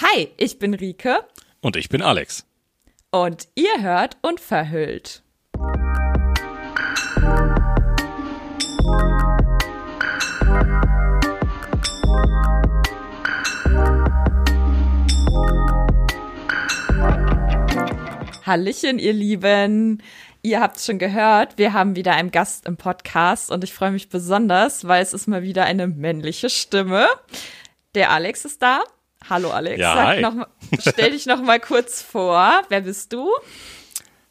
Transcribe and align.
Hi, 0.00 0.28
ich 0.36 0.60
bin 0.60 0.74
Rike. 0.74 1.24
Und 1.60 1.74
ich 1.74 1.88
bin 1.88 2.02
Alex. 2.02 2.46
Und 3.10 3.48
ihr 3.56 3.82
hört 3.82 4.16
Unverhüllt. 4.22 5.24
Hallöchen, 18.46 19.00
ihr 19.00 19.12
Lieben. 19.12 20.00
Ihr 20.42 20.60
habt 20.60 20.78
schon 20.78 21.00
gehört, 21.00 21.58
wir 21.58 21.72
haben 21.72 21.96
wieder 21.96 22.12
einen 22.12 22.30
Gast 22.30 22.66
im 22.66 22.76
Podcast 22.76 23.50
und 23.50 23.64
ich 23.64 23.74
freue 23.74 23.90
mich 23.90 24.08
besonders, 24.08 24.86
weil 24.86 25.02
es 25.02 25.12
ist 25.12 25.26
mal 25.26 25.42
wieder 25.42 25.64
eine 25.64 25.88
männliche 25.88 26.50
Stimme. 26.50 27.08
Der 27.96 28.12
Alex 28.12 28.44
ist 28.44 28.62
da. 28.62 28.84
Hallo 29.28 29.50
Alex. 29.50 29.78
Ja, 29.78 29.94
hi. 30.06 30.20
Noch, 30.22 30.46
stell 30.80 31.10
dich 31.12 31.26
noch 31.26 31.42
mal 31.42 31.60
kurz 31.60 32.02
vor. 32.02 32.62
Wer 32.68 32.80
bist 32.80 33.12
du? 33.12 33.28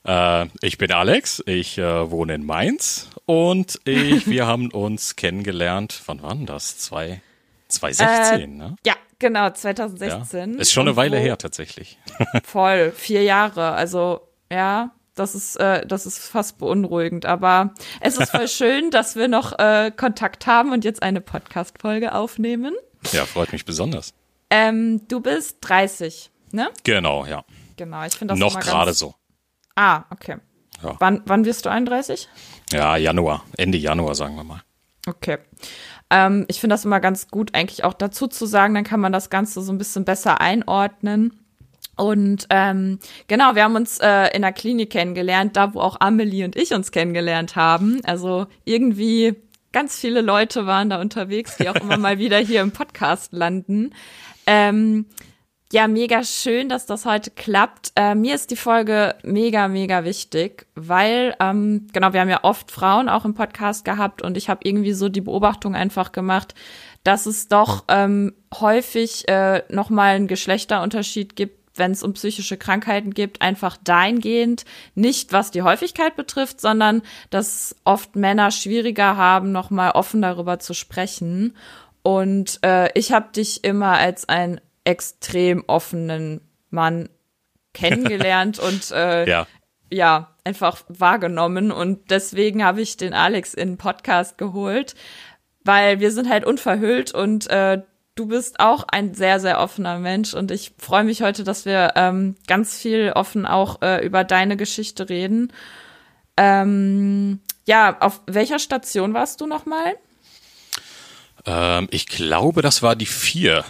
Äh, 0.06 0.48
ich 0.62 0.78
bin 0.78 0.92
Alex, 0.92 1.44
ich 1.46 1.78
äh, 1.78 2.10
wohne 2.12 2.36
in 2.36 2.46
Mainz 2.46 3.10
und 3.26 3.80
ich, 3.86 4.28
wir 4.28 4.48
haben 4.48 4.72
uns 4.72 5.16
kennengelernt, 5.18 6.02
wann 6.06 6.22
war 6.24 6.34
denn 6.34 6.46
das? 6.46 6.78
Zwei, 6.80 7.22
2016, 7.68 8.58
ne? 8.58 8.76
Ja, 8.86 8.94
genau, 9.20 9.46
Ja. 9.46 9.54
2016. 9.54 10.56
Ist 10.60 10.72
schon 10.72 10.82
eine 10.84 10.92
Und 10.92 10.96
Weile 10.98 11.18
wo- 11.18 11.22
her 11.22 11.38
tatsächlich. 11.38 12.00
Voll, 12.44 12.92
vier 12.92 13.24
Jahre. 13.24 13.72
Also 13.74 14.22
ja, 14.52 14.92
das 15.16 15.36
ist, 15.36 15.58
äh, 15.58 15.86
das 15.86 16.06
ist 16.06 16.20
fast 16.20 16.58
beunruhigend. 16.58 17.26
Aber 17.26 17.74
es 18.02 18.18
ist 18.18 18.30
voll 18.32 18.48
schön, 18.48 18.90
dass 18.92 19.16
wir 19.16 19.28
noch 19.28 19.58
äh, 19.60 19.92
Kontakt 19.96 20.48
haben 20.48 20.72
und 20.72 20.86
jetzt 20.86 21.04
eine 21.04 21.22
Podcast-Folge 21.22 22.14
aufnehmen. 22.16 22.74
Ja, 23.12 23.26
freut 23.26 23.52
mich 23.52 23.66
besonders. 23.66 24.14
Ähm, 24.50 25.08
du 25.08 25.20
bist 25.20 25.58
30, 25.62 26.32
ne? 26.52 26.70
Genau, 26.84 27.26
ja. 27.26 27.44
Genau, 27.76 28.04
ich 28.06 28.14
finde 28.14 28.34
das 28.34 28.40
Noch 28.40 28.60
gerade 28.60 28.94
so. 28.94 29.14
Ah, 29.76 30.06
okay. 30.10 30.38
Ja. 30.84 30.96
Wann, 31.00 31.22
wann 31.26 31.46
wirst 31.46 31.66
du 31.66 31.70
31? 31.70 32.30
Ja, 32.72 32.98
Januar, 32.98 33.44
Ende 33.58 33.78
Januar, 33.78 34.16
sagen 34.16 34.36
wir 34.36 34.44
mal. 34.44 34.62
Okay. 35.08 35.38
Ähm, 36.10 36.46
ich 36.48 36.60
finde 36.60 36.74
das 36.74 36.86
immer 36.86 37.00
ganz 37.00 37.28
gut, 37.28 37.54
eigentlich 37.54 37.84
auch 37.84 37.94
dazu 37.94 38.28
zu 38.28 38.46
sagen, 38.46 38.74
dann 38.74 38.84
kann 38.84 39.00
man 39.00 39.12
das 39.12 39.30
Ganze 39.30 39.62
so 39.62 39.72
ein 39.72 39.78
bisschen 39.78 40.06
besser 40.06 40.40
einordnen. 40.40 41.40
Und 41.96 42.46
ähm, 42.52 43.00
genau, 43.28 43.56
wir 43.56 43.64
haben 43.64 43.76
uns 43.76 44.00
äh, 44.00 44.36
in 44.36 44.44
der 44.44 44.54
Klinik 44.54 44.92
kennengelernt, 44.92 45.58
da 45.58 45.74
wo 45.74 45.82
auch 45.82 46.00
Amelie 46.00 46.46
und 46.46 46.56
ich 46.56 46.74
uns 46.74 46.92
kennengelernt 46.92 47.56
haben. 47.56 48.02
Also 48.06 48.46
irgendwie 48.66 49.36
ganz 49.72 50.00
viele 50.00 50.22
Leute 50.22 50.68
waren 50.68 50.90
da 50.90 51.02
unterwegs, 51.02 51.58
die 51.58 51.70
auch 51.70 51.76
immer 51.76 51.98
mal 51.98 52.20
wieder 52.20 52.38
hier 52.38 52.62
im 52.62 52.72
Podcast 52.72 53.34
landen. 53.34 53.94
Ähm, 54.48 55.06
ja, 55.74 55.90
mega 55.90 56.24
schön, 56.24 56.70
dass 56.70 56.86
das 56.86 57.06
heute 57.06 57.30
klappt. 57.30 57.92
Äh, 57.98 58.16
mir 58.16 58.36
ist 58.36 58.52
die 58.52 58.56
Folge 58.56 59.16
mega, 59.24 59.68
mega 59.68 60.06
wichtig, 60.06 60.66
weil, 60.76 61.36
ähm, 61.42 61.88
genau, 61.92 62.14
wir 62.14 62.22
haben 62.22 62.30
ja 62.30 62.46
oft 62.46 62.72
Frauen 62.72 63.10
auch 63.10 63.26
im 63.26 63.34
Podcast 63.34 63.84
gehabt 63.84 64.22
und 64.22 64.38
ich 64.38 64.50
habe 64.50 64.62
irgendwie 64.64 64.94
so 64.94 65.10
die 65.10 65.20
Beobachtung 65.20 65.76
einfach 65.76 66.14
gemacht, 66.14 66.56
dass 67.04 67.26
es 67.26 67.50
doch 67.50 67.84
ähm, 67.90 68.34
häufig 68.60 69.28
äh, 69.28 69.64
nochmal 69.70 70.16
einen 70.16 70.28
Geschlechterunterschied 70.28 71.36
gibt, 71.36 71.58
wenn 71.78 71.92
es 71.92 72.02
um 72.02 72.14
psychische 72.14 72.58
Krankheiten 72.58 73.14
gibt, 73.14 73.42
einfach 73.42 73.78
dahingehend, 73.84 74.64
nicht 74.96 75.34
was 75.34 75.52
die 75.52 75.62
Häufigkeit 75.62 76.16
betrifft, 76.16 76.62
sondern 76.62 77.02
dass 77.30 77.76
oft 77.84 78.16
Männer 78.16 78.52
schwieriger 78.52 79.18
haben, 79.18 79.52
nochmal 79.52 79.92
offen 79.92 80.22
darüber 80.22 80.60
zu 80.60 80.74
sprechen. 80.74 81.56
Und 82.08 82.60
äh, 82.64 82.90
ich 82.98 83.12
habe 83.12 83.34
dich 83.36 83.66
immer 83.66 83.98
als 83.98 84.30
einen 84.30 84.62
extrem 84.86 85.66
offenen 85.68 86.40
Mann 86.70 87.10
kennengelernt 87.74 88.60
und 88.66 88.92
äh, 88.92 89.28
Ja. 89.28 89.46
ja, 89.92 90.34
einfach 90.46 90.78
wahrgenommen. 90.88 91.70
Und 91.70 92.10
deswegen 92.10 92.64
habe 92.64 92.80
ich 92.80 92.96
den 92.96 93.14
Alex 93.14 93.54
in 93.54 93.72
den 93.72 93.78
Podcast 93.78 94.38
geholt, 94.38 94.96
weil 95.66 96.00
wir 96.00 96.12
sind 96.12 96.30
halt 96.30 96.46
unverhüllt 96.46 97.14
und 97.14 97.50
äh, 97.50 97.82
du 98.16 98.28
bist 98.28 98.62
auch 98.62 98.86
ein 98.88 99.14
sehr, 99.14 99.42
sehr 99.42 99.60
offener 99.60 100.00
Mensch. 100.00 100.34
Und 100.34 100.50
ich 100.52 100.76
freue 100.78 101.04
mich 101.04 101.22
heute, 101.22 101.44
dass 101.44 101.66
wir 101.66 101.92
ähm, 101.98 102.36
ganz 102.48 102.78
viel 102.78 103.12
offen 103.16 103.46
auch 103.46 103.82
äh, 103.82 104.06
über 104.06 104.24
deine 104.24 104.56
Geschichte 104.56 105.10
reden. 105.10 105.52
Ähm, 106.38 107.42
ja, 107.66 107.98
auf 108.00 108.22
welcher 108.28 108.60
Station 108.60 109.14
warst 109.14 109.42
du 109.42 109.46
nochmal? 109.46 109.98
Ähm, 111.48 111.88
ich 111.90 112.06
glaube, 112.06 112.62
das 112.62 112.84
war 112.84 112.96
die 112.96 113.06
vier. 113.06 113.66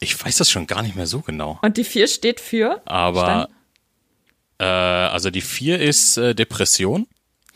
Ich 0.00 0.22
weiß 0.22 0.36
das 0.36 0.50
schon 0.50 0.66
gar 0.66 0.82
nicht 0.82 0.96
mehr 0.96 1.06
so 1.06 1.20
genau. 1.20 1.58
Und 1.62 1.76
die 1.76 1.84
vier 1.84 2.08
steht 2.08 2.40
für? 2.40 2.82
Aber 2.84 3.48
äh, 4.58 4.64
also 4.64 5.30
die 5.30 5.40
vier 5.40 5.80
ist 5.80 6.16
äh, 6.18 6.34
Depression. 6.34 7.06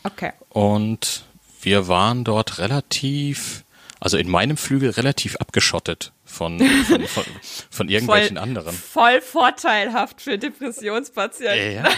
Okay. 0.03 0.31
Und 0.49 1.25
wir 1.61 1.87
waren 1.87 2.23
dort 2.23 2.57
relativ, 2.59 3.65
also 3.99 4.17
in 4.17 4.29
meinem 4.29 4.55
Flügel 4.55 4.91
relativ 4.91 5.35
abgeschottet 5.37 6.13
von, 6.23 6.59
von, 6.59 7.05
von, 7.07 7.23
von 7.69 7.89
irgendwelchen 7.89 8.37
anderen. 8.37 8.73
Voll 8.75 9.21
vorteilhaft 9.21 10.21
für 10.21 10.37
Depressionspatienten. 10.37 11.75
Ja. 11.75 11.89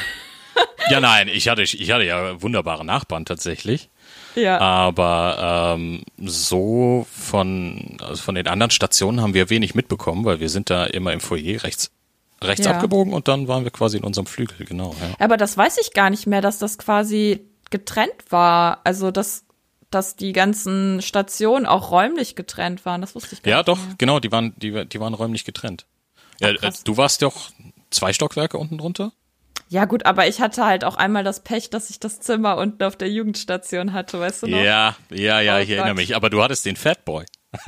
ja, 0.89 0.99
nein, 0.99 1.27
ich 1.27 1.49
hatte, 1.49 1.61
ich 1.61 1.91
hatte 1.91 2.05
ja 2.05 2.41
wunderbare 2.41 2.85
Nachbarn 2.85 3.25
tatsächlich. 3.25 3.89
Ja. 4.37 4.59
Aber 4.59 5.75
ähm, 5.77 6.03
so 6.17 7.05
von, 7.11 7.97
also 8.01 8.21
von 8.21 8.35
den 8.35 8.47
anderen 8.47 8.71
Stationen 8.71 9.21
haben 9.21 9.33
wir 9.33 9.49
wenig 9.49 9.75
mitbekommen, 9.75 10.23
weil 10.25 10.39
wir 10.39 10.49
sind 10.49 10.69
da 10.69 10.85
immer 10.85 11.11
im 11.13 11.19
Foyer 11.19 11.63
rechts, 11.63 11.91
rechts 12.41 12.65
Ja. 12.65 12.73
abgebogen 12.73 13.13
und 13.13 13.27
dann 13.27 13.47
waren 13.47 13.63
wir 13.63 13.71
quasi 13.71 13.97
in 13.97 14.03
unserem 14.03 14.27
Flügel, 14.27 14.65
genau. 14.65 14.95
Ja. 15.01 15.15
Aber 15.25 15.37
das 15.37 15.57
weiß 15.57 15.77
ich 15.81 15.93
gar 15.93 16.09
nicht 16.09 16.27
mehr, 16.27 16.41
dass 16.41 16.59
das 16.59 16.77
quasi 16.77 17.41
getrennt 17.71 18.13
war. 18.29 18.79
Also, 18.83 19.11
dass, 19.11 19.43
dass 19.89 20.15
die 20.15 20.33
ganzen 20.33 21.01
Stationen 21.01 21.65
auch 21.65 21.91
räumlich 21.91 22.35
getrennt 22.35 22.85
waren. 22.85 23.01
Das 23.01 23.15
wusste 23.15 23.35
ich 23.35 23.41
gar 23.43 23.51
Ja, 23.51 23.57
nicht. 23.57 23.67
doch, 23.67 23.77
mehr. 23.77 23.95
genau, 23.97 24.19
die 24.19 24.31
waren, 24.31 24.53
die, 24.57 24.85
die 24.87 24.99
waren 24.99 25.13
räumlich 25.13 25.43
getrennt. 25.45 25.85
Ja, 26.39 26.49
äh, 26.49 26.71
du 26.83 26.95
warst 26.97 27.23
doch 27.23 27.49
zwei 27.89 28.13
Stockwerke 28.13 28.57
unten 28.57 28.77
drunter? 28.77 29.11
Ja, 29.69 29.85
gut, 29.85 30.05
aber 30.05 30.27
ich 30.27 30.39
hatte 30.39 30.65
halt 30.65 30.83
auch 30.83 30.95
einmal 30.95 31.23
das 31.23 31.41
Pech, 31.41 31.69
dass 31.69 31.89
ich 31.89 31.99
das 31.99 32.19
Zimmer 32.19 32.57
unten 32.57 32.83
auf 32.83 32.95
der 32.95 33.09
Jugendstation 33.09 33.93
hatte, 33.93 34.19
weißt 34.19 34.43
du 34.43 34.47
noch? 34.47 34.61
Ja, 34.61 34.95
ja, 35.11 35.41
ja, 35.41 35.57
Oh 35.57 35.59
ich 35.59 35.69
erinnere 35.69 35.89
Gott. 35.89 35.97
mich. 35.97 36.15
Aber 36.15 36.29
du 36.29 36.41
hattest 36.41 36.65
den 36.65 36.75
Fatboy. 36.75 37.25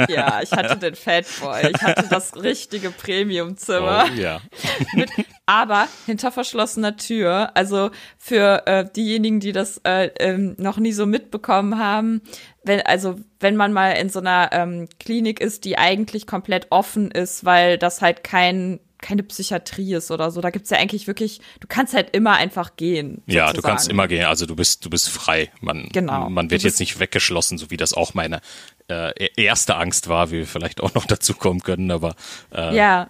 Ja, 0.07 0.41
ich 0.41 0.51
hatte 0.51 0.77
den 0.77 0.95
Fatboy. 0.95 1.71
Ich 1.73 1.81
hatte 1.81 2.07
das 2.09 2.35
richtige 2.35 2.91
Premiumzimmer. 2.91 4.05
Oh, 4.09 4.13
ja. 4.19 4.39
mit, 4.93 5.09
aber 5.45 5.87
hinter 6.05 6.31
verschlossener 6.31 6.95
Tür. 6.97 7.51
Also 7.55 7.89
für 8.17 8.67
äh, 8.67 8.85
diejenigen, 8.95 9.39
die 9.39 9.51
das 9.51 9.79
äh, 9.83 10.09
ähm, 10.19 10.55
noch 10.57 10.77
nie 10.77 10.91
so 10.91 11.05
mitbekommen 11.05 11.79
haben, 11.79 12.21
wenn, 12.63 12.81
also 12.81 13.19
wenn 13.39 13.55
man 13.55 13.73
mal 13.73 13.91
in 13.91 14.09
so 14.09 14.19
einer 14.19 14.49
ähm, 14.51 14.87
Klinik 14.99 15.39
ist, 15.39 15.65
die 15.65 15.77
eigentlich 15.77 16.27
komplett 16.27 16.67
offen 16.69 17.09
ist, 17.11 17.45
weil 17.45 17.77
das 17.77 18.01
halt 18.01 18.23
kein 18.23 18.79
keine 19.01 19.23
Psychiatrie 19.23 19.93
ist 19.95 20.11
oder 20.11 20.31
so. 20.31 20.41
Da 20.41 20.49
gibt's 20.49 20.69
ja 20.69 20.77
eigentlich 20.77 21.07
wirklich, 21.07 21.39
du 21.59 21.67
kannst 21.67 21.93
halt 21.93 22.15
immer 22.15 22.33
einfach 22.33 22.75
gehen. 22.75 23.23
Ja, 23.25 23.45
du 23.47 23.49
sozusagen. 23.55 23.71
kannst 23.75 23.89
immer 23.89 24.07
gehen. 24.07 24.25
Also 24.25 24.45
du 24.45 24.55
bist, 24.55 24.85
du 24.85 24.89
bist 24.89 25.09
frei. 25.09 25.51
Man, 25.61 25.89
Genau. 25.91 26.29
man 26.29 26.51
wird 26.51 26.63
jetzt 26.63 26.79
nicht 26.79 26.99
weggeschlossen, 26.99 27.57
so 27.57 27.71
wie 27.71 27.77
das 27.77 27.93
auch 27.93 28.13
meine 28.13 28.41
äh, 28.89 29.11
erste 29.35 29.75
Angst 29.77 30.07
war, 30.09 30.31
wie 30.31 30.37
wir 30.39 30.47
vielleicht 30.47 30.81
auch 30.81 30.93
noch 30.93 31.05
dazu 31.05 31.33
kommen 31.33 31.61
können. 31.61 31.91
Aber 31.91 32.15
äh, 32.53 32.75
Ja. 32.75 33.09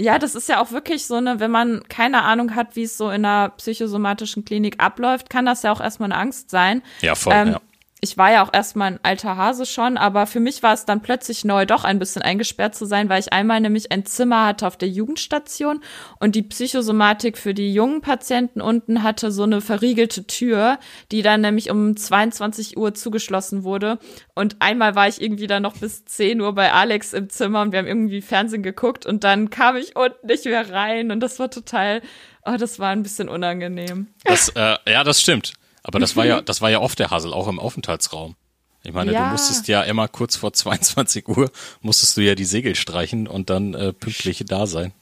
Ja, 0.00 0.18
das 0.18 0.34
ist 0.34 0.48
ja 0.48 0.60
auch 0.60 0.72
wirklich 0.72 1.06
so 1.06 1.14
eine, 1.14 1.38
wenn 1.38 1.52
man 1.52 1.84
keine 1.88 2.22
Ahnung 2.22 2.56
hat, 2.56 2.74
wie 2.74 2.82
es 2.82 2.96
so 2.96 3.10
in 3.10 3.24
einer 3.24 3.50
psychosomatischen 3.50 4.44
Klinik 4.44 4.82
abläuft, 4.82 5.30
kann 5.30 5.46
das 5.46 5.62
ja 5.62 5.70
auch 5.70 5.80
erstmal 5.80 6.10
eine 6.10 6.20
Angst 6.20 6.50
sein. 6.50 6.82
ja, 7.00 7.14
voll. 7.14 7.32
Ähm, 7.32 7.48
ja. 7.52 7.60
Ich 8.00 8.18
war 8.18 8.30
ja 8.30 8.44
auch 8.44 8.52
erstmal 8.52 8.92
ein 8.92 9.00
alter 9.02 9.38
Hase 9.38 9.64
schon, 9.64 9.96
aber 9.96 10.26
für 10.26 10.40
mich 10.40 10.62
war 10.62 10.74
es 10.74 10.84
dann 10.84 11.00
plötzlich 11.00 11.42
neu, 11.44 11.64
doch 11.64 11.84
ein 11.84 11.98
bisschen 11.98 12.20
eingesperrt 12.20 12.74
zu 12.74 12.84
sein, 12.84 13.08
weil 13.08 13.20
ich 13.20 13.32
einmal 13.32 13.60
nämlich 13.60 13.92
ein 13.92 14.04
Zimmer 14.04 14.44
hatte 14.44 14.66
auf 14.66 14.76
der 14.76 14.90
Jugendstation 14.90 15.80
und 16.20 16.34
die 16.34 16.42
Psychosomatik 16.42 17.38
für 17.38 17.54
die 17.54 17.72
jungen 17.72 18.02
Patienten 18.02 18.60
unten 18.60 19.02
hatte 19.02 19.30
so 19.30 19.44
eine 19.44 19.62
verriegelte 19.62 20.26
Tür, 20.26 20.78
die 21.12 21.22
dann 21.22 21.40
nämlich 21.40 21.70
um 21.70 21.96
22 21.96 22.76
Uhr 22.76 22.92
zugeschlossen 22.92 23.64
wurde. 23.64 23.98
Und 24.34 24.56
einmal 24.58 24.94
war 24.94 25.08
ich 25.08 25.22
irgendwie 25.22 25.46
dann 25.46 25.62
noch 25.62 25.78
bis 25.78 26.04
10 26.04 26.42
Uhr 26.42 26.54
bei 26.54 26.72
Alex 26.72 27.14
im 27.14 27.30
Zimmer 27.30 27.62
und 27.62 27.72
wir 27.72 27.78
haben 27.78 27.86
irgendwie 27.86 28.20
Fernsehen 28.20 28.62
geguckt 28.62 29.06
und 29.06 29.24
dann 29.24 29.48
kam 29.48 29.76
ich 29.76 29.96
unten 29.96 30.26
nicht 30.26 30.44
mehr 30.44 30.70
rein 30.70 31.10
und 31.10 31.20
das 31.20 31.38
war 31.38 31.50
total, 31.50 32.02
oh, 32.44 32.56
das 32.58 32.78
war 32.78 32.90
ein 32.90 33.02
bisschen 33.02 33.30
unangenehm. 33.30 34.08
Das, 34.24 34.50
äh, 34.50 34.76
ja, 34.86 35.04
das 35.04 35.22
stimmt. 35.22 35.54
Aber 35.84 36.00
das 36.00 36.16
war 36.16 36.24
ja, 36.26 36.40
das 36.40 36.60
war 36.60 36.70
ja 36.70 36.80
oft 36.80 36.98
der 36.98 37.10
Hassel, 37.10 37.32
auch 37.32 37.46
im 37.46 37.60
Aufenthaltsraum. 37.60 38.34
Ich 38.82 38.92
meine, 38.92 39.12
Ja. 39.12 39.26
du 39.26 39.30
musstest 39.32 39.68
ja 39.68 39.82
immer 39.82 40.08
kurz 40.08 40.34
vor 40.36 40.52
22 40.54 41.28
Uhr 41.28 41.50
musstest 41.80 42.16
du 42.16 42.20
ja 42.22 42.34
die 42.34 42.44
Segel 42.44 42.74
streichen 42.74 43.26
und 43.28 43.48
dann 43.50 43.74
äh, 43.74 43.92
pünktlich 43.92 44.44
da 44.46 44.66
sein, 44.66 44.92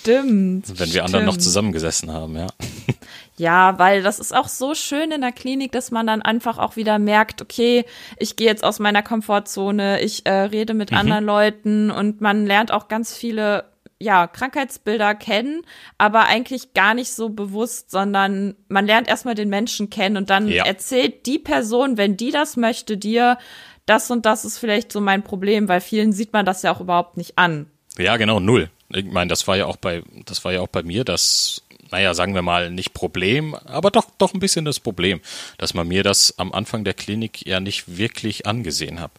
Stimmt. 0.00 0.78
wenn 0.78 0.92
wir 0.92 1.04
anderen 1.04 1.26
noch 1.26 1.36
zusammengesessen 1.36 2.10
haben, 2.12 2.36
ja. 2.36 2.46
Ja, 3.36 3.78
weil 3.78 4.02
das 4.02 4.18
ist 4.18 4.34
auch 4.34 4.48
so 4.48 4.74
schön 4.74 5.12
in 5.12 5.20
der 5.20 5.30
Klinik, 5.30 5.70
dass 5.70 5.92
man 5.92 6.08
dann 6.08 6.22
einfach 6.22 6.58
auch 6.58 6.74
wieder 6.74 6.98
merkt, 6.98 7.40
okay, 7.40 7.84
ich 8.16 8.34
gehe 8.34 8.48
jetzt 8.48 8.64
aus 8.64 8.80
meiner 8.80 9.02
Komfortzone, 9.04 10.00
ich 10.00 10.26
äh, 10.26 10.32
rede 10.32 10.74
mit 10.74 10.92
anderen 10.92 11.24
Leuten 11.24 11.92
und 11.92 12.20
man 12.20 12.46
lernt 12.46 12.72
auch 12.72 12.88
ganz 12.88 13.14
viele 13.14 13.64
ja, 14.00 14.26
Krankheitsbilder 14.28 15.14
kennen, 15.14 15.62
aber 15.98 16.26
eigentlich 16.26 16.72
gar 16.72 16.94
nicht 16.94 17.12
so 17.12 17.30
bewusst, 17.30 17.90
sondern 17.90 18.54
man 18.68 18.86
lernt 18.86 19.08
erstmal 19.08 19.34
den 19.34 19.48
Menschen 19.48 19.90
kennen 19.90 20.16
und 20.16 20.30
dann 20.30 20.48
Ja. 20.48 20.64
erzählt 20.66 21.26
die 21.26 21.38
Person, 21.38 21.96
wenn 21.96 22.16
die 22.16 22.30
das 22.30 22.56
möchte, 22.56 22.96
dir, 22.96 23.38
das 23.86 24.10
und 24.10 24.24
das 24.26 24.44
ist 24.44 24.58
vielleicht 24.58 24.92
so 24.92 25.00
mein 25.00 25.24
Problem, 25.24 25.68
weil 25.68 25.80
vielen 25.80 26.12
sieht 26.12 26.32
man 26.32 26.46
das 26.46 26.62
ja 26.62 26.72
auch 26.72 26.80
überhaupt 26.80 27.16
nicht 27.16 27.38
an. 27.38 27.70
Ja, 27.96 28.16
genau, 28.16 28.38
null. 28.38 28.70
Ich 28.90 29.04
meine, 29.04 29.28
das 29.28 29.46
war 29.48 29.56
ja 29.56 29.66
auch 29.66 29.76
bei, 29.76 30.02
das 30.26 30.44
war 30.44 30.52
ja 30.52 30.60
auch 30.60 30.68
bei 30.68 30.82
mir 30.82 31.04
das, 31.04 31.62
naja, 31.90 32.14
sagen 32.14 32.34
wir 32.34 32.42
mal, 32.42 32.70
nicht 32.70 32.94
Problem, 32.94 33.54
aber 33.54 33.90
doch, 33.90 34.06
doch 34.18 34.34
ein 34.34 34.40
bisschen 34.40 34.64
das 34.64 34.80
Problem, 34.80 35.20
dass 35.58 35.74
man 35.74 35.88
mir 35.88 36.02
das 36.02 36.34
am 36.38 36.52
Anfang 36.52 36.84
der 36.84 36.94
Klinik 36.94 37.46
ja 37.46 37.60
nicht 37.60 37.96
wirklich 37.98 38.46
angesehen 38.46 39.00
hat. 39.00 39.10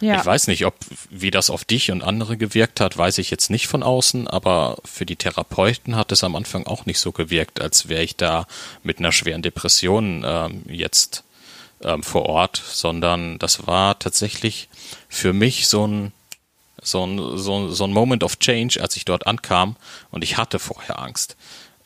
Ja. 0.00 0.18
Ich 0.20 0.26
weiß 0.26 0.46
nicht, 0.48 0.64
ob, 0.66 0.74
wie 1.10 1.30
das 1.30 1.50
auf 1.50 1.64
dich 1.64 1.90
und 1.90 2.02
andere 2.02 2.36
gewirkt 2.36 2.80
hat, 2.80 2.96
weiß 2.96 3.18
ich 3.18 3.30
jetzt 3.30 3.50
nicht 3.50 3.66
von 3.66 3.82
außen, 3.82 4.28
aber 4.28 4.76
für 4.84 5.06
die 5.06 5.16
Therapeuten 5.16 5.96
hat 5.96 6.12
es 6.12 6.24
am 6.24 6.36
Anfang 6.36 6.66
auch 6.66 6.86
nicht 6.86 6.98
so 6.98 7.12
gewirkt, 7.12 7.60
als 7.60 7.88
wäre 7.88 8.02
ich 8.02 8.16
da 8.16 8.46
mit 8.82 8.98
einer 8.98 9.12
schweren 9.12 9.42
Depression 9.42 10.24
ähm, 10.26 10.62
jetzt 10.68 11.24
ähm, 11.82 12.02
vor 12.02 12.26
Ort, 12.26 12.60
sondern 12.66 13.38
das 13.38 13.66
war 13.66 13.98
tatsächlich 13.98 14.68
für 15.08 15.32
mich 15.32 15.68
so 15.68 15.86
ein, 15.86 16.12
so 16.82 17.04
ein, 17.06 17.38
so, 17.38 17.56
ein- 17.58 17.72
so 17.72 17.84
ein 17.84 17.92
Moment 17.92 18.22
of 18.24 18.38
Change, 18.38 18.80
als 18.82 18.96
ich 18.96 19.04
dort 19.04 19.26
ankam 19.26 19.76
und 20.10 20.22
ich 20.24 20.36
hatte 20.36 20.58
vorher 20.58 20.98
Angst. 21.00 21.36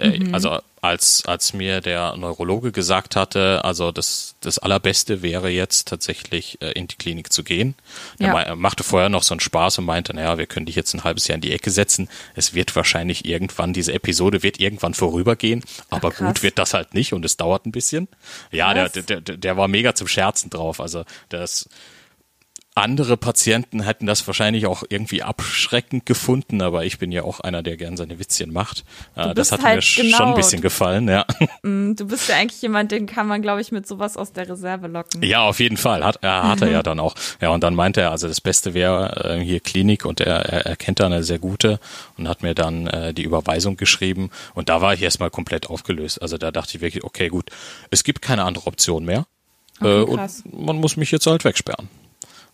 Äh, 0.02 0.32
Also 0.32 0.58
als, 0.80 1.24
als 1.26 1.52
mir 1.52 1.80
der 1.80 2.16
Neurologe 2.16 2.72
gesagt 2.72 3.14
hatte, 3.14 3.64
also 3.64 3.92
das, 3.92 4.34
das 4.40 4.58
Allerbeste 4.58 5.22
wäre 5.22 5.48
jetzt 5.48 5.86
tatsächlich 5.88 6.60
äh, 6.60 6.72
in 6.72 6.88
die 6.88 6.96
Klinik 6.96 7.32
zu 7.32 7.44
gehen. 7.44 7.76
Er 8.18 8.26
Ja. 8.34 8.40
er 8.40 8.56
machte 8.56 8.82
vorher 8.82 9.08
noch 9.08 9.22
so 9.22 9.32
einen 9.34 9.40
Spaß 9.40 9.78
und 9.78 9.84
meinte, 9.84 10.12
naja, 10.14 10.38
wir 10.38 10.46
können 10.46 10.66
dich 10.66 10.74
jetzt 10.74 10.92
ein 10.94 11.04
halbes 11.04 11.28
Jahr 11.28 11.36
in 11.36 11.40
die 11.40 11.52
Ecke 11.52 11.70
setzen. 11.70 12.08
Es 12.34 12.52
wird 12.54 12.74
wahrscheinlich 12.74 13.24
irgendwann, 13.24 13.72
diese 13.72 13.92
Episode 13.92 14.42
wird 14.42 14.58
irgendwann 14.58 14.94
vorübergehen, 14.94 15.62
aber 15.88 16.10
krass. 16.10 16.26
gut 16.26 16.42
wird 16.42 16.58
das 16.58 16.74
halt 16.74 16.94
nicht 16.94 17.12
und 17.12 17.24
es 17.24 17.36
dauert 17.36 17.64
ein 17.64 17.72
bisschen. 17.72 18.08
Ja, 18.50 18.74
der, 18.74 18.88
der, 18.88 19.20
der, 19.20 19.36
der 19.36 19.56
war 19.56 19.68
mega 19.68 19.94
zum 19.94 20.08
Scherzen 20.08 20.50
drauf. 20.50 20.80
Also 20.80 21.04
das 21.28 21.68
andere 22.74 23.18
Patienten 23.18 23.82
hätten 23.82 24.06
das 24.06 24.26
wahrscheinlich 24.26 24.66
auch 24.66 24.82
irgendwie 24.88 25.22
abschreckend 25.22 26.06
gefunden, 26.06 26.62
aber 26.62 26.86
ich 26.86 26.98
bin 26.98 27.12
ja 27.12 27.22
auch 27.22 27.40
einer, 27.40 27.62
der 27.62 27.76
gern 27.76 27.98
seine 27.98 28.18
Witzchen 28.18 28.50
macht. 28.52 28.84
Äh, 29.14 29.34
das 29.34 29.52
hat 29.52 29.60
mir 29.60 29.68
halt 29.68 29.84
schon 29.84 30.06
genau- 30.06 30.28
ein 30.28 30.34
bisschen 30.34 30.62
gefallen, 30.62 31.06
ja. 31.08 31.26
Mm, 31.62 31.94
Du 31.94 32.06
bist 32.06 32.28
ja 32.28 32.36
eigentlich 32.36 32.60
jemand, 32.62 32.90
den 32.90 33.06
kann 33.06 33.28
man, 33.28 33.42
glaube 33.42 33.60
ich, 33.60 33.72
mit 33.72 33.86
sowas 33.86 34.16
aus 34.16 34.32
der 34.32 34.48
Reserve 34.48 34.86
locken. 34.88 35.22
Ja, 35.22 35.42
auf 35.42 35.60
jeden 35.60 35.76
Fall. 35.76 36.02
Hat, 36.04 36.18
er 36.22 36.48
hat 36.48 36.62
er 36.62 36.70
ja 36.70 36.82
dann 36.82 36.98
auch. 36.98 37.14
Ja, 37.40 37.50
und 37.50 37.62
dann 37.62 37.74
meinte 37.74 38.00
er, 38.00 38.10
also 38.10 38.26
das 38.26 38.40
Beste 38.40 38.72
wäre 38.74 39.36
äh, 39.38 39.44
hier 39.44 39.60
Klinik 39.60 40.04
und 40.06 40.20
er, 40.20 40.36
er, 40.46 40.66
er 40.66 40.76
kennt 40.76 40.98
da 40.98 41.06
eine 41.06 41.22
sehr 41.22 41.38
gute 41.38 41.78
und 42.16 42.26
hat 42.26 42.42
mir 42.42 42.54
dann 42.54 42.86
äh, 42.86 43.12
die 43.14 43.22
Überweisung 43.22 43.76
geschrieben. 43.76 44.30
Und 44.54 44.70
da 44.70 44.80
war 44.80 44.94
ich 44.94 45.02
erstmal 45.02 45.30
komplett 45.30 45.68
aufgelöst. 45.68 46.20
Also 46.22 46.38
da 46.38 46.50
dachte 46.50 46.76
ich 46.76 46.80
wirklich, 46.82 47.04
okay, 47.04 47.28
gut, 47.28 47.50
es 47.90 48.02
gibt 48.02 48.22
keine 48.22 48.44
andere 48.44 48.66
Option 48.66 49.04
mehr. 49.04 49.26
Okay, 49.80 50.00
äh, 50.00 50.02
und 50.04 50.20
man 50.52 50.76
muss 50.76 50.96
mich 50.96 51.10
jetzt 51.10 51.26
halt 51.26 51.44
wegsperren. 51.44 51.88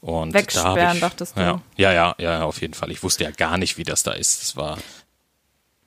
Und 0.00 0.34
da 0.34 0.38
Wegsperren, 0.38 0.94
ich, 0.94 1.00
dachtest 1.00 1.36
du? 1.36 1.40
Ja, 1.40 1.60
ja, 1.76 1.92
ja, 1.92 2.14
ja, 2.18 2.42
auf 2.44 2.60
jeden 2.60 2.74
Fall. 2.74 2.90
Ich 2.90 3.02
wusste 3.02 3.24
ja 3.24 3.30
gar 3.30 3.58
nicht, 3.58 3.78
wie 3.78 3.84
das 3.84 4.02
da 4.02 4.12
ist. 4.12 4.42
Das 4.42 4.56
war 4.56 4.78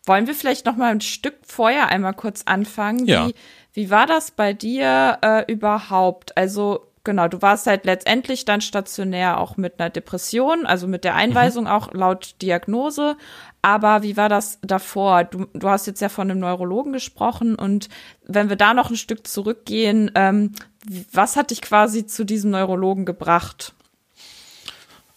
Wollen 0.05 0.27
wir 0.27 0.35
vielleicht 0.35 0.65
noch 0.65 0.75
mal 0.75 0.91
ein 0.91 1.01
Stück 1.01 1.35
vorher 1.43 1.89
einmal 1.89 2.13
kurz 2.13 2.43
anfangen? 2.45 3.05
Ja. 3.05 3.27
Wie, 3.27 3.35
wie 3.73 3.89
war 3.89 4.07
das 4.07 4.31
bei 4.31 4.53
dir 4.53 5.19
äh, 5.21 5.51
überhaupt? 5.51 6.35
Also 6.37 6.87
genau, 7.03 7.27
du 7.27 7.41
warst 7.41 7.67
halt 7.67 7.85
letztendlich 7.85 8.45
dann 8.45 8.61
stationär 8.61 9.39
auch 9.39 9.57
mit 9.57 9.79
einer 9.79 9.89
Depression, 9.89 10.65
also 10.65 10.87
mit 10.87 11.03
der 11.03 11.15
Einweisung 11.15 11.67
auch 11.67 11.93
laut 11.93 12.35
Diagnose. 12.41 13.15
Aber 13.61 14.01
wie 14.01 14.17
war 14.17 14.27
das 14.27 14.59
davor? 14.61 15.23
Du, 15.23 15.45
du 15.53 15.69
hast 15.69 15.85
jetzt 15.85 16.01
ja 16.01 16.09
von 16.09 16.31
einem 16.31 16.39
Neurologen 16.39 16.93
gesprochen 16.93 17.55
und 17.55 17.89
wenn 18.25 18.49
wir 18.49 18.55
da 18.55 18.73
noch 18.73 18.89
ein 18.89 18.95
Stück 18.95 19.27
zurückgehen, 19.27 20.11
ähm, 20.15 20.53
was 21.11 21.35
hat 21.35 21.51
dich 21.51 21.61
quasi 21.61 22.07
zu 22.07 22.23
diesem 22.23 22.51
Neurologen 22.51 23.05
gebracht? 23.05 23.75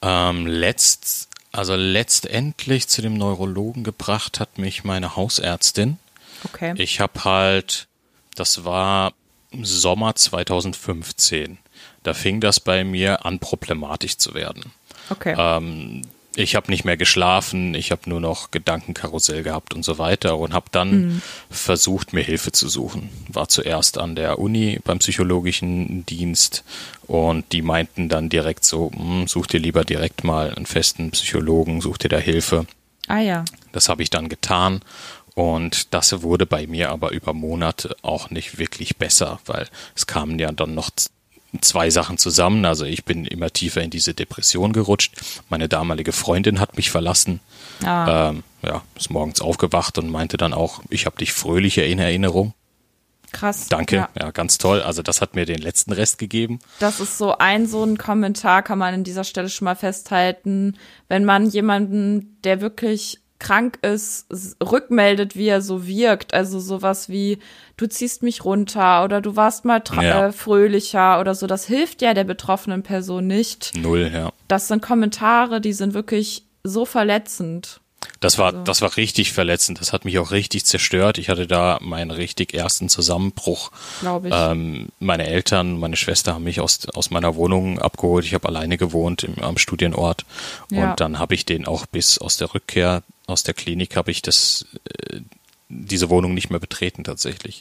Ähm, 0.06 0.46
letzt, 0.46 1.28
also 1.50 1.74
letztendlich 1.74 2.88
zu 2.88 3.00
dem 3.00 3.14
Neurologen 3.14 3.84
gebracht 3.84 4.38
hat 4.38 4.58
mich 4.58 4.84
meine 4.84 5.16
Hausärztin. 5.16 5.98
Okay. 6.44 6.74
Ich 6.76 7.00
habe 7.00 7.24
halt, 7.24 7.88
das 8.34 8.66
war 8.66 9.14
Sommer 9.62 10.14
2015. 10.14 11.56
Da 12.02 12.12
fing 12.12 12.42
das 12.42 12.60
bei 12.60 12.84
mir 12.84 13.24
an, 13.24 13.38
problematisch 13.38 14.18
zu 14.18 14.34
werden. 14.34 14.72
Okay. 15.08 15.34
Ähm, 15.38 16.02
ich 16.36 16.54
habe 16.56 16.70
nicht 16.70 16.84
mehr 16.84 16.96
geschlafen, 16.96 17.74
ich 17.74 17.90
habe 17.90 18.08
nur 18.10 18.20
noch 18.20 18.50
Gedankenkarussell 18.50 19.42
gehabt 19.42 19.72
und 19.74 19.84
so 19.84 19.98
weiter 19.98 20.36
und 20.38 20.52
habe 20.52 20.66
dann 20.72 20.90
Mhm. 20.90 21.22
versucht, 21.50 22.12
mir 22.12 22.22
Hilfe 22.22 22.52
zu 22.52 22.68
suchen. 22.68 23.08
War 23.28 23.48
zuerst 23.48 23.98
an 23.98 24.16
der 24.16 24.38
Uni 24.38 24.80
beim 24.84 24.98
psychologischen 24.98 26.04
Dienst 26.06 26.64
und 27.06 27.52
die 27.52 27.62
meinten 27.62 28.08
dann 28.08 28.28
direkt 28.28 28.64
so, 28.64 28.90
"Hm, 28.94 29.26
such 29.28 29.46
dir 29.46 29.60
lieber 29.60 29.84
direkt 29.84 30.24
mal 30.24 30.52
einen 30.54 30.66
festen 30.66 31.10
Psychologen, 31.12 31.80
such 31.80 31.98
dir 31.98 32.08
da 32.08 32.18
Hilfe. 32.18 32.66
ah 33.06 33.18
ja. 33.20 33.44
Das 33.72 33.88
habe 33.88 34.02
ich 34.02 34.10
dann 34.10 34.28
getan 34.28 34.80
und 35.34 35.92
das 35.94 36.22
wurde 36.22 36.46
bei 36.46 36.66
mir 36.66 36.90
aber 36.90 37.10
über 37.12 37.32
Monate 37.34 37.96
auch 38.02 38.30
nicht 38.30 38.56
wirklich 38.58 38.96
besser, 38.96 39.40
weil 39.46 39.68
es 39.94 40.06
kamen 40.06 40.38
ja 40.38 40.50
dann 40.52 40.74
noch 40.74 40.90
zwei 41.62 41.90
Sachen 41.90 42.18
zusammen. 42.18 42.64
Also 42.64 42.84
ich 42.84 43.04
bin 43.04 43.24
immer 43.24 43.50
tiefer 43.50 43.82
in 43.82 43.90
diese 43.90 44.14
Depression 44.14 44.72
gerutscht. 44.72 45.14
Meine 45.48 45.68
damalige 45.68 46.12
Freundin 46.12 46.60
hat 46.60 46.76
mich 46.76 46.90
verlassen. 46.90 47.40
Ah. 47.84 48.30
Ähm, 48.30 48.42
ja, 48.62 48.82
ist 48.96 49.10
morgens 49.10 49.40
aufgewacht 49.40 49.98
und 49.98 50.10
meinte 50.10 50.36
dann 50.36 50.52
auch, 50.54 50.80
ich 50.90 51.06
habe 51.06 51.16
dich 51.16 51.32
fröhlicher 51.32 51.84
in 51.84 51.98
Erinnerung. 51.98 52.54
Krass. 53.32 53.68
Danke, 53.68 53.96
Ja. 53.96 54.08
ja. 54.18 54.30
ganz 54.30 54.58
toll. 54.58 54.80
Also 54.80 55.02
das 55.02 55.20
hat 55.20 55.34
mir 55.34 55.44
den 55.44 55.58
letzten 55.58 55.92
Rest 55.92 56.18
gegeben. 56.18 56.60
Das 56.78 57.00
ist 57.00 57.18
so 57.18 57.36
ein 57.36 57.66
so 57.66 57.82
ein 57.84 57.98
Kommentar, 57.98 58.62
kann 58.62 58.78
man 58.78 58.94
an 58.94 59.04
dieser 59.04 59.24
Stelle 59.24 59.48
schon 59.48 59.64
mal 59.64 59.74
festhalten. 59.74 60.78
Wenn 61.08 61.24
man 61.24 61.50
jemanden, 61.50 62.38
der 62.44 62.60
wirklich 62.60 63.18
krank 63.44 63.78
ist, 63.82 64.26
rückmeldet, 64.62 65.36
wie 65.36 65.48
er 65.48 65.60
so 65.60 65.86
wirkt. 65.86 66.32
Also 66.34 66.58
sowas 66.60 67.08
wie, 67.08 67.38
du 67.76 67.86
ziehst 67.86 68.22
mich 68.22 68.44
runter 68.44 69.04
oder 69.04 69.20
du 69.20 69.36
warst 69.36 69.64
mal 69.64 69.82
Ja. 70.00 70.28
äh, 70.28 70.32
fröhlicher 70.32 71.20
oder 71.20 71.34
so. 71.34 71.46
Das 71.46 71.66
hilft 71.66 72.00
ja 72.02 72.14
der 72.14 72.24
betroffenen 72.24 72.82
Person 72.82 73.26
nicht. 73.26 73.72
Null, 73.76 74.10
ja. 74.12 74.32
Das 74.48 74.68
sind 74.68 74.82
Kommentare, 74.82 75.60
die 75.60 75.72
sind 75.74 75.92
wirklich 75.94 76.44
so 76.64 76.86
verletzend. 76.86 77.80
Das 78.20 78.38
war, 78.38 78.46
Also 78.52 78.64
das 78.64 78.80
war 78.80 78.96
richtig 78.96 79.32
verletzend. 79.32 79.80
Das 79.80 79.92
hat 79.92 80.04
mich 80.06 80.18
auch 80.18 80.30
richtig 80.30 80.64
zerstört. 80.64 81.18
Ich 81.18 81.28
hatte 81.28 81.46
da 81.46 81.78
meinen 81.82 82.10
richtig 82.10 82.54
ersten 82.54 82.88
Zusammenbruch. 82.88 83.70
Glaub 84.00 84.24
ich. 84.24 84.32
Ähm, 84.34 84.88
meine 85.00 85.26
Eltern, 85.26 85.78
meine 85.78 85.96
Schwester 85.96 86.34
haben 86.34 86.44
mich 86.44 86.60
aus, 86.60 86.86
aus 86.94 87.10
meiner 87.10 87.34
Wohnung 87.34 87.78
abgeholt. 87.78 88.24
Ich 88.24 88.32
habe 88.34 88.48
alleine 88.48 88.78
gewohnt 88.78 89.24
im, 89.24 89.42
am 89.42 89.58
Studienort. 89.58 90.24
Ja. 90.70 90.90
Und 90.92 91.00
dann 91.00 91.18
habe 91.18 91.34
ich 91.34 91.44
den 91.44 91.66
auch 91.66 91.84
bis 91.86 92.16
aus 92.18 92.36
der 92.38 92.54
Rückkehr 92.54 93.02
aus 93.26 93.42
der 93.42 93.54
Klinik 93.54 93.96
habe 93.96 94.10
ich 94.10 94.22
das, 94.22 94.66
äh, 95.10 95.20
diese 95.68 96.10
Wohnung 96.10 96.34
nicht 96.34 96.50
mehr 96.50 96.60
betreten 96.60 97.04
tatsächlich. 97.04 97.60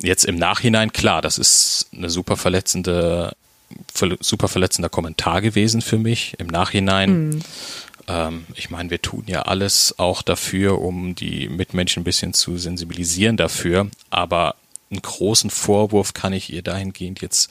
Jetzt 0.00 0.24
im 0.24 0.36
Nachhinein, 0.36 0.92
klar, 0.92 1.22
das 1.22 1.38
ist 1.38 1.88
eine 1.92 2.10
super 2.10 2.36
verletzende, 2.36 3.34
ver- 3.92 4.16
super 4.20 4.48
verletzender 4.48 4.88
Kommentar 4.88 5.40
gewesen 5.40 5.82
für 5.82 5.98
mich. 5.98 6.34
Im 6.38 6.46
Nachhinein 6.46 7.42
ähm, 8.08 8.46
ich 8.54 8.70
meine, 8.70 8.90
wir 8.90 9.02
tun 9.02 9.24
ja 9.26 9.42
alles 9.42 9.98
auch 9.98 10.22
dafür, 10.22 10.80
um 10.80 11.14
die 11.14 11.48
Mitmenschen 11.48 12.00
ein 12.00 12.04
bisschen 12.04 12.32
zu 12.32 12.56
sensibilisieren 12.56 13.36
dafür. 13.36 13.90
Aber 14.10 14.54
einen 14.90 15.02
großen 15.02 15.50
Vorwurf 15.50 16.14
kann 16.14 16.32
ich 16.32 16.50
ihr 16.52 16.62
dahingehend 16.62 17.20
jetzt 17.20 17.50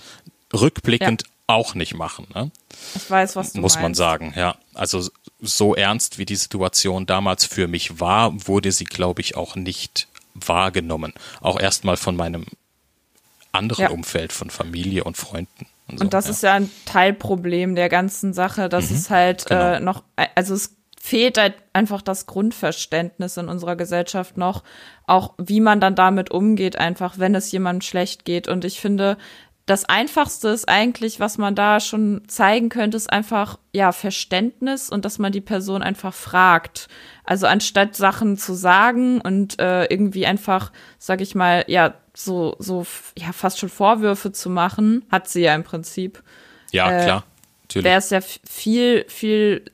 rückblickend 0.53 1.25
auch 1.45 1.75
nicht 1.75 1.93
machen. 1.93 2.27
Ne? 2.33 2.49
Ich 2.95 3.09
weiß, 3.09 3.35
was 3.35 3.53
du 3.53 3.61
Muss 3.61 3.75
meinst. 3.75 3.83
man 3.83 3.93
sagen, 3.93 4.33
ja. 4.35 4.55
Also 4.73 5.07
so 5.39 5.75
ernst 5.75 6.17
wie 6.17 6.25
die 6.25 6.35
Situation 6.35 7.05
damals 7.05 7.45
für 7.45 7.67
mich 7.67 7.99
war, 7.99 8.47
wurde 8.47 8.71
sie, 8.71 8.85
glaube 8.85 9.21
ich, 9.21 9.35
auch 9.35 9.55
nicht 9.55 10.07
wahrgenommen. 10.33 11.13
Auch 11.41 11.59
erstmal 11.59 11.97
von 11.97 12.15
meinem 12.15 12.45
anderen 13.51 13.83
Ja. 13.83 13.89
Umfeld, 13.89 14.33
von 14.33 14.49
Familie 14.49 15.03
und 15.03 15.17
Freunden. 15.17 15.67
Und, 15.87 15.99
so, 15.99 16.03
Und 16.03 16.13
das 16.13 16.25
ja. 16.25 16.31
ist 16.31 16.43
ja 16.43 16.53
ein 16.53 16.69
Teilproblem 16.85 17.75
der 17.75 17.89
ganzen 17.89 18.33
Sache, 18.33 18.69
dass 18.69 18.91
es 18.91 19.09
halt 19.09 19.45
genau. 19.45 19.73
äh, 19.73 19.79
noch, 19.79 20.03
also 20.35 20.53
es 20.53 20.75
fehlt 20.99 21.37
halt 21.37 21.55
einfach 21.71 22.01
das 22.01 22.25
Grundverständnis 22.25 23.37
in 23.37 23.47
unserer 23.47 23.77
Gesellschaft 23.77 24.35
noch, 24.35 24.63
auch 25.05 25.35
wie 25.37 25.61
man 25.61 25.79
dann 25.79 25.95
damit 25.95 26.31
umgeht, 26.31 26.77
einfach 26.77 27.17
wenn 27.17 27.33
es 27.33 27.51
jemandem 27.51 27.81
schlecht 27.81 28.25
geht. 28.25 28.49
Und 28.49 28.65
ich 28.65 28.81
finde, 28.81 29.17
das 29.67 29.83
Einfachste 29.83 30.47
ist 30.47 30.69
eigentlich, 30.69 31.19
was 31.19 31.37
man 31.37 31.53
da 31.53 31.81
schon 31.81 32.23
zeigen 32.27 32.69
könnte, 32.69 32.95
ist 32.95 33.11
einfach, 33.11 33.59
ja, 33.73 33.91
Verständnis 33.91 34.89
und 34.89 35.03
dass 35.03 35.19
man 35.19 35.33
die 35.33 35.41
Person 35.41 35.83
einfach 35.83 36.13
fragt. 36.13 36.87
Also 37.25 37.47
anstatt 37.47 37.93
Sachen 37.93 38.37
zu 38.37 38.53
sagen 38.53 39.19
und 39.19 39.59
äh, 39.59 39.83
irgendwie 39.87 40.25
einfach, 40.25 40.71
sag 40.99 41.19
ich 41.19 41.35
mal, 41.35 41.65
ja, 41.67 41.95
so, 42.15 42.55
so, 42.59 42.87
ja, 43.17 43.33
fast 43.33 43.59
schon 43.59 43.67
Vorwürfe 43.67 44.31
zu 44.31 44.49
machen, 44.49 45.05
hat 45.11 45.27
sie 45.27 45.41
ja 45.41 45.53
im 45.53 45.65
Prinzip 45.65 46.23
ja, 46.71 46.89
äh, 46.89 47.03
klar. 47.03 47.23
Wäre 47.73 47.97
es 47.97 48.09
ja 48.09 48.21
viel, 48.21 49.03
viel 49.09 49.65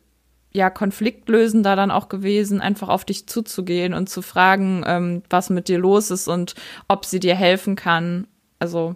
ja 0.51 0.71
konfliktlösender 0.71 1.75
dann 1.75 1.91
auch 1.91 2.09
gewesen, 2.09 2.61
einfach 2.61 2.89
auf 2.89 3.05
dich 3.05 3.27
zuzugehen 3.27 3.93
und 3.93 4.09
zu 4.09 4.23
fragen, 4.23 4.83
ähm, 4.87 5.21
was 5.29 5.51
mit 5.51 5.67
dir 5.67 5.77
los 5.77 6.09
ist 6.09 6.27
und 6.27 6.55
ob 6.87 7.05
sie 7.05 7.19
dir 7.19 7.35
helfen 7.35 7.75
kann. 7.75 8.25
Also 8.57 8.95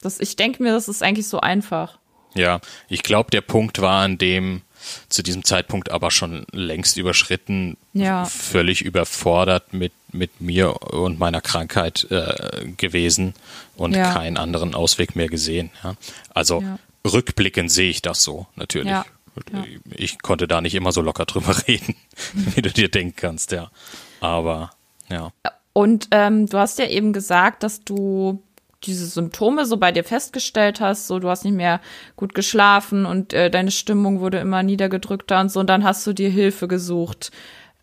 das, 0.00 0.20
ich 0.20 0.36
denke 0.36 0.62
mir, 0.62 0.72
das 0.72 0.88
ist 0.88 1.02
eigentlich 1.02 1.28
so 1.28 1.40
einfach. 1.40 1.98
Ja, 2.34 2.60
ich 2.88 3.02
glaube, 3.02 3.30
der 3.30 3.40
Punkt 3.40 3.80
war, 3.80 4.02
an 4.02 4.18
dem 4.18 4.62
zu 5.08 5.22
diesem 5.22 5.44
Zeitpunkt 5.44 5.90
aber 5.90 6.10
schon 6.10 6.46
längst 6.52 6.96
überschritten, 6.96 7.76
ja. 7.92 8.24
völlig 8.24 8.82
überfordert 8.82 9.72
mit, 9.72 9.92
mit 10.12 10.40
mir 10.40 10.82
und 10.92 11.18
meiner 11.18 11.40
Krankheit 11.40 12.06
äh, 12.10 12.68
gewesen 12.76 13.34
und 13.76 13.94
ja. 13.94 14.12
keinen 14.12 14.36
anderen 14.36 14.74
Ausweg 14.74 15.16
mehr 15.16 15.28
gesehen. 15.28 15.70
Ja. 15.82 15.96
Also 16.32 16.62
ja. 16.62 16.78
rückblickend 17.04 17.70
sehe 17.70 17.90
ich 17.90 18.02
das 18.02 18.22
so, 18.22 18.46
natürlich. 18.56 18.94
Ich 19.90 20.20
konnte 20.20 20.48
da 20.48 20.60
nicht 20.60 20.74
immer 20.74 20.92
so 20.92 21.00
locker 21.00 21.24
drüber 21.24 21.56
reden, 21.68 21.96
wie 22.34 22.62
du 22.62 22.70
dir 22.70 22.88
denken 22.88 23.16
kannst, 23.16 23.52
ja. 23.52 23.70
Aber 24.20 24.70
ja. 25.08 25.32
Und 25.72 26.08
ähm, 26.10 26.46
du 26.46 26.58
hast 26.58 26.78
ja 26.78 26.86
eben 26.86 27.12
gesagt, 27.12 27.62
dass 27.62 27.84
du 27.84 28.42
diese 28.84 29.06
Symptome 29.06 29.66
so 29.66 29.76
bei 29.76 29.92
dir 29.92 30.04
festgestellt 30.04 30.80
hast, 30.80 31.06
so 31.06 31.18
du 31.18 31.28
hast 31.28 31.44
nicht 31.44 31.54
mehr 31.54 31.80
gut 32.16 32.34
geschlafen 32.34 33.06
und 33.06 33.32
äh, 33.32 33.50
deine 33.50 33.70
Stimmung 33.70 34.20
wurde 34.20 34.38
immer 34.38 34.62
niedergedrückter 34.62 35.40
und 35.40 35.50
so, 35.50 35.60
und 35.60 35.68
dann 35.68 35.84
hast 35.84 36.06
du 36.06 36.12
dir 36.12 36.30
Hilfe 36.30 36.68
gesucht. 36.68 37.30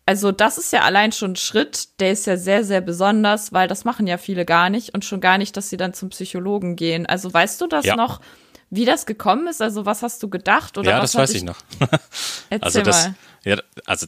Also 0.06 0.30
das 0.30 0.56
ist 0.56 0.72
ja 0.72 0.82
allein 0.82 1.10
schon 1.12 1.32
ein 1.32 1.36
Schritt, 1.36 2.00
der 2.00 2.12
ist 2.12 2.26
ja 2.26 2.36
sehr, 2.36 2.62
sehr 2.64 2.80
besonders, 2.80 3.52
weil 3.52 3.66
das 3.66 3.84
machen 3.84 4.06
ja 4.06 4.18
viele 4.18 4.44
gar 4.44 4.70
nicht 4.70 4.94
und 4.94 5.04
schon 5.04 5.20
gar 5.20 5.36
nicht, 5.36 5.56
dass 5.56 5.68
sie 5.68 5.76
dann 5.76 5.94
zum 5.94 6.10
Psychologen 6.10 6.76
gehen. 6.76 7.06
Also 7.06 7.32
weißt 7.32 7.60
du 7.60 7.66
das 7.66 7.84
ja. 7.84 7.96
noch, 7.96 8.20
wie 8.70 8.84
das 8.84 9.04
gekommen 9.04 9.48
ist? 9.48 9.60
Also 9.60 9.84
was 9.84 10.02
hast 10.02 10.22
du 10.22 10.28
gedacht? 10.28 10.78
Oder 10.78 10.92
ja, 10.92 11.00
das 11.00 11.16
weiß 11.16 11.34
ich 11.34 11.42
noch. 11.42 11.58
Erzähl 12.50 12.62
also 12.62 12.82
das, 12.82 13.06
mal. 13.06 13.14
Ja, 13.44 13.56
also 13.84 14.06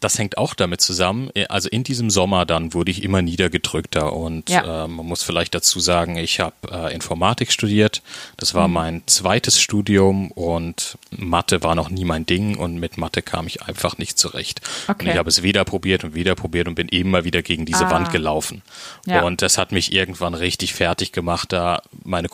das 0.00 0.18
hängt 0.18 0.38
auch 0.38 0.54
damit 0.54 0.80
zusammen. 0.80 1.30
Also 1.48 1.68
in 1.68 1.84
diesem 1.84 2.10
Sommer 2.10 2.46
dann 2.46 2.74
wurde 2.74 2.90
ich 2.90 3.02
immer 3.02 3.22
niedergedrückter 3.22 4.12
und 4.12 4.50
ja. 4.50 4.84
äh, 4.84 4.88
man 4.88 5.06
muss 5.06 5.22
vielleicht 5.22 5.54
dazu 5.54 5.80
sagen, 5.80 6.16
ich 6.16 6.40
habe 6.40 6.54
äh, 6.70 6.94
Informatik 6.94 7.52
studiert. 7.52 8.02
Das 8.36 8.54
war 8.54 8.68
mhm. 8.68 8.74
mein 8.74 9.02
zweites 9.06 9.60
Studium 9.60 10.30
und 10.30 10.98
Mathe 11.10 11.62
war 11.62 11.74
noch 11.74 11.90
nie 11.90 12.04
mein 12.04 12.26
Ding 12.26 12.56
und 12.56 12.76
mit 12.76 12.98
Mathe 12.98 13.22
kam 13.22 13.46
ich 13.46 13.62
einfach 13.62 13.98
nicht 13.98 14.18
zurecht. 14.18 14.60
Okay. 14.88 15.04
Und 15.04 15.10
ich 15.12 15.18
habe 15.18 15.28
es 15.28 15.42
wieder 15.42 15.64
probiert 15.64 16.04
und 16.04 16.14
wieder 16.14 16.34
probiert 16.34 16.68
und 16.68 16.74
bin 16.74 16.88
immer 16.88 17.24
wieder 17.24 17.42
gegen 17.42 17.66
diese 17.66 17.86
ah. 17.86 17.90
Wand 17.90 18.10
gelaufen. 18.10 18.62
Ja. 19.06 19.22
Und 19.22 19.42
das 19.42 19.58
hat 19.58 19.72
mich 19.72 19.92
irgendwann 19.92 20.34
richtig 20.34 20.74
fertig 20.74 21.12
gemacht, 21.12 21.52
da 21.52 21.82
meine 22.04 22.28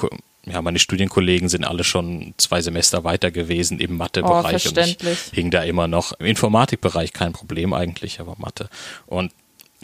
ja, 0.46 0.60
meine 0.60 0.78
Studienkollegen 0.78 1.48
sind 1.48 1.64
alle 1.64 1.84
schon 1.84 2.34
zwei 2.36 2.60
Semester 2.60 3.04
weiter 3.04 3.30
gewesen 3.30 3.78
im 3.78 3.96
Mathebereich 3.96 4.66
oh, 4.66 4.68
und 4.70 4.78
ich 4.78 4.96
hing 5.32 5.50
da 5.50 5.62
immer 5.62 5.86
noch 5.86 6.12
im 6.14 6.26
Informatikbereich 6.26 7.12
kein 7.12 7.32
Problem 7.32 7.72
eigentlich, 7.72 8.18
aber 8.18 8.34
Mathe. 8.38 8.68
Und 9.06 9.32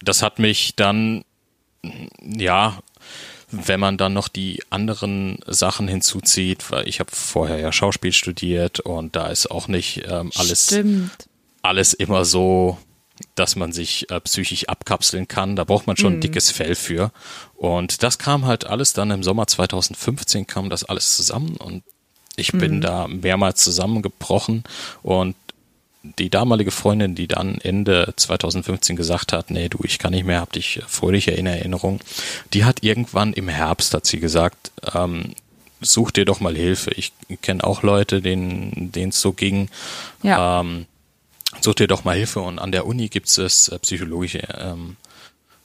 das 0.02 0.22
hat 0.22 0.38
mich 0.40 0.74
dann, 0.74 1.24
ja, 2.22 2.78
wenn 3.50 3.80
man 3.80 3.96
dann 3.96 4.12
noch 4.12 4.28
die 4.28 4.62
anderen 4.68 5.38
Sachen 5.46 5.86
hinzuzieht, 5.86 6.70
weil 6.70 6.88
ich 6.88 7.00
habe 7.00 7.10
vorher 7.12 7.58
ja 7.58 7.72
Schauspiel 7.72 8.12
studiert 8.12 8.80
und 8.80 9.16
da 9.16 9.28
ist 9.28 9.50
auch 9.50 9.68
nicht 9.68 10.02
ähm, 10.08 10.32
alles, 10.34 10.64
Stimmt. 10.66 11.28
alles 11.62 11.94
immer 11.94 12.24
so 12.24 12.78
dass 13.34 13.56
man 13.56 13.72
sich 13.72 14.10
äh, 14.10 14.20
psychisch 14.20 14.68
abkapseln 14.68 15.28
kann. 15.28 15.56
Da 15.56 15.64
braucht 15.64 15.86
man 15.86 15.96
schon 15.96 16.12
mhm. 16.12 16.18
ein 16.18 16.20
dickes 16.20 16.50
Fell 16.50 16.74
für. 16.74 17.12
Und 17.56 18.02
das 18.02 18.18
kam 18.18 18.46
halt 18.46 18.66
alles 18.66 18.92
dann 18.92 19.10
im 19.10 19.22
Sommer 19.22 19.46
2015 19.46 20.46
kam 20.46 20.70
das 20.70 20.84
alles 20.84 21.16
zusammen 21.16 21.56
und 21.56 21.82
ich 22.36 22.52
mhm. 22.52 22.58
bin 22.58 22.80
da 22.80 23.08
mehrmals 23.08 23.64
zusammengebrochen 23.64 24.64
und 25.02 25.34
die 26.02 26.30
damalige 26.30 26.70
Freundin, 26.70 27.14
die 27.14 27.26
dann 27.26 27.58
Ende 27.60 28.12
2015 28.16 28.96
gesagt 28.96 29.32
hat, 29.32 29.50
nee, 29.50 29.68
du, 29.68 29.78
ich 29.82 29.98
kann 29.98 30.12
nicht 30.12 30.24
mehr, 30.24 30.40
hab 30.40 30.52
dich 30.52 30.80
fröhlicher 30.86 31.36
in 31.36 31.46
Erinnerung, 31.46 32.00
die 32.54 32.64
hat 32.64 32.82
irgendwann 32.82 33.32
im 33.32 33.48
Herbst, 33.48 33.94
hat 33.94 34.06
sie 34.06 34.20
gesagt, 34.20 34.70
ähm, 34.94 35.34
such 35.80 36.12
dir 36.12 36.24
doch 36.24 36.40
mal 36.40 36.56
Hilfe. 36.56 36.90
Ich 36.92 37.12
kenne 37.42 37.64
auch 37.64 37.82
Leute, 37.82 38.22
denen 38.22 38.90
es 38.94 39.20
so 39.20 39.32
ging. 39.32 39.68
Ja. 40.22 40.60
Ähm, 40.60 40.86
such 41.60 41.74
dir 41.76 41.86
doch 41.86 42.04
mal 42.04 42.16
Hilfe. 42.16 42.40
Und 42.40 42.58
an 42.58 42.72
der 42.72 42.86
Uni 42.86 43.08
gibt 43.08 43.28
es 43.38 43.68
äh, 43.68 43.78
psychologische, 43.78 44.42
ähm, 44.58 44.96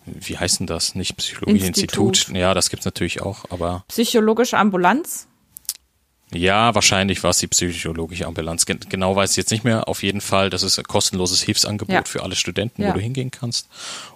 wie 0.06 0.38
heißt 0.38 0.60
denn 0.60 0.68
das? 0.68 0.96
Nicht 0.96 1.18
psychologische 1.18 1.68
Institut. 1.68 2.18
Institut. 2.18 2.38
Ja, 2.38 2.54
das 2.54 2.70
gibt's 2.70 2.86
natürlich 2.86 3.22
auch, 3.22 3.46
aber. 3.50 3.86
Psychologische 3.88 4.58
Ambulanz? 4.58 5.28
Ja, 6.34 6.74
wahrscheinlich 6.76 7.24
war 7.24 7.32
es 7.32 7.38
die 7.38 7.48
psychologische 7.48 8.26
Ambulanz. 8.26 8.66
Genau 8.66 9.16
weiß 9.16 9.32
ich 9.32 9.38
jetzt 9.38 9.52
nicht 9.52 9.64
mehr. 9.64 9.88
Auf 9.88 10.04
jeden 10.04 10.22
Fall, 10.22 10.50
das 10.50 10.64
ist 10.64 10.78
ein 10.80 10.86
kostenloses 10.86 11.42
Hilfsangebot 11.42 11.94
ja. 11.94 12.04
für 12.06 12.24
alle 12.24 12.36
Studenten, 12.36 12.82
ja. 12.82 12.90
wo 12.90 12.94
du 12.94 13.00
hingehen 13.00 13.32
kannst. 13.32 13.68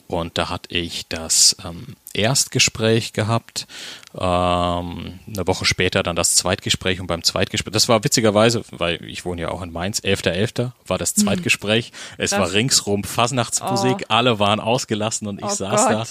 Und 0.07 0.37
da 0.37 0.49
hatte 0.49 0.73
ich 0.73 1.07
das 1.09 1.57
ähm, 1.65 1.95
Erstgespräch 2.13 3.11
gehabt, 3.11 3.67
ähm, 4.13 5.19
eine 5.27 5.47
Woche 5.47 5.65
später 5.65 6.01
dann 6.01 6.15
das 6.15 6.35
Zweitgespräch 6.35 7.01
und 7.01 7.07
beim 7.07 7.23
Zweitgespräch, 7.23 7.73
das 7.73 7.89
war 7.89 8.05
witzigerweise, 8.05 8.63
weil 8.71 9.03
ich 9.03 9.25
wohne 9.25 9.41
ja 9.41 9.49
auch 9.49 9.61
in 9.61 9.71
Mainz, 9.71 9.99
11.11. 9.99 10.57
.11. 10.57 10.71
war 10.87 10.97
das 10.97 11.15
mhm. 11.17 11.21
Zweitgespräch. 11.21 11.91
Es 12.17 12.29
das 12.29 12.39
war 12.39 12.53
ringsrum 12.53 13.03
Fasnachtsmusik, 13.03 14.03
oh. 14.03 14.05
alle 14.07 14.39
waren 14.39 14.61
ausgelassen 14.61 15.27
und 15.27 15.39
ich 15.39 15.45
oh 15.45 15.49
saß 15.49 15.87
Gott. 15.87 15.91
da. 15.91 16.05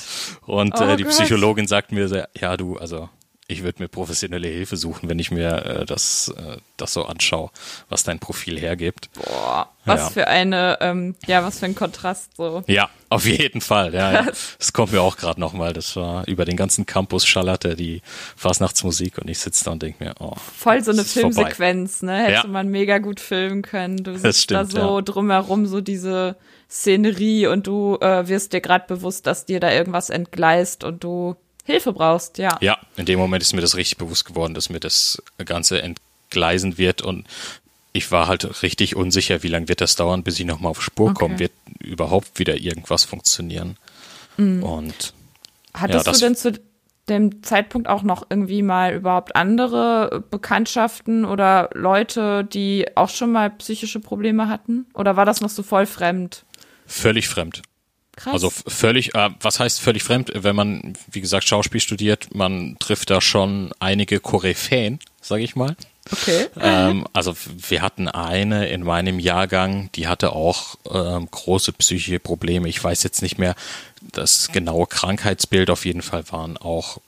Und 0.52 0.74
oh 0.78 0.84
äh, 0.84 0.96
die 0.96 1.04
Psychologin 1.04 1.66
sagt 1.66 1.90
mir, 1.90 2.28
ja 2.38 2.56
du, 2.58 2.76
also 2.76 3.08
ich 3.48 3.62
würde 3.62 3.82
mir 3.82 3.88
professionelle 3.88 4.48
Hilfe 4.48 4.76
suchen, 4.76 5.08
wenn 5.08 5.18
ich 5.18 5.30
mir 5.30 5.64
äh, 5.64 5.86
das, 5.86 6.34
äh, 6.36 6.56
das 6.76 6.92
so 6.92 7.04
anschaue, 7.04 7.50
was 7.88 8.02
dein 8.02 8.18
Profil 8.18 8.58
hergibt. 8.58 9.08
Boah, 9.14 9.70
was 9.84 10.00
ja. 10.00 10.10
für 10.10 10.26
eine, 10.26 10.78
ähm, 10.80 11.14
ja, 11.26 11.44
was 11.44 11.60
für 11.60 11.66
ein 11.66 11.76
Kontrast 11.76 12.36
so. 12.36 12.64
Ja, 12.66 12.90
auf 13.08 13.24
jeden 13.24 13.60
Fall. 13.60 13.94
Ja, 13.94 14.12
ja. 14.12 14.26
Das 14.58 14.72
kommt 14.72 14.92
mir 14.92 15.00
auch 15.00 15.16
gerade 15.16 15.40
nochmal. 15.40 15.72
Das 15.72 15.94
war 15.94 16.26
über 16.26 16.44
den 16.44 16.56
ganzen 16.56 16.86
Campus 16.86 17.24
schallerte 17.24 17.76
die 17.76 18.02
Fastnachtsmusik 18.34 19.18
und 19.18 19.30
ich 19.30 19.38
sitze 19.38 19.64
da 19.64 19.72
und 19.72 19.82
denke 19.82 20.02
mir, 20.02 20.14
oh. 20.18 20.34
Voll 20.56 20.82
so 20.82 20.90
eine 20.90 21.04
Filmsequenz, 21.04 21.98
vorbei. 21.98 22.12
ne? 22.12 22.24
Hätte 22.24 22.32
ja. 22.32 22.46
man 22.48 22.68
mega 22.68 22.98
gut 22.98 23.20
filmen 23.20 23.62
können. 23.62 23.98
Du 23.98 24.18
sitzt 24.18 24.42
stimmt, 24.42 24.74
da 24.74 24.80
so 24.80 25.00
drumherum, 25.00 25.66
so 25.66 25.80
diese 25.80 26.36
Szenerie 26.68 27.46
und 27.46 27.68
du 27.68 27.96
äh, 28.00 28.26
wirst 28.26 28.52
dir 28.52 28.60
gerade 28.60 28.86
bewusst, 28.88 29.28
dass 29.28 29.46
dir 29.46 29.60
da 29.60 29.70
irgendwas 29.70 30.10
entgleist 30.10 30.82
und 30.82 31.04
du 31.04 31.36
Hilfe 31.66 31.92
brauchst, 31.92 32.38
ja. 32.38 32.56
Ja, 32.60 32.78
in 32.96 33.06
dem 33.06 33.18
Moment 33.18 33.42
ist 33.42 33.52
mir 33.52 33.60
das 33.60 33.76
richtig 33.76 33.98
bewusst 33.98 34.24
geworden, 34.24 34.54
dass 34.54 34.70
mir 34.70 34.80
das 34.80 35.22
Ganze 35.44 35.82
entgleisen 35.82 36.78
wird 36.78 37.02
und 37.02 37.26
ich 37.92 38.12
war 38.12 38.28
halt 38.28 38.62
richtig 38.62 38.94
unsicher, 38.94 39.42
wie 39.42 39.48
lange 39.48 39.68
wird 39.68 39.80
das 39.80 39.96
dauern, 39.96 40.22
bis 40.22 40.38
ich 40.38 40.46
nochmal 40.46 40.70
auf 40.70 40.82
Spur 40.82 41.10
okay. 41.10 41.18
komme, 41.18 41.38
wird 41.38 41.52
überhaupt 41.80 42.38
wieder 42.38 42.56
irgendwas 42.56 43.04
funktionieren. 43.04 43.76
Mhm. 44.36 44.62
Und 44.62 45.14
hattest 45.74 46.06
ja, 46.06 46.12
du 46.12 46.18
denn 46.18 46.36
zu 46.36 46.52
dem 47.08 47.42
Zeitpunkt 47.42 47.88
auch 47.88 48.02
noch 48.02 48.26
irgendwie 48.28 48.62
mal 48.62 48.92
überhaupt 48.94 49.36
andere 49.36 50.24
Bekanntschaften 50.30 51.24
oder 51.24 51.70
Leute, 51.72 52.44
die 52.44 52.86
auch 52.96 53.08
schon 53.08 53.32
mal 53.32 53.50
psychische 53.50 54.00
Probleme 54.00 54.48
hatten? 54.48 54.86
Oder 54.94 55.16
war 55.16 55.24
das 55.24 55.40
noch 55.40 55.50
so 55.50 55.62
voll 55.62 55.86
fremd? 55.86 56.44
Völlig 56.86 57.28
fremd. 57.28 57.62
Krass. 58.16 58.32
Also 58.32 58.50
völlig, 58.50 59.14
äh, 59.14 59.30
was 59.40 59.60
heißt 59.60 59.80
völlig 59.80 60.02
fremd? 60.02 60.32
Wenn 60.34 60.56
man, 60.56 60.94
wie 61.10 61.20
gesagt, 61.20 61.46
Schauspiel 61.46 61.80
studiert, 61.80 62.34
man 62.34 62.76
trifft 62.78 63.10
da 63.10 63.20
schon 63.20 63.72
einige 63.78 64.20
Koryphäen, 64.20 64.98
sage 65.20 65.42
ich 65.42 65.54
mal. 65.54 65.76
Okay. 66.10 66.46
Ähm, 66.60 67.06
also 67.12 67.34
wir 67.68 67.82
hatten 67.82 68.08
eine 68.08 68.68
in 68.68 68.82
meinem 68.84 69.18
Jahrgang, 69.18 69.90
die 69.94 70.06
hatte 70.06 70.32
auch 70.32 70.76
ähm, 70.90 71.28
große 71.30 71.72
psychische 71.72 72.20
Probleme. 72.20 72.68
Ich 72.68 72.82
weiß 72.82 73.02
jetzt 73.02 73.22
nicht 73.22 73.38
mehr 73.38 73.54
das 74.12 74.48
genaue 74.52 74.86
Krankheitsbild. 74.86 75.68
Auf 75.68 75.84
jeden 75.84 76.02
Fall 76.02 76.24
waren 76.30 76.56
auch 76.56 76.98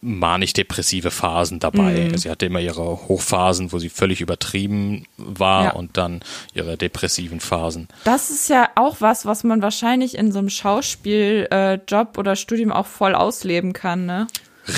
manisch-depressive 0.00 1.10
Phasen 1.10 1.58
dabei. 1.58 2.08
Mhm. 2.10 2.18
Sie 2.18 2.30
hatte 2.30 2.46
immer 2.46 2.60
ihre 2.60 3.08
Hochphasen, 3.08 3.72
wo 3.72 3.78
sie 3.78 3.90
völlig 3.90 4.20
übertrieben 4.20 5.06
war 5.16 5.64
ja. 5.64 5.70
und 5.72 5.96
dann 5.96 6.20
ihre 6.54 6.76
depressiven 6.76 7.40
Phasen. 7.40 7.88
Das 8.04 8.30
ist 8.30 8.48
ja 8.48 8.70
auch 8.76 8.96
was, 9.00 9.26
was 9.26 9.44
man 9.44 9.60
wahrscheinlich 9.62 10.16
in 10.16 10.32
so 10.32 10.38
einem 10.38 10.50
Schauspieljob 10.50 12.16
äh, 12.16 12.18
oder 12.18 12.36
Studium 12.36 12.72
auch 12.72 12.86
voll 12.86 13.14
ausleben 13.14 13.72
kann, 13.72 14.06
ne? 14.06 14.26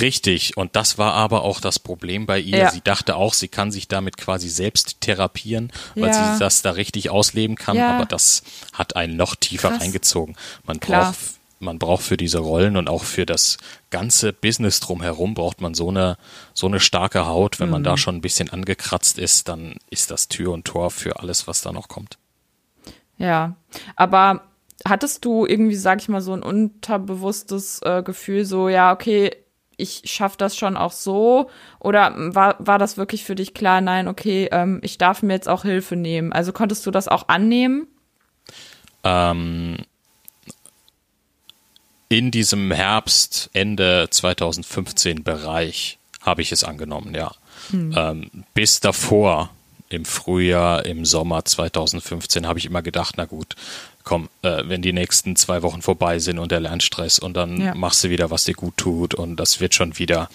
Richtig, 0.01 0.57
und 0.57 0.77
das 0.77 0.99
war 0.99 1.15
aber 1.15 1.43
auch 1.43 1.61
das 1.61 1.81
Problem 1.81 2.25
bei 2.25 2.39
ihr. 2.39 2.59
Ja. 2.59 2.71
Sie 2.71 2.81
dachte 2.81 3.17
auch, 3.17 3.35
sie 3.35 3.49
kann 3.49 3.73
sich 3.73 3.89
damit 3.89 4.17
quasi 4.17 4.49
selbst 4.49 5.01
therapieren, 5.01 5.73
weil 5.97 6.11
ja. 6.11 6.35
sie 6.35 6.39
das 6.39 6.63
da 6.63 6.71
richtig 6.73 7.11
ausleben 7.11 7.57
kann, 7.57 7.77
aber 7.77 8.07
das 8.07 8.45
hat 8.73 8.95
einen 8.95 9.17
noch 9.17 9.35
tiefer 9.35 9.71
Krass. 9.71 9.81
reingezogen. 9.81 10.37
Man 10.65 10.79
Klar. 10.79 11.07
braucht 11.07 11.40
man 11.61 11.79
braucht 11.79 12.03
für 12.03 12.17
diese 12.17 12.39
Rollen 12.39 12.77
und 12.77 12.89
auch 12.89 13.05
für 13.05 13.27
das 13.27 13.59
ganze 13.91 14.33
Business 14.33 14.81
drumherum 14.81 15.35
braucht 15.35 15.61
man 15.61 15.75
so 15.75 15.91
eine, 15.91 16.17
so 16.55 16.67
eine 16.67 16.81
starke 16.81 17.27
Haut. 17.27 17.61
Wenn 17.61 17.67
mhm. 17.67 17.73
man 17.73 17.85
da 17.85 17.93
mhm. 17.93 17.97
schon 17.99 18.17
ein 18.17 18.21
bisschen 18.23 18.51
angekratzt 18.51 19.19
ist, 19.19 19.49
dann 19.49 19.77
ist 19.91 20.11
das 20.11 20.29
Tür 20.29 20.53
und 20.53 20.65
Tor 20.65 20.91
für 20.91 21.21
alles, 21.21 21.47
was 21.47 21.61
da 21.61 21.73
noch 21.73 21.89
kommt. 21.89 22.19
Ja, 23.19 23.57
aber 23.97 24.43
hattest 24.89 25.25
du 25.27 25.45
irgendwie, 25.45 25.77
sag 25.77 26.01
ich 26.01 26.09
mal, 26.09 26.23
so 26.23 26.33
ein 26.33 26.43
unterbewusstes 26.43 27.83
äh, 27.83 28.03
Gefühl, 28.03 28.47
so, 28.47 28.71
ja, 28.71 28.93
okay, 28.93 29.31
ich 29.77 30.03
schaffe 30.07 30.37
das 30.39 30.57
schon 30.57 30.77
auch 30.77 30.93
so? 30.93 31.51
Oder 31.79 32.15
war, 32.17 32.57
war 32.59 32.79
das 32.79 32.97
wirklich 32.97 33.25
für 33.25 33.35
dich 33.35 33.53
klar, 33.53 33.83
nein, 33.83 34.09
okay, 34.09 34.49
ähm, 34.53 34.81
ich 34.83 34.97
darf 34.97 35.23
mir 35.23 35.35
jetzt 35.35 35.49
auch 35.49 35.63
Hilfe 35.63 35.97
nehmen? 35.97 36.33
Also 36.33 36.53
konntest 36.53 36.87
du 36.87 36.91
das 36.91 37.09
auch 37.09 37.29
annehmen? 37.29 37.87
Ähm, 39.05 39.79
in 42.11 42.33
diesem 42.33 42.73
Herbst, 42.73 43.49
Ende 43.53 44.09
2015 44.11 45.23
Bereich 45.23 45.99
habe 46.21 46.43
ich 46.43 46.53
es 46.53 46.65
angenommen, 46.65 47.15
ja. 47.15 47.33
Hm. 47.71 47.95
Ähm, 47.97 48.31
bis 48.53 48.81
davor, 48.81 49.51
im 49.89 50.05
Frühjahr, 50.05 50.85
im 50.85 51.05
Sommer 51.05 51.45
2015, 51.45 52.47
habe 52.47 52.59
ich 52.59 52.67
immer 52.67 52.83
gedacht, 52.83 53.15
na 53.17 53.25
gut, 53.25 53.55
komm, 54.03 54.29
äh, 54.43 54.65
wenn 54.65 54.83
die 54.83 54.93
nächsten 54.93 55.37
zwei 55.37 55.63
Wochen 55.63 55.83
vorbei 55.83 56.19
sind 56.19 56.41
und 56.41 56.51
der 56.51 56.61
Lernstress 56.61 57.21
und 57.21 57.35
dann 57.35 57.61
ja. 57.61 57.75
machst 57.75 58.03
du 58.03 58.11
wieder, 58.11 58.31
was 58.31 58.45
dir 58.45 58.55
gut 58.55 58.77
tut 58.77 59.15
und 59.15 59.37
das 59.37 59.61
wird 59.61 59.75
schon 59.75 59.99
wieder. 59.99 60.29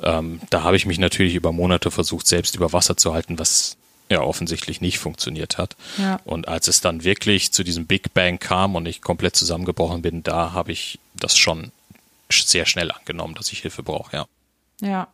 Ähm, 0.00 0.40
da 0.50 0.62
habe 0.62 0.76
ich 0.76 0.86
mich 0.86 1.00
natürlich 1.00 1.34
über 1.34 1.50
Monate 1.50 1.90
versucht, 1.90 2.28
selbst 2.28 2.54
über 2.54 2.72
Wasser 2.72 2.96
zu 2.96 3.12
halten, 3.12 3.40
was 3.40 3.76
ja 4.08 4.20
offensichtlich 4.20 4.80
nicht 4.80 4.98
funktioniert 4.98 5.58
hat. 5.58 5.76
Ja. 5.98 6.20
Und 6.24 6.48
als 6.48 6.68
es 6.68 6.80
dann 6.80 7.04
wirklich 7.04 7.52
zu 7.52 7.64
diesem 7.64 7.86
Big 7.86 8.14
Bang 8.14 8.38
kam 8.38 8.74
und 8.74 8.86
ich 8.86 9.02
komplett 9.02 9.36
zusammengebrochen 9.36 10.02
bin, 10.02 10.22
da 10.22 10.52
habe 10.52 10.72
ich 10.72 10.98
das 11.20 11.36
schon 11.36 11.72
sehr 12.30 12.66
schnell 12.66 12.90
angenommen, 12.90 13.34
dass 13.34 13.52
ich 13.52 13.60
Hilfe 13.60 13.82
brauche, 13.82 14.16
ja. 14.16 14.26
Ja. 14.80 15.08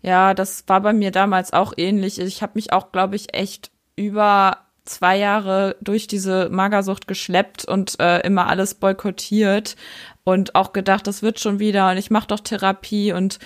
Ja, 0.00 0.32
das 0.32 0.64
war 0.66 0.80
bei 0.80 0.92
mir 0.92 1.10
damals 1.10 1.52
auch 1.52 1.74
ähnlich. 1.76 2.18
Ich 2.18 2.42
habe 2.42 2.52
mich 2.54 2.72
auch, 2.72 2.92
glaube 2.92 3.16
ich, 3.16 3.34
echt 3.34 3.70
über 3.96 4.58
zwei 4.84 5.18
Jahre 5.18 5.76
durch 5.80 6.06
diese 6.06 6.48
Magersucht 6.48 7.06
geschleppt 7.06 7.64
und 7.66 8.00
äh, 8.00 8.20
immer 8.20 8.46
alles 8.46 8.74
boykottiert 8.74 9.76
und 10.24 10.54
auch 10.54 10.72
gedacht, 10.72 11.06
das 11.06 11.22
wird 11.22 11.40
schon 11.40 11.58
wieder 11.58 11.90
und 11.90 11.98
ich 11.98 12.10
mache 12.10 12.28
doch 12.28 12.40
Therapie 12.40 13.12
und 13.12 13.38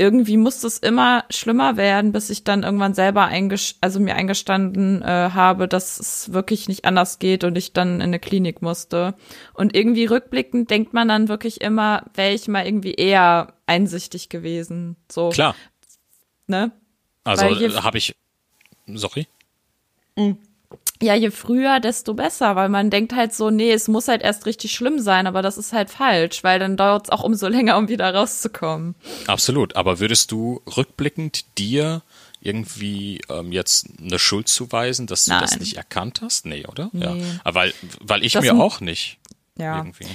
irgendwie 0.00 0.38
musste 0.38 0.66
es 0.66 0.78
immer 0.78 1.24
schlimmer 1.28 1.76
werden, 1.76 2.12
bis 2.12 2.30
ich 2.30 2.42
dann 2.42 2.62
irgendwann 2.62 2.94
selber 2.94 3.26
einges 3.26 3.76
also 3.82 4.00
mir 4.00 4.16
eingestanden 4.16 5.02
äh, 5.02 5.04
habe, 5.04 5.68
dass 5.68 6.00
es 6.00 6.32
wirklich 6.32 6.68
nicht 6.68 6.86
anders 6.86 7.18
geht 7.18 7.44
und 7.44 7.56
ich 7.58 7.74
dann 7.74 7.96
in 7.96 8.02
eine 8.02 8.18
Klinik 8.18 8.62
musste. 8.62 9.14
Und 9.52 9.76
irgendwie 9.76 10.06
rückblickend 10.06 10.70
denkt 10.70 10.94
man 10.94 11.06
dann 11.08 11.28
wirklich 11.28 11.60
immer, 11.60 12.06
wäre 12.14 12.32
ich 12.32 12.48
mal 12.48 12.64
irgendwie 12.64 12.94
eher 12.94 13.52
einsichtig 13.66 14.30
gewesen. 14.30 14.96
So. 15.10 15.28
Klar. 15.28 15.54
Ne? 16.46 16.72
Also 17.24 17.44
habe 17.44 17.98
ich. 17.98 18.16
Sorry. 18.86 19.28
Mhm 20.16 20.38
ja, 21.02 21.14
je 21.14 21.30
früher, 21.30 21.80
desto 21.80 22.14
besser, 22.14 22.56
weil 22.56 22.68
man 22.68 22.90
denkt 22.90 23.14
halt 23.14 23.34
so, 23.34 23.50
nee, 23.50 23.72
es 23.72 23.88
muss 23.88 24.08
halt 24.08 24.22
erst 24.22 24.46
richtig 24.46 24.72
schlimm 24.72 24.98
sein, 25.00 25.26
aber 25.26 25.40
das 25.42 25.56
ist 25.56 25.72
halt 25.72 25.90
falsch, 25.90 26.44
weil 26.44 26.58
dann 26.58 26.76
dauert 26.76 27.06
es 27.06 27.10
auch 27.10 27.22
umso 27.22 27.48
länger, 27.48 27.78
um 27.78 27.88
wieder 27.88 28.14
rauszukommen. 28.14 28.94
Absolut, 29.26 29.76
aber 29.76 30.00
würdest 30.00 30.30
du 30.30 30.60
rückblickend 30.76 31.58
dir 31.58 32.02
irgendwie 32.40 33.20
ähm, 33.28 33.52
jetzt 33.52 33.86
eine 34.00 34.18
Schuld 34.18 34.48
zuweisen, 34.48 35.06
dass 35.06 35.26
du 35.26 35.32
Nein. 35.32 35.42
das 35.42 35.58
nicht 35.58 35.76
erkannt 35.76 36.20
hast? 36.22 36.46
Nee, 36.46 36.66
oder? 36.66 36.90
Nee. 36.92 37.04
Ja. 37.04 37.14
Aber 37.44 37.60
weil, 37.60 37.74
weil 38.00 38.24
ich 38.24 38.32
das 38.32 38.42
mir 38.42 38.54
auch 38.54 38.80
nicht. 38.80 39.18
Ja. 39.58 39.76
Irgendwie. 39.78 40.06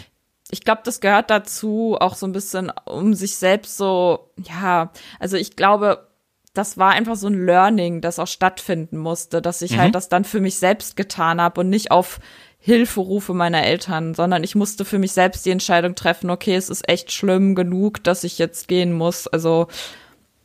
Ich 0.51 0.61
glaube, 0.61 0.81
das 0.85 1.01
gehört 1.01 1.29
dazu, 1.29 1.97
auch 1.99 2.15
so 2.15 2.25
ein 2.25 2.31
bisschen, 2.31 2.71
um 2.85 3.13
sich 3.13 3.35
selbst 3.35 3.77
so, 3.77 4.31
ja, 4.37 4.91
also 5.19 5.37
ich 5.37 5.55
glaube, 5.55 6.07
das 6.55 6.77
war 6.77 6.91
einfach 6.91 7.15
so 7.15 7.27
ein 7.27 7.45
Learning, 7.45 8.01
das 8.01 8.17
auch 8.17 8.27
stattfinden 8.27 8.97
musste, 8.97 9.41
dass 9.41 9.61
ich 9.61 9.71
halt 9.71 9.77
mhm. 9.77 9.83
halt 9.83 9.95
das 9.95 10.09
dann 10.09 10.23
für 10.23 10.39
mich 10.39 10.57
selbst 10.57 10.95
getan 10.95 11.39
habe 11.39 11.61
und 11.61 11.69
nicht 11.69 11.91
auf 11.91 12.19
Hilferufe 12.59 13.35
meiner 13.35 13.63
Eltern, 13.63 14.15
sondern 14.15 14.43
ich 14.43 14.55
musste 14.55 14.85
für 14.85 14.97
mich 14.97 15.11
selbst 15.11 15.45
die 15.45 15.51
Entscheidung 15.51 15.93
treffen, 15.93 16.31
okay, 16.31 16.55
es 16.55 16.69
ist 16.69 16.89
echt 16.89 17.11
schlimm 17.11 17.53
genug, 17.53 18.03
dass 18.03 18.23
ich 18.23 18.39
jetzt 18.39 18.67
gehen 18.67 18.93
muss. 18.93 19.27
Also 19.27 19.67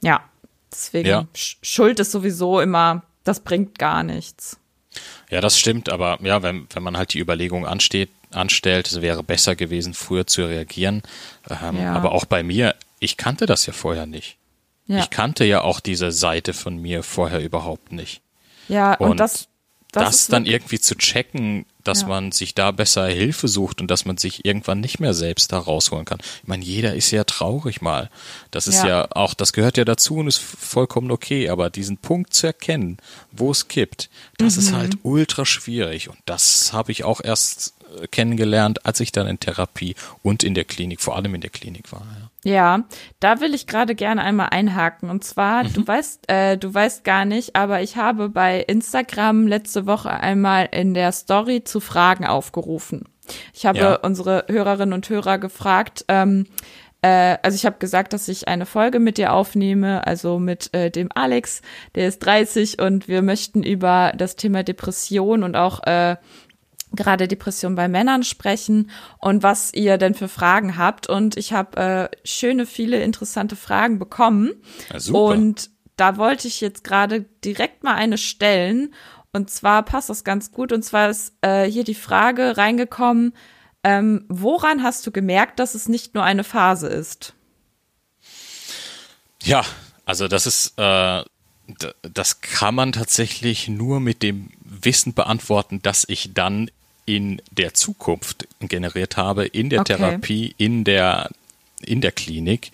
ja, 0.02 0.20
deswegen 0.70 1.08
ja. 1.08 1.26
Schuld 1.34 1.98
ist 1.98 2.12
sowieso 2.12 2.60
immer, 2.60 3.02
das 3.24 3.40
bringt 3.40 3.78
gar 3.78 4.02
nichts. 4.02 4.58
Ja, 5.30 5.40
das 5.40 5.58
stimmt, 5.58 5.88
aber 5.88 6.18
ja, 6.20 6.42
wenn, 6.42 6.66
wenn 6.74 6.82
man 6.82 6.98
halt 6.98 7.14
die 7.14 7.20
Überlegung 7.20 7.66
ansteht, 7.66 8.10
anstellt, 8.32 8.88
es 8.88 9.00
wäre 9.00 9.22
besser 9.22 9.56
gewesen, 9.56 9.94
früher 9.94 10.26
zu 10.26 10.44
reagieren. 10.44 11.02
Ähm, 11.48 11.78
ja. 11.78 11.94
Aber 11.94 12.12
auch 12.12 12.24
bei 12.24 12.42
mir, 12.42 12.74
ich 12.98 13.16
kannte 13.16 13.46
das 13.46 13.66
ja 13.66 13.72
vorher 13.72 14.06
nicht. 14.06 14.36
Ja. 14.90 14.98
Ich 14.98 15.10
kannte 15.10 15.44
ja 15.44 15.60
auch 15.60 15.78
diese 15.78 16.10
Seite 16.10 16.52
von 16.52 16.76
mir 16.76 17.04
vorher 17.04 17.40
überhaupt 17.40 17.92
nicht. 17.92 18.22
Ja, 18.68 18.94
und, 18.94 19.12
und 19.12 19.20
das, 19.20 19.46
das, 19.92 20.04
das 20.04 20.26
dann 20.26 20.46
irgendwie 20.46 20.80
zu 20.80 20.96
checken, 20.96 21.64
dass 21.84 22.02
ja. 22.02 22.08
man 22.08 22.32
sich 22.32 22.56
da 22.56 22.72
besser 22.72 23.06
Hilfe 23.06 23.46
sucht 23.46 23.80
und 23.80 23.88
dass 23.88 24.04
man 24.04 24.16
sich 24.16 24.44
irgendwann 24.44 24.80
nicht 24.80 24.98
mehr 24.98 25.14
selbst 25.14 25.52
da 25.52 25.58
rausholen 25.58 26.06
kann. 26.06 26.18
Ich 26.42 26.48
meine, 26.48 26.64
jeder 26.64 26.96
ist 26.96 27.12
ja 27.12 27.22
traurig 27.22 27.80
mal. 27.80 28.10
Das 28.50 28.66
ist 28.66 28.82
ja. 28.82 28.88
ja 28.88 29.08
auch, 29.12 29.34
das 29.34 29.52
gehört 29.52 29.76
ja 29.76 29.84
dazu 29.84 30.16
und 30.16 30.26
ist 30.26 30.40
vollkommen 30.40 31.12
okay, 31.12 31.48
aber 31.50 31.70
diesen 31.70 31.98
Punkt 31.98 32.34
zu 32.34 32.48
erkennen, 32.48 32.98
wo 33.30 33.52
es 33.52 33.68
kippt, 33.68 34.10
das 34.38 34.56
mhm. 34.56 34.62
ist 34.62 34.72
halt 34.72 34.98
ultra 35.04 35.46
schwierig 35.46 36.08
und 36.08 36.18
das 36.24 36.72
habe 36.72 36.90
ich 36.90 37.04
auch 37.04 37.20
erst 37.22 37.74
kennengelernt, 38.10 38.86
als 38.86 39.00
ich 39.00 39.12
dann 39.12 39.26
in 39.26 39.40
Therapie 39.40 39.94
und 40.22 40.42
in 40.42 40.54
der 40.54 40.64
Klinik, 40.64 41.00
vor 41.00 41.16
allem 41.16 41.34
in 41.34 41.40
der 41.40 41.50
Klinik 41.50 41.92
war. 41.92 42.02
Ja. 42.02 42.30
Ja, 42.42 42.84
da 43.20 43.40
will 43.40 43.52
ich 43.52 43.66
gerade 43.66 43.94
gerne 43.94 44.22
einmal 44.22 44.48
einhaken. 44.50 45.10
Und 45.10 45.24
zwar, 45.24 45.64
mhm. 45.64 45.72
du 45.74 45.86
weißt, 45.86 46.30
äh, 46.30 46.56
du 46.56 46.72
weißt 46.72 47.04
gar 47.04 47.26
nicht, 47.26 47.54
aber 47.54 47.82
ich 47.82 47.96
habe 47.96 48.30
bei 48.30 48.60
Instagram 48.60 49.46
letzte 49.46 49.86
Woche 49.86 50.10
einmal 50.10 50.68
in 50.72 50.94
der 50.94 51.12
Story 51.12 51.64
zu 51.64 51.80
Fragen 51.80 52.26
aufgerufen. 52.26 53.04
Ich 53.52 53.66
habe 53.66 53.78
ja. 53.78 53.94
unsere 53.96 54.46
Hörerinnen 54.48 54.94
und 54.94 55.08
Hörer 55.08 55.38
gefragt, 55.38 56.04
ähm, 56.08 56.46
äh, 57.02 57.36
also 57.42 57.54
ich 57.54 57.66
habe 57.66 57.78
gesagt, 57.78 58.12
dass 58.12 58.28
ich 58.28 58.48
eine 58.48 58.66
Folge 58.66 58.98
mit 58.98 59.18
dir 59.18 59.32
aufnehme, 59.32 60.06
also 60.06 60.38
mit 60.38 60.72
äh, 60.74 60.90
dem 60.90 61.08
Alex, 61.14 61.62
der 61.94 62.08
ist 62.08 62.20
30 62.20 62.80
und 62.80 63.08
wir 63.08 63.22
möchten 63.22 63.62
über 63.62 64.12
das 64.16 64.36
Thema 64.36 64.62
Depression 64.62 65.42
und 65.42 65.56
auch 65.56 65.82
äh, 65.84 66.16
gerade 66.92 67.28
Depression 67.28 67.74
bei 67.74 67.88
Männern 67.88 68.22
sprechen 68.22 68.90
und 69.18 69.42
was 69.42 69.72
ihr 69.72 69.98
denn 69.98 70.14
für 70.14 70.28
Fragen 70.28 70.76
habt. 70.76 71.08
Und 71.08 71.36
ich 71.36 71.52
habe 71.52 72.10
äh, 72.12 72.16
schöne, 72.26 72.66
viele 72.66 73.02
interessante 73.02 73.56
Fragen 73.56 73.98
bekommen. 73.98 74.52
Ja, 74.92 75.00
super. 75.00 75.18
Und 75.18 75.70
da 75.96 76.16
wollte 76.16 76.48
ich 76.48 76.60
jetzt 76.60 76.82
gerade 76.84 77.22
direkt 77.44 77.84
mal 77.84 77.94
eine 77.94 78.18
stellen. 78.18 78.94
Und 79.32 79.50
zwar 79.50 79.84
passt 79.84 80.10
das 80.10 80.24
ganz 80.24 80.50
gut. 80.50 80.72
Und 80.72 80.82
zwar 80.82 81.10
ist 81.10 81.34
äh, 81.42 81.64
hier 81.64 81.84
die 81.84 81.94
Frage 81.94 82.56
reingekommen, 82.56 83.34
ähm, 83.82 84.24
woran 84.28 84.82
hast 84.82 85.06
du 85.06 85.10
gemerkt, 85.10 85.58
dass 85.58 85.74
es 85.74 85.88
nicht 85.88 86.14
nur 86.14 86.24
eine 86.24 86.44
Phase 86.44 86.88
ist? 86.88 87.34
Ja, 89.42 89.64
also 90.04 90.28
das 90.28 90.46
ist, 90.46 90.74
äh, 90.76 91.22
das 92.02 92.40
kann 92.40 92.74
man 92.74 92.92
tatsächlich 92.92 93.68
nur 93.68 94.00
mit 94.00 94.22
dem 94.22 94.50
Wissen 94.62 95.14
beantworten, 95.14 95.80
dass 95.82 96.04
ich 96.06 96.34
dann 96.34 96.70
in 97.10 97.42
der 97.50 97.74
Zukunft 97.74 98.46
generiert 98.60 99.16
habe, 99.16 99.44
in 99.44 99.68
der 99.68 99.80
okay. 99.80 99.96
Therapie, 99.96 100.54
in 100.58 100.84
der, 100.84 101.30
in 101.84 102.00
der 102.00 102.12
Klinik, 102.12 102.70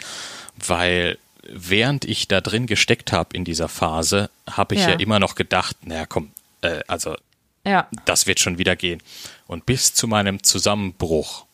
weil 0.67 1.17
während 1.49 2.05
ich 2.05 2.29
da 2.29 2.43
drin 2.43 2.67
gesteckt 2.67 3.13
habe 3.13 3.35
in 3.35 3.45
dieser 3.45 3.69
Phase, 3.69 4.29
habe 4.47 4.75
ich 4.75 4.83
ja. 4.83 4.91
ja. 4.91 4.97
immer 4.97 5.21
noch 5.21 5.37
gedacht, 5.37 5.87
naja, 5.87 6.05
komm, 6.05 6.33
äh, 6.61 6.81
also 6.87 7.17
ja. 7.65 7.89
das 8.05 8.27
wird 8.27 8.39
schon 8.39 8.59
wieder 8.59 8.77
gehen. 8.77 9.03
Und 9.47 9.65
bis 9.65 9.95
zu 9.95 10.07
meinem 10.07 10.43
Zusammenbruch, 10.43 11.47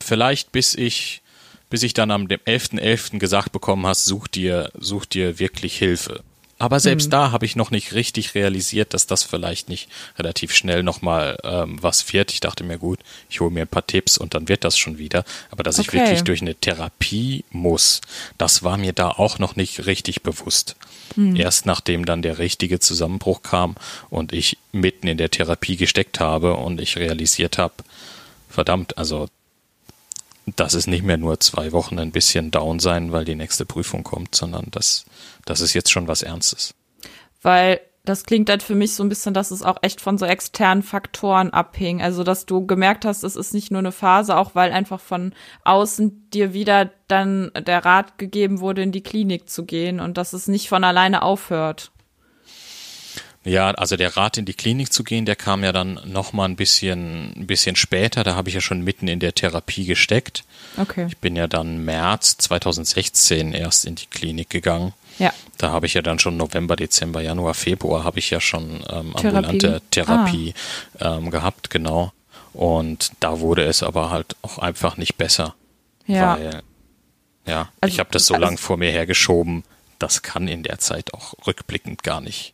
vielleicht 0.00 0.50
bis 0.50 0.74
ich, 0.74 1.22
bis 1.70 1.84
ich 1.84 1.94
dann 1.94 2.10
am 2.10 2.24
11.11. 2.24 2.80
.11. 2.80 3.18
gesagt 3.20 3.52
bekommen 3.52 3.86
hast, 3.86 4.06
such 4.06 4.26
dir, 4.26 4.72
such 4.74 5.06
dir 5.06 5.38
wirklich 5.38 5.78
Hilfe. 5.78 6.24
Aber 6.58 6.80
selbst 6.80 7.06
mhm. 7.06 7.10
da 7.10 7.32
habe 7.32 7.44
ich 7.44 7.54
noch 7.54 7.70
nicht 7.70 7.92
richtig 7.92 8.34
realisiert, 8.34 8.94
dass 8.94 9.06
das 9.06 9.22
vielleicht 9.22 9.68
nicht 9.68 9.88
relativ 10.18 10.54
schnell 10.54 10.82
nochmal 10.82 11.36
ähm, 11.44 11.76
was 11.82 12.12
wird. 12.12 12.32
Ich 12.32 12.40
dachte 12.40 12.64
mir, 12.64 12.78
gut, 12.78 13.00
ich 13.28 13.40
hole 13.40 13.50
mir 13.50 13.62
ein 13.62 13.68
paar 13.68 13.86
Tipps 13.86 14.16
und 14.16 14.34
dann 14.34 14.48
wird 14.48 14.64
das 14.64 14.78
schon 14.78 14.96
wieder. 14.96 15.24
Aber 15.50 15.62
dass 15.62 15.78
okay. 15.78 15.88
ich 15.88 15.92
wirklich 15.92 16.24
durch 16.24 16.40
eine 16.40 16.54
Therapie 16.54 17.44
muss, 17.50 18.00
das 18.38 18.62
war 18.62 18.78
mir 18.78 18.94
da 18.94 19.10
auch 19.10 19.38
noch 19.38 19.54
nicht 19.56 19.84
richtig 19.86 20.22
bewusst. 20.22 20.76
Mhm. 21.14 21.36
Erst 21.36 21.66
nachdem 21.66 22.06
dann 22.06 22.22
der 22.22 22.38
richtige 22.38 22.80
Zusammenbruch 22.80 23.42
kam 23.42 23.74
und 24.08 24.32
ich 24.32 24.56
mitten 24.72 25.08
in 25.08 25.18
der 25.18 25.30
Therapie 25.30 25.76
gesteckt 25.76 26.20
habe 26.20 26.54
und 26.54 26.80
ich 26.80 26.96
realisiert 26.96 27.58
habe, 27.58 27.74
verdammt, 28.48 28.96
also 28.96 29.28
das 30.54 30.74
ist 30.74 30.86
nicht 30.86 31.02
mehr 31.02 31.16
nur 31.16 31.40
zwei 31.40 31.72
Wochen 31.72 31.98
ein 31.98 32.12
bisschen 32.12 32.52
down 32.52 32.78
sein, 32.78 33.10
weil 33.10 33.24
die 33.24 33.34
nächste 33.34 33.66
Prüfung 33.66 34.04
kommt, 34.04 34.34
sondern 34.34 34.66
das 34.70 35.04
das 35.44 35.60
ist 35.60 35.74
jetzt 35.74 35.90
schon 35.90 36.08
was 36.08 36.22
Ernstes. 36.22 36.74
Weil 37.42 37.80
das 38.06 38.24
klingt 38.24 38.48
halt 38.48 38.62
für 38.62 38.74
mich 38.74 38.94
so 38.94 39.02
ein 39.02 39.08
bisschen, 39.08 39.34
dass 39.34 39.50
es 39.50 39.62
auch 39.62 39.78
echt 39.82 40.00
von 40.00 40.16
so 40.16 40.26
externen 40.26 40.82
Faktoren 40.82 41.50
abhing. 41.50 42.00
Also, 42.00 42.22
dass 42.22 42.46
du 42.46 42.64
gemerkt 42.64 43.04
hast, 43.04 43.24
es 43.24 43.36
ist 43.36 43.52
nicht 43.52 43.70
nur 43.70 43.80
eine 43.80 43.92
Phase, 43.92 44.36
auch 44.36 44.54
weil 44.54 44.72
einfach 44.72 45.00
von 45.00 45.34
außen 45.64 46.30
dir 46.30 46.52
wieder 46.52 46.90
dann 47.08 47.50
der 47.58 47.84
Rat 47.84 48.16
gegeben 48.18 48.60
wurde, 48.60 48.82
in 48.82 48.92
die 48.92 49.02
Klinik 49.02 49.50
zu 49.50 49.64
gehen 49.64 50.00
und 50.00 50.16
dass 50.16 50.32
es 50.32 50.46
nicht 50.46 50.68
von 50.68 50.84
alleine 50.84 51.22
aufhört. 51.22 51.90
Ja, 53.46 53.70
also 53.70 53.96
der 53.96 54.16
Rat 54.16 54.38
in 54.38 54.44
die 54.44 54.54
Klinik 54.54 54.92
zu 54.92 55.04
gehen, 55.04 55.24
der 55.24 55.36
kam 55.36 55.62
ja 55.62 55.70
dann 55.70 56.00
noch 56.04 56.32
mal 56.32 56.46
ein 56.46 56.56
bisschen, 56.56 57.32
ein 57.36 57.46
bisschen 57.46 57.76
später. 57.76 58.24
Da 58.24 58.34
habe 58.34 58.48
ich 58.48 58.56
ja 58.56 58.60
schon 58.60 58.80
mitten 58.82 59.06
in 59.06 59.20
der 59.20 59.36
Therapie 59.36 59.84
gesteckt. 59.86 60.42
Okay. 60.76 61.06
Ich 61.06 61.18
bin 61.18 61.36
ja 61.36 61.46
dann 61.46 61.84
März 61.84 62.38
2016 62.38 63.52
erst 63.52 63.84
in 63.84 63.94
die 63.94 64.06
Klinik 64.06 64.50
gegangen. 64.50 64.94
Ja. 65.20 65.32
Da 65.58 65.70
habe 65.70 65.86
ich 65.86 65.94
ja 65.94 66.02
dann 66.02 66.18
schon 66.18 66.36
November, 66.36 66.74
Dezember, 66.74 67.20
Januar, 67.20 67.54
Februar 67.54 68.02
habe 68.02 68.18
ich 68.18 68.30
ja 68.30 68.40
schon 68.40 68.84
ähm, 68.90 69.14
Therapie. 69.14 69.26
ambulante 69.28 69.82
Therapie 69.92 70.54
ähm, 71.00 71.30
gehabt, 71.30 71.70
genau. 71.70 72.12
Und 72.52 73.12
da 73.20 73.38
wurde 73.38 73.62
es 73.62 73.84
aber 73.84 74.10
halt 74.10 74.34
auch 74.42 74.58
einfach 74.58 74.96
nicht 74.96 75.18
besser. 75.18 75.54
Ja. 76.08 76.36
Weil, 76.36 76.62
ja, 77.46 77.68
Also- 77.80 77.92
ich 77.94 78.00
habe 78.00 78.10
das 78.10 78.26
so 78.26 78.34
also- 78.34 78.44
lang 78.44 78.58
vor 78.58 78.76
mir 78.76 78.90
hergeschoben. 78.90 79.62
Das 80.00 80.22
kann 80.22 80.48
in 80.48 80.64
der 80.64 80.78
Zeit 80.80 81.14
auch 81.14 81.34
rückblickend 81.46 82.02
gar 82.02 82.20
nicht 82.20 82.52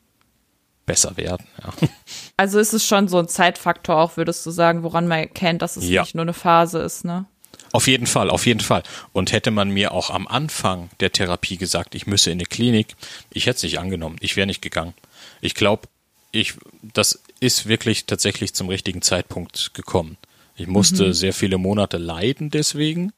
besser 0.87 1.17
werden. 1.17 1.47
Ja. 1.63 1.73
Also 2.39 2.59
ist 2.59 2.73
es 2.73 2.85
schon 2.85 3.07
so 3.07 3.19
ein 3.19 3.29
Zeitfaktor 3.29 3.97
auch, 3.97 4.17
würdest 4.17 4.45
du 4.47 4.51
sagen, 4.51 4.83
woran 4.83 5.07
man 5.07 5.19
erkennt, 5.21 5.63
dass 5.63 5.77
es 5.77 5.89
Ja. 5.89 6.03
nicht 6.03 6.15
nur 6.17 6.23
eine 6.23 6.33
Phase 6.33 6.81
ist, 6.81 7.05
ne? 7.05 7.27
Auf 7.71 7.87
jeden 7.87 8.07
Fall, 8.07 8.31
auf 8.31 8.47
jeden 8.47 8.61
Fall. 8.61 8.83
Und 9.13 9.31
hätte 9.33 9.51
man 9.53 9.71
mir 9.71 9.93
auch 9.93 10.11
am 10.11 10.27
Anfang 10.27 10.91
der 11.01 11.13
Therapie 11.13 11.57
gesagt, 11.57 11.95
ich 11.95 12.07
müsse 12.07 12.31
in 12.31 12.37
eine 12.39 12.47
Klinik, 12.47 12.97
ich 13.31 13.47
hätte 13.47 13.57
es 13.59 13.63
nicht 13.63 13.79
angenommen. 13.79 14.17
Ich 14.21 14.35
wäre 14.37 14.47
nicht 14.49 14.61
gegangen. 14.61 14.93
Ich 15.41 15.55
glaube, 15.55 15.89
ich, 16.33 16.55
das 16.83 17.23
ist 17.39 17.67
wirklich 17.67 18.07
tatsächlich 18.07 18.55
zum 18.55 18.69
richtigen 18.69 19.03
Zeitpunkt 19.03 19.73
gekommen. 19.75 20.17
Ich 20.57 20.67
musste 20.67 21.09
Mhm. 21.09 21.13
sehr 21.13 21.33
viele 21.33 21.59
Monate 21.59 21.97
leiden 21.99 22.51
deswegen, 22.51 23.13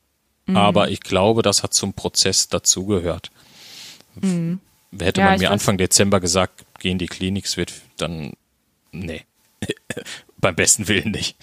aber 0.52 0.90
ich 0.90 1.00
glaube, 1.00 1.40
das 1.42 1.62
hat 1.62 1.72
zum 1.72 1.94
Prozess 1.94 2.48
dazugehört. 2.48 3.30
Hätte 4.16 4.26
Mhm. 4.26 4.60
Ja, 5.00 5.12
man 5.30 5.38
mir 5.40 5.50
Anfang 5.50 5.78
Dezember 5.78 6.20
gesagt, 6.20 6.64
geh 6.84 6.90
in 6.90 6.98
die 6.98 7.06
Klinik, 7.06 7.46
es 7.46 7.56
wird 7.56 7.72
dann, 7.96 8.34
nee, 8.92 9.24
beim 10.36 10.54
besten 10.54 10.86
Willen 10.86 11.12
nicht. 11.12 11.34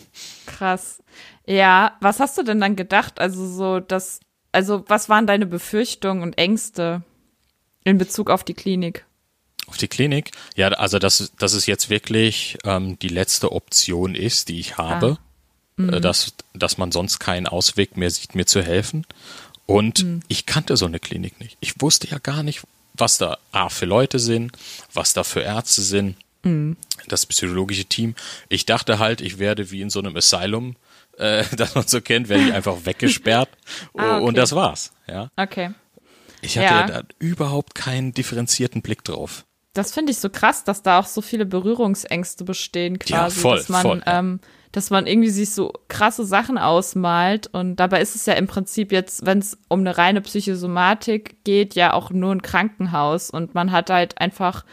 Krass. 0.45 1.01
Ja, 1.47 1.97
was 1.99 2.19
hast 2.19 2.37
du 2.37 2.43
denn 2.43 2.61
dann 2.61 2.75
gedacht? 2.75 3.19
Also 3.19 3.47
so, 3.47 3.79
das, 3.79 4.19
also 4.51 4.85
was 4.87 5.09
waren 5.09 5.25
deine 5.25 5.47
Befürchtungen 5.47 6.21
und 6.21 6.37
Ängste 6.37 7.01
in 7.83 7.97
Bezug 7.97 8.29
auf 8.29 8.43
die 8.43 8.53
Klinik? 8.53 9.07
Auf 9.65 9.77
die 9.77 9.87
Klinik? 9.87 10.29
Ja, 10.55 10.67
also 10.67 10.99
dass, 10.99 11.31
dass 11.39 11.53
es 11.53 11.65
jetzt 11.65 11.89
wirklich 11.89 12.59
ähm, 12.63 12.99
die 12.99 13.07
letzte 13.07 13.51
Option 13.51 14.13
ist, 14.13 14.47
die 14.47 14.59
ich 14.59 14.77
habe, 14.77 15.17
äh, 15.79 15.99
dass, 15.99 16.35
dass 16.53 16.77
man 16.77 16.91
sonst 16.91 17.17
keinen 17.17 17.47
Ausweg 17.47 17.97
mehr 17.97 18.11
sieht, 18.11 18.35
mir 18.35 18.45
zu 18.45 18.61
helfen. 18.61 19.07
Und 19.65 20.05
ich 20.27 20.45
kannte 20.45 20.77
so 20.77 20.85
eine 20.85 20.99
Klinik 20.99 21.39
nicht. 21.39 21.57
Ich 21.61 21.81
wusste 21.81 22.07
ja 22.07 22.19
gar 22.19 22.43
nicht, 22.43 22.61
was 22.93 23.17
da 23.17 23.37
A 23.51 23.69
für 23.69 23.85
Leute 23.85 24.19
sind, 24.19 24.51
was 24.93 25.13
da 25.13 25.23
für 25.23 25.41
Ärzte 25.41 25.81
sind, 25.81 26.15
das 27.07 27.25
psychologische 27.27 27.85
Team. 27.85 28.15
Ich 28.49 28.65
dachte 28.65 28.97
halt, 28.99 29.21
ich 29.21 29.37
werde 29.37 29.69
wie 29.71 29.81
in 29.81 29.89
so 29.91 29.99
einem 29.99 30.15
Asylum, 30.17 30.75
äh, 31.17 31.43
das 31.55 31.75
man 31.75 31.87
so 31.87 32.01
kennt, 32.01 32.29
werde 32.29 32.45
ich 32.47 32.53
einfach 32.53 32.85
weggesperrt 32.85 33.49
Ah, 33.97 34.15
okay. 34.17 34.25
und 34.25 34.37
das 34.37 34.53
war's. 34.55 34.91
Ja, 35.07 35.29
Okay. 35.37 35.71
ich 36.41 36.57
hatte 36.57 36.65
Ja. 36.73 36.79
ja. 36.81 36.87
da 36.87 37.03
überhaupt 37.19 37.75
keinen 37.75 38.13
differenzierten 38.13 38.81
Blick 38.81 39.03
drauf. 39.03 39.45
Das 39.73 39.93
finde 39.93 40.11
ich 40.11 40.17
so 40.17 40.29
krass, 40.29 40.63
dass 40.65 40.81
da 40.83 40.99
auch 40.99 41.05
so 41.05 41.21
viele 41.21 41.45
Berührungsängste 41.45 42.43
bestehen, 42.43 42.97
Ja, 43.05 43.17
quasi, 43.19 43.39
voll, 43.39 43.57
dass 43.59 43.69
man, 43.69 43.81
voll, 43.83 44.03
ja. 44.05 44.19
Dass 44.71 44.89
man 44.89 45.05
irgendwie 45.07 45.29
sich 45.29 45.51
so 45.51 45.73
krasse 45.89 46.25
Sachen 46.25 46.57
ausmalt 46.57 47.47
und 47.47 47.75
dabei 47.75 48.01
ist 48.01 48.15
es 48.15 48.25
ja 48.25 48.33
im 48.33 48.47
Prinzip 48.47 48.91
jetzt, 48.91 49.25
wenn 49.25 49.39
es 49.39 49.57
um 49.67 49.81
eine 49.81 49.97
reine 49.97 50.21
Psychosomatik 50.21 51.43
geht, 51.43 51.75
ja 51.75 51.93
auch 51.93 52.09
nur 52.11 52.33
ein 52.33 52.41
Krankenhaus 52.41 53.29
und 53.29 53.53
man 53.53 53.71
hat 53.71 53.89
halt 53.89 54.19
einfach 54.19 54.63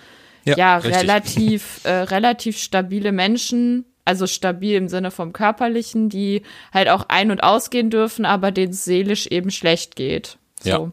ja, 0.44 0.56
Ja, 0.56 0.76
relativ 0.78 1.80
äh, 1.84 1.90
relativ 1.92 2.58
stabile 2.58 3.12
Menschen, 3.12 3.84
also 4.04 4.26
stabil 4.26 4.76
im 4.76 4.88
Sinne 4.88 5.11
vom 5.11 5.32
körperlichen, 5.32 6.08
die 6.08 6.42
halt 6.72 6.88
auch 6.88 7.06
ein- 7.08 7.30
und 7.30 7.42
ausgehen 7.42 7.90
dürfen, 7.90 8.24
aber 8.24 8.52
denen 8.52 8.72
es 8.72 8.84
seelisch 8.84 9.26
eben 9.26 9.50
schlecht 9.50 9.96
geht. 9.96 10.38
So. 10.62 10.68
Ja. 10.70 10.92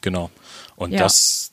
Genau. 0.00 0.30
Und 0.76 0.92
Ja. 0.92 1.00
das, 1.00 1.52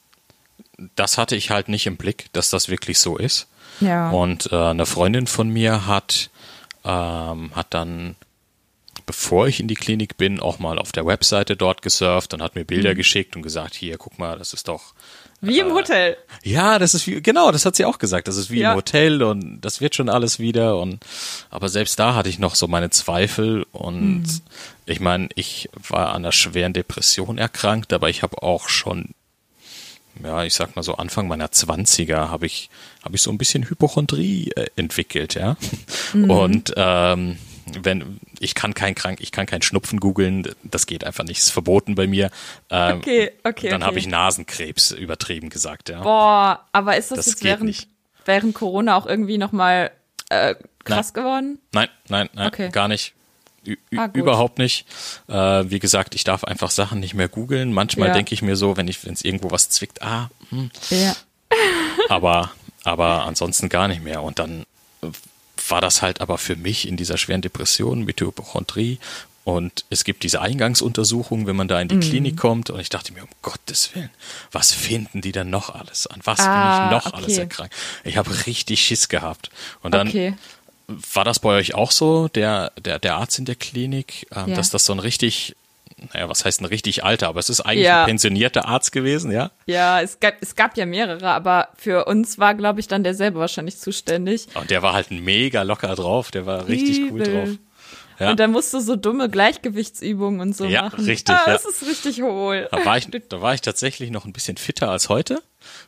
das 0.95 1.17
hatte 1.17 1.36
ich 1.36 1.50
halt 1.50 1.67
nicht 1.69 1.88
im 1.88 1.97
Blick, 1.97 2.32
dass 2.34 2.50
das 2.50 2.69
wirklich 2.69 3.00
so 3.00 3.17
ist. 3.17 3.47
Ja. 3.82 4.12
Und 4.12 4.52
äh, 4.52 4.56
eine 4.56 4.86
Freundin 4.86 5.28
von 5.28 5.50
mir 5.50 5.88
hat, 5.88 6.30
ähm, 6.84 7.52
hat 7.56 7.67
dann, 7.74 8.15
bevor 9.06 9.48
ich 9.48 9.60
in 9.60 9.67
die 9.67 9.76
Klinik 9.76 10.17
bin, 10.17 10.39
auch 10.39 10.60
mal 10.60 10.80
auf 10.80 10.91
der 10.91 11.06
Webseite 11.06 11.56
dort 11.56 11.82
gesurft 11.82 12.34
und 12.34 12.41
hat 12.41 12.56
mir 12.56 12.62
Mhm. 12.62 12.67
Bilder 12.67 12.96
geschickt 12.96 13.36
und 13.36 13.41
gesagt, 13.41 13.76
hier, 13.76 13.98
guck 13.98 14.17
mal, 14.20 14.38
das 14.38 14.54
ist 14.54 14.67
doch, 14.67 14.94
Wie 15.41 15.60
im 15.60 15.74
Hotel. 15.74 16.17
ja, 16.44 16.78
das 16.78 16.94
ist 16.94 17.08
wie, 17.08 17.20
genau, 17.22 17.52
das 17.52 17.65
hat 17.65 17.76
sie 17.76 17.86
auch 17.86 17.98
gesagt, 17.98 18.28
das 18.28 18.38
ist 18.38 18.52
wie 18.52 18.60
Ja. 18.60 18.72
im 18.72 18.78
Hotel 18.78 19.24
und 19.24 19.62
das 19.62 19.82
wird 19.82 19.96
schon 19.96 20.08
alles 20.10 20.38
wieder 20.39 20.78
und, 20.78 21.04
aber 21.50 21.67
selbst 21.70 21.98
da 22.00 22.13
hatte 22.15 22.30
ich 22.30 22.38
noch 22.39 22.54
so 22.56 22.67
meine 22.67 22.89
Zweifel 22.91 23.65
und 23.72 24.24
ich 24.86 25.00
meine, 25.00 25.30
ich 25.36 25.70
war 25.89 26.10
an 26.10 26.17
einer 26.17 26.32
schweren 26.32 26.74
Depression 26.74 27.38
erkrankt, 27.39 27.91
aber 27.94 28.10
ich 28.10 28.22
habe 28.24 28.44
auch 28.44 28.70
schon, 28.70 29.10
ja, 30.26 30.44
ich 30.44 30.54
sag 30.54 30.76
mal 30.76 30.84
so 30.84 30.96
Anfang 30.96 31.28
meiner 31.28 31.52
Zwanziger 31.52 32.30
habe 32.30 32.46
ich, 32.46 32.70
habe 33.04 33.16
ich 33.16 33.22
so 33.22 33.32
ein 33.32 33.38
bisschen 33.38 33.70
Hypochondrie 33.70 34.52
äh, 34.56 34.68
entwickelt, 34.76 35.36
ja, 35.36 35.56
und, 36.14 36.74
ähm, 36.76 37.38
wenn 37.84 38.20
ich 38.40 38.54
kann 38.56 38.74
kein 38.74 38.96
krank, 38.96 39.20
ich 39.22 39.32
kann 39.32 39.46
kein 39.46 39.62
Schnupfen 39.62 40.00
googeln, 40.00 40.48
das 40.64 40.88
geht 40.88 41.04
einfach 41.06 41.24
nicht, 41.24 41.38
ist 41.38 41.52
verboten 41.52 41.96
bei 41.96 42.08
mir. 42.08 42.30
Ähm, 42.70 42.98
Okay, 42.98 43.32
okay, 43.44 43.70
Dann 43.70 43.82
okay. 43.82 43.88
habe 43.88 44.00
ich 44.00 44.08
Nasenkrebs 44.08 44.92
übertrieben 44.92 45.50
gesagt, 45.50 45.88
ja. 45.90 46.02
Boah, 46.02 46.66
aber 46.74 46.98
ist 46.98 47.12
das, 47.12 47.18
Das 47.18 47.26
jetzt 47.28 47.44
während, 47.44 47.66
nicht. 47.66 47.88
während 48.26 48.56
Corona 48.56 48.98
auch 48.98 49.06
irgendwie 49.06 49.38
nochmal 49.38 49.92
äh, 50.30 50.56
krass 50.84 51.14
geworden? 51.14 51.60
Nein, 51.72 51.88
nein, 52.10 52.30
nein, 52.34 52.48
Okay. 52.48 52.70
gar 52.72 52.88
nicht. 52.88 53.14
Ah, 53.95 54.10
überhaupt 54.13 54.58
nicht. 54.58 54.86
Äh, 55.28 55.34
wie 55.69 55.80
gesagt, 55.80 56.15
ich 56.15 56.24
darf 56.24 56.43
einfach 56.43 56.71
Sachen 56.71 57.00
nicht 57.00 57.13
mehr 57.13 57.28
googeln. 57.28 57.74
Manchmal 57.74 58.08
Ja. 58.10 58.13
denke 58.15 58.34
ich 58.34 58.41
mir 58.41 58.56
so, 58.56 58.76
wenn 58.78 58.88
ich, 58.88 59.06
wenn 59.06 59.13
es 59.13 59.24
irgendwo 59.24 59.52
was 59.52 59.69
zwickt, 59.69 60.02
ah, 60.02 60.30
hm, 60.50 60.71
Ja. 60.89 61.15
aber, 62.10 62.52
aber 62.84 63.26
ansonsten 63.26 63.69
gar 63.69 63.88
nicht 63.88 64.04
mehr. 64.04 64.24
Und 64.24 64.39
dann 64.39 64.65
äh, 65.04 65.08
war 65.69 65.82
das 65.82 66.02
halt 66.02 66.21
aber 66.21 66.38
für 66.38 66.56
mich 66.56 66.88
in 66.88 66.97
dieser 66.97 67.17
schweren 67.17 67.41
Depression 67.41 68.04
mit 68.04 68.19
Hypochondrie. 68.21 69.00
Und 69.43 69.86
es 69.89 70.04
gibt 70.04 70.21
diese 70.24 70.39
Eingangsuntersuchung, 70.41 71.47
wenn 71.47 71.56
man 71.56 71.67
da 71.67 71.82
in 71.82 71.88
Mhm. 71.88 72.00
die 72.02 72.10
Klinik 72.10 72.38
kommt. 72.38 72.69
Und 72.69 72.80
ich 72.80 72.89
dachte 72.89 73.12
mir, 73.13 73.24
um 73.24 73.30
Gottes 73.41 73.93
Willen, 73.95 74.12
was 74.52 74.71
finden 74.71 75.21
die 75.21 75.32
denn 75.32 75.50
noch 75.50 75.69
alles? 75.74 76.06
An 76.08 76.21
was 76.24 76.39
Ah, 76.39 76.54
bin 76.54 76.88
ich 76.88 76.91
noch 77.06 77.13
alles 77.13 77.30
okay. 77.34 77.39
erkrankt? 77.41 77.76
Ich 78.04 78.17
habe 78.17 78.45
richtig 78.45 78.82
Schiss 78.84 79.08
gehabt. 79.10 79.50
Und 79.82 79.93
dann 79.95 80.08
Okay. 80.10 80.34
War 81.13 81.23
das 81.25 81.39
bei 81.39 81.49
euch 81.58 81.73
auch 81.75 81.91
so, 81.91 82.27
der, 82.30 82.71
der, 82.84 82.99
der 82.99 83.15
Arzt 83.15 83.39
in 83.39 83.45
der 83.45 83.56
Klinik, 83.56 84.27
ähm, 84.36 84.49
Ja. 84.49 84.56
dass 84.56 84.69
das 84.69 84.86
so 84.86 84.93
ein 84.93 84.99
richtig, 84.99 85.56
naja, 86.13 86.27
was 86.30 86.45
heißt 86.45 86.62
ein 86.62 86.65
richtig 86.65 87.04
alter, 87.04 87.27
aber 87.27 87.39
es 87.39 87.49
ist 87.49 87.62
eigentlich 87.62 87.86
Ja. 87.86 88.01
ein 88.01 88.08
pensionierter 88.08 88.67
Arzt 88.67 88.91
gewesen, 88.91 89.32
ja? 89.32 89.51
Ja, 89.65 90.01
es 90.01 90.19
gab, 90.19 90.36
es 90.41 90.56
gab 90.56 90.77
ja 90.77 90.86
mehrere, 90.86 91.30
aber 91.30 91.69
für 91.77 92.06
uns 92.06 92.39
war, 92.39 92.56
glaube 92.56 92.80
ich, 92.80 92.88
dann 92.88 93.04
derselbe 93.04 93.39
wahrscheinlich 93.39 93.77
zuständig. 93.77 94.47
Und 94.56 94.69
der 94.69 94.82
war 94.82 94.93
halt 94.93 95.12
mega 95.12 95.62
locker 95.63 95.95
drauf, 95.95 96.32
der 96.32 96.45
war 96.45 96.67
richtig 96.67 97.12
cool 97.12 97.21
Übel. 97.21 97.34
drauf. 97.34 97.49
Ja. 98.19 98.30
Und 98.32 98.39
dann 98.39 98.51
musst 98.51 98.71
du 98.73 98.80
so 98.82 98.95
dumme 98.95 99.30
Gleichgewichtsübungen 99.30 100.41
und 100.41 100.56
so 100.56 100.65
Ja, 100.65 100.84
machen. 100.84 101.06
richtig, 101.06 101.34
Ah, 101.36 101.43
ja. 101.47 101.54
das 101.54 101.65
ist 101.65 101.84
richtig 101.88 102.21
hohl. 102.21 102.67
Da 102.71 102.86
war 102.86 102.97
ich, 102.97 103.08
da 103.30 103.41
war 103.41 103.54
ich 103.56 103.62
tatsächlich 103.62 104.12
noch 104.12 104.25
ein 104.25 104.34
bisschen 104.34 104.58
fitter 104.58 104.89
als 104.91 105.10
heute 105.10 105.41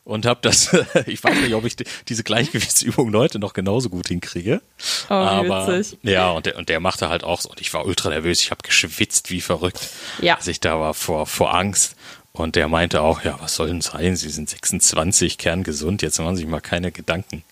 und 0.03 0.25
habe 0.25 0.39
das, 0.41 0.73
ich 1.07 1.23
weiß 1.23 1.35
nicht, 1.41 1.53
ob 1.53 1.65
ich 1.65 1.75
die, 1.75 1.85
diese 2.07 2.23
Gleichgewichtsübungen 2.23 3.15
heute 3.15 3.39
noch 3.39 3.53
genauso 3.53 3.89
gut 3.89 4.07
hinkriege. 4.07 4.61
Oh, 5.09 5.13
aber 5.13 5.67
witzig. 5.67 5.97
ja, 6.03 6.31
und 6.31 6.45
der, 6.45 6.57
und 6.57 6.69
der 6.69 6.79
machte 6.79 7.09
halt 7.09 7.23
auch 7.23 7.41
so, 7.41 7.49
und 7.49 7.61
ich 7.61 7.73
war 7.73 7.85
ultra 7.85 8.09
nervös, 8.09 8.41
ich 8.41 8.51
habe 8.51 8.61
geschwitzt 8.63 9.29
wie 9.31 9.41
verrückt, 9.41 9.89
Ja. 10.21 10.35
als 10.35 10.47
ich 10.47 10.59
da 10.59 10.79
war 10.79 10.93
vor, 10.93 11.25
vor 11.27 11.53
Angst. 11.55 11.95
Und 12.35 12.55
der 12.55 12.67
meinte 12.67 13.01
auch, 13.01 13.23
ja, 13.23 13.37
was 13.41 13.55
soll 13.55 13.67
denn 13.67 13.81
sein? 13.81 14.15
Sie 14.15 14.29
sind 14.29 14.49
26, 14.49 15.37
kerngesund, 15.37 16.01
jetzt 16.01 16.17
machen 16.19 16.35
Sie 16.35 16.41
sich 16.41 16.49
mal 16.49 16.61
keine 16.61 16.91
Gedanken. 16.91 17.43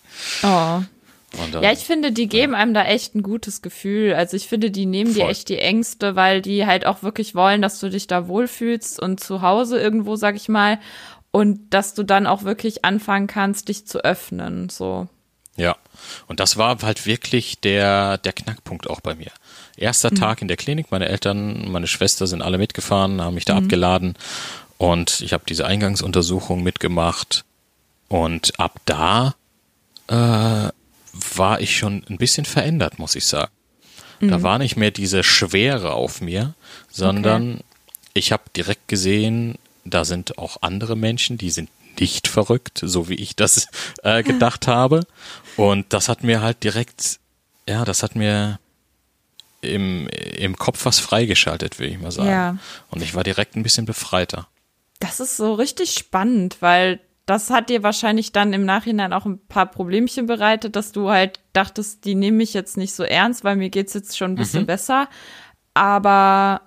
Oh. 0.42 0.80
Dann, 1.52 1.62
Ja, 1.62 1.72
ich 1.72 1.78
finde, 1.78 2.12
die 2.12 2.26
geben 2.28 2.54
einem 2.54 2.74
da 2.74 2.84
echt 2.84 3.14
ein 3.14 3.22
gutes 3.22 3.62
Gefühl. 3.62 4.12
Also 4.12 4.36
ich 4.36 4.48
finde, 4.48 4.70
die 4.70 4.84
nehmen 4.84 5.14
dir 5.14 5.28
echt 5.28 5.48
die 5.48 5.56
Ängste, 5.58 6.14
weil 6.14 6.42
die 6.42 6.66
halt 6.66 6.84
auch 6.84 7.02
wirklich 7.02 7.34
wollen, 7.34 7.62
dass 7.62 7.80
du 7.80 7.88
dich 7.88 8.06
da 8.06 8.28
wohlfühlst 8.28 9.00
und 9.00 9.18
zu 9.20 9.40
Hause 9.40 9.80
irgendwo, 9.80 10.16
sag 10.16 10.36
ich 10.36 10.48
mal, 10.50 10.78
und 11.32 11.70
dass 11.70 11.94
du 11.94 12.04
dann 12.04 12.28
auch 12.28 12.44
wirklich 12.44 12.84
anfangen 12.84 13.26
kannst, 13.26 13.68
dich 13.68 13.86
zu 13.86 14.04
öffnen. 14.04 14.68
So. 14.68 15.08
Ja, 15.56 15.76
und 16.28 16.38
das 16.38 16.56
war 16.56 16.80
halt 16.82 17.04
wirklich 17.04 17.60
der, 17.60 18.18
der 18.18 18.32
Knackpunkt 18.32 18.88
auch 18.88 19.00
bei 19.00 19.16
mir. 19.16 19.32
Erster 19.76 20.10
Tag 20.12 20.42
in 20.42 20.48
der 20.48 20.56
Klinik, 20.56 20.90
meine 20.90 21.08
Eltern, 21.08 21.70
meine 21.72 21.86
Schwester 21.88 22.26
sind 22.26 22.42
alle 22.42 22.58
mitgefahren, 22.58 23.20
haben 23.20 23.34
mich 23.34 23.46
da 23.46 23.56
abgeladen 23.56 24.14
und 24.78 25.20
ich 25.22 25.32
habe 25.32 25.44
diese 25.48 25.66
Eingangsuntersuchung 25.66 26.62
mitgemacht 26.62 27.44
und 28.08 28.60
ab 28.60 28.80
da 28.84 29.34
äh, 30.08 30.14
war 30.14 31.60
ich 31.60 31.76
schon 31.76 32.04
ein 32.08 32.18
bisschen 32.18 32.44
verändert, 32.44 32.98
muss 32.98 33.14
ich 33.14 33.26
sagen. 33.26 33.50
Da 34.20 34.40
war 34.42 34.58
nicht 34.58 34.76
mehr 34.76 34.92
diese 34.92 35.24
Schwere 35.24 35.94
auf 35.94 36.20
mir, 36.20 36.54
sondern 36.88 37.60
ich 38.14 38.30
habe 38.30 38.44
direkt 38.54 38.86
gesehen, 38.86 39.58
da 39.84 40.04
sind 40.04 40.38
auch 40.38 40.58
andere 40.60 40.96
Menschen, 40.96 41.38
die 41.38 41.50
sind 41.50 41.70
nicht 41.98 42.28
verrückt, 42.28 42.80
so 42.82 43.08
wie 43.08 43.14
ich 43.14 43.36
das 43.36 43.68
äh, 44.02 44.22
gedacht 44.22 44.66
habe. 44.66 45.06
Und 45.56 45.92
das 45.92 46.08
hat 46.08 46.22
mir 46.22 46.40
halt 46.40 46.64
direkt, 46.64 47.20
ja, 47.68 47.84
das 47.84 48.02
hat 48.02 48.14
mir 48.16 48.58
im, 49.60 50.08
im 50.08 50.56
Kopf 50.56 50.84
was 50.84 50.98
freigeschaltet, 50.98 51.78
will 51.78 51.90
ich 51.90 52.00
mal 52.00 52.10
sagen. 52.10 52.28
Ja. 52.28 52.56
Und 52.90 53.02
ich 53.02 53.14
war 53.14 53.22
direkt 53.24 53.56
ein 53.56 53.62
bisschen 53.62 53.86
befreiter. 53.86 54.48
Das 54.98 55.20
ist 55.20 55.36
so 55.36 55.54
richtig 55.54 55.92
spannend, 55.92 56.58
weil 56.60 57.00
das 57.26 57.50
hat 57.50 57.70
dir 57.70 57.82
wahrscheinlich 57.82 58.32
dann 58.32 58.52
im 58.52 58.64
Nachhinein 58.64 59.12
auch 59.12 59.26
ein 59.26 59.38
paar 59.46 59.66
Problemchen 59.66 60.26
bereitet, 60.26 60.74
dass 60.74 60.92
du 60.92 61.10
halt 61.10 61.38
dachtest, 61.52 62.04
die 62.04 62.16
nehme 62.16 62.42
ich 62.42 62.52
jetzt 62.52 62.76
nicht 62.76 62.94
so 62.94 63.04
ernst, 63.04 63.44
weil 63.44 63.56
mir 63.56 63.70
geht's 63.70 63.94
jetzt 63.94 64.18
schon 64.18 64.32
ein 64.32 64.36
bisschen 64.36 64.62
mhm. 64.62 64.66
besser. 64.66 65.08
Aber 65.74 66.62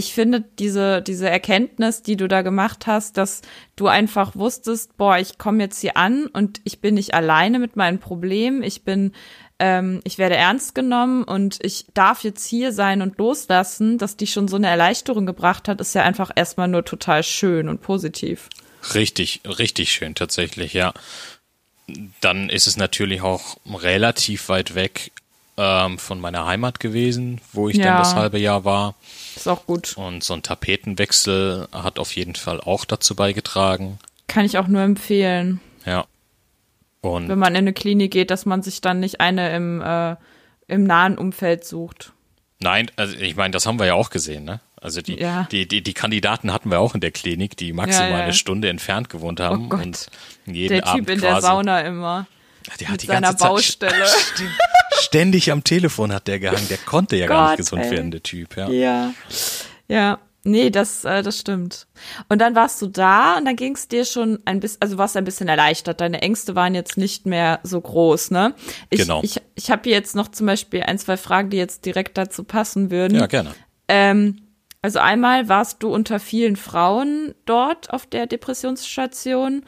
ich 0.00 0.14
finde 0.14 0.42
diese, 0.58 1.02
diese 1.02 1.28
Erkenntnis, 1.28 2.02
die 2.02 2.16
du 2.16 2.26
da 2.26 2.40
gemacht 2.40 2.86
hast, 2.86 3.18
dass 3.18 3.42
du 3.76 3.86
einfach 3.86 4.34
wusstest, 4.34 4.96
boah, 4.96 5.18
ich 5.18 5.36
komme 5.36 5.62
jetzt 5.62 5.78
hier 5.78 5.98
an 5.98 6.24
und 6.24 6.62
ich 6.64 6.80
bin 6.80 6.94
nicht 6.94 7.12
alleine 7.12 7.58
mit 7.58 7.76
meinen 7.76 7.98
Problemen, 7.98 8.62
ich 8.62 8.82
bin, 8.82 9.12
ähm, 9.58 10.00
ich 10.04 10.16
werde 10.16 10.36
ernst 10.36 10.74
genommen 10.74 11.22
und 11.22 11.58
ich 11.62 11.84
darf 11.92 12.24
jetzt 12.24 12.46
hier 12.46 12.72
sein 12.72 13.02
und 13.02 13.18
loslassen, 13.18 13.98
dass 13.98 14.16
die 14.16 14.26
schon 14.26 14.48
so 14.48 14.56
eine 14.56 14.68
Erleichterung 14.68 15.26
gebracht 15.26 15.68
hat, 15.68 15.82
ist 15.82 15.94
ja 15.94 16.02
einfach 16.02 16.30
erstmal 16.34 16.68
nur 16.68 16.86
total 16.86 17.22
schön 17.22 17.68
und 17.68 17.82
positiv. 17.82 18.48
Richtig, 18.94 19.42
richtig 19.44 19.92
schön 19.92 20.14
tatsächlich, 20.14 20.72
ja. 20.72 20.94
Dann 22.22 22.48
ist 22.48 22.66
es 22.66 22.78
natürlich 22.78 23.20
auch 23.20 23.58
relativ 23.66 24.48
weit 24.48 24.74
weg 24.74 25.12
ähm, 25.60 25.98
von 25.98 26.20
meiner 26.20 26.46
Heimat 26.46 26.80
gewesen, 26.80 27.40
wo 27.52 27.68
ich 27.68 27.76
ja. 27.76 27.84
dann 27.84 27.98
das 27.98 28.14
halbe 28.14 28.38
Jahr 28.38 28.64
war. 28.64 28.94
Ist 29.36 29.46
auch 29.46 29.66
gut. 29.66 29.94
Und 29.96 30.24
so 30.24 30.32
ein 30.32 30.42
Tapetenwechsel 30.42 31.68
hat 31.70 31.98
auf 31.98 32.16
jeden 32.16 32.34
Fall 32.34 32.60
auch 32.60 32.86
dazu 32.86 33.14
beigetragen. 33.14 33.98
Kann 34.26 34.46
ich 34.46 34.56
auch 34.56 34.68
nur 34.68 34.80
empfehlen. 34.80 35.60
Ja. 35.84 36.06
Und 37.02 37.28
Wenn 37.28 37.38
man 37.38 37.54
in 37.54 37.58
eine 37.58 37.72
Klinik 37.74 38.10
geht, 38.12 38.30
dass 38.30 38.46
man 38.46 38.62
sich 38.62 38.80
dann 38.80 39.00
nicht 39.00 39.20
eine 39.20 39.54
im, 39.54 39.82
äh, 39.82 40.16
im 40.66 40.84
nahen 40.84 41.18
Umfeld 41.18 41.64
sucht. 41.64 42.12
Nein, 42.60 42.90
also 42.96 43.14
ich 43.16 43.36
meine, 43.36 43.52
das 43.52 43.66
haben 43.66 43.78
wir 43.78 43.86
ja 43.86 43.94
auch 43.94 44.10
gesehen, 44.10 44.44
ne? 44.44 44.60
Also 44.80 45.02
die, 45.02 45.18
ja. 45.18 45.46
die, 45.50 45.68
die, 45.68 45.82
die 45.82 45.92
Kandidaten 45.92 46.52
hatten 46.52 46.70
wir 46.70 46.80
auch 46.80 46.94
in 46.94 47.02
der 47.02 47.10
Klinik, 47.10 47.56
die 47.56 47.74
maximal 47.74 48.10
ja, 48.10 48.16
ja. 48.16 48.22
eine 48.24 48.32
Stunde 48.32 48.70
entfernt 48.70 49.10
gewohnt 49.10 49.40
haben. 49.40 49.68
Oh. 49.70 49.74
Und 49.74 50.06
jeden 50.46 50.74
der 50.74 50.86
Abend 50.86 51.06
Typ 51.06 51.16
in 51.16 51.20
der 51.20 51.42
Sauna 51.42 51.80
immer. 51.80 52.26
Der 52.78 52.88
hat 52.88 52.92
mit 52.92 53.02
die 53.02 53.06
seiner 53.06 53.28
ganze 53.28 53.44
Baustelle. 53.44 54.06
Zeit 54.06 54.48
ständig 55.00 55.50
am 55.50 55.64
Telefon 55.64 56.12
hat 56.12 56.28
der 56.28 56.38
gehangen. 56.38 56.66
Der 56.68 56.78
konnte 56.78 57.16
ja 57.16 57.26
Gott, 57.26 57.36
gar 57.36 57.48
nicht 57.50 57.58
gesund 57.58 57.84
ey. 57.84 57.90
werden, 57.90 58.10
der 58.10 58.22
Typ. 58.22 58.56
Ja. 58.56 58.70
ja. 58.70 59.14
Ja. 59.88 60.18
Nee, 60.42 60.70
das, 60.70 61.04
äh, 61.04 61.22
das 61.22 61.38
stimmt. 61.38 61.86
Und 62.30 62.40
dann 62.40 62.54
warst 62.54 62.80
du 62.80 62.86
da 62.86 63.36
und 63.36 63.44
dann 63.44 63.56
ging 63.56 63.74
es 63.74 63.88
dir 63.88 64.06
schon 64.06 64.38
ein 64.46 64.60
bisschen, 64.60 64.80
also 64.80 64.96
warst 64.96 65.16
ein 65.16 65.24
bisschen 65.24 65.48
erleichtert. 65.48 66.00
Deine 66.00 66.22
Ängste 66.22 66.54
waren 66.54 66.74
jetzt 66.74 66.96
nicht 66.96 67.26
mehr 67.26 67.60
so 67.62 67.78
groß, 67.78 68.30
ne? 68.30 68.54
Ich, 68.88 69.00
genau. 69.00 69.20
Ich, 69.22 69.38
ich 69.54 69.70
habe 69.70 69.90
jetzt 69.90 70.16
noch 70.16 70.28
zum 70.28 70.46
Beispiel 70.46 70.82
ein, 70.82 70.98
zwei 70.98 71.18
Fragen, 71.18 71.50
die 71.50 71.58
jetzt 71.58 71.84
direkt 71.84 72.16
dazu 72.16 72.44
passen 72.44 72.90
würden. 72.90 73.18
Ja, 73.18 73.26
gerne. 73.26 73.54
Ähm, 73.88 74.38
also 74.80 74.98
einmal 74.98 75.48
warst 75.50 75.82
du 75.82 75.92
unter 75.92 76.18
vielen 76.18 76.56
Frauen 76.56 77.34
dort 77.44 77.90
auf 77.90 78.06
der 78.06 78.26
Depressionsstation 78.26 79.62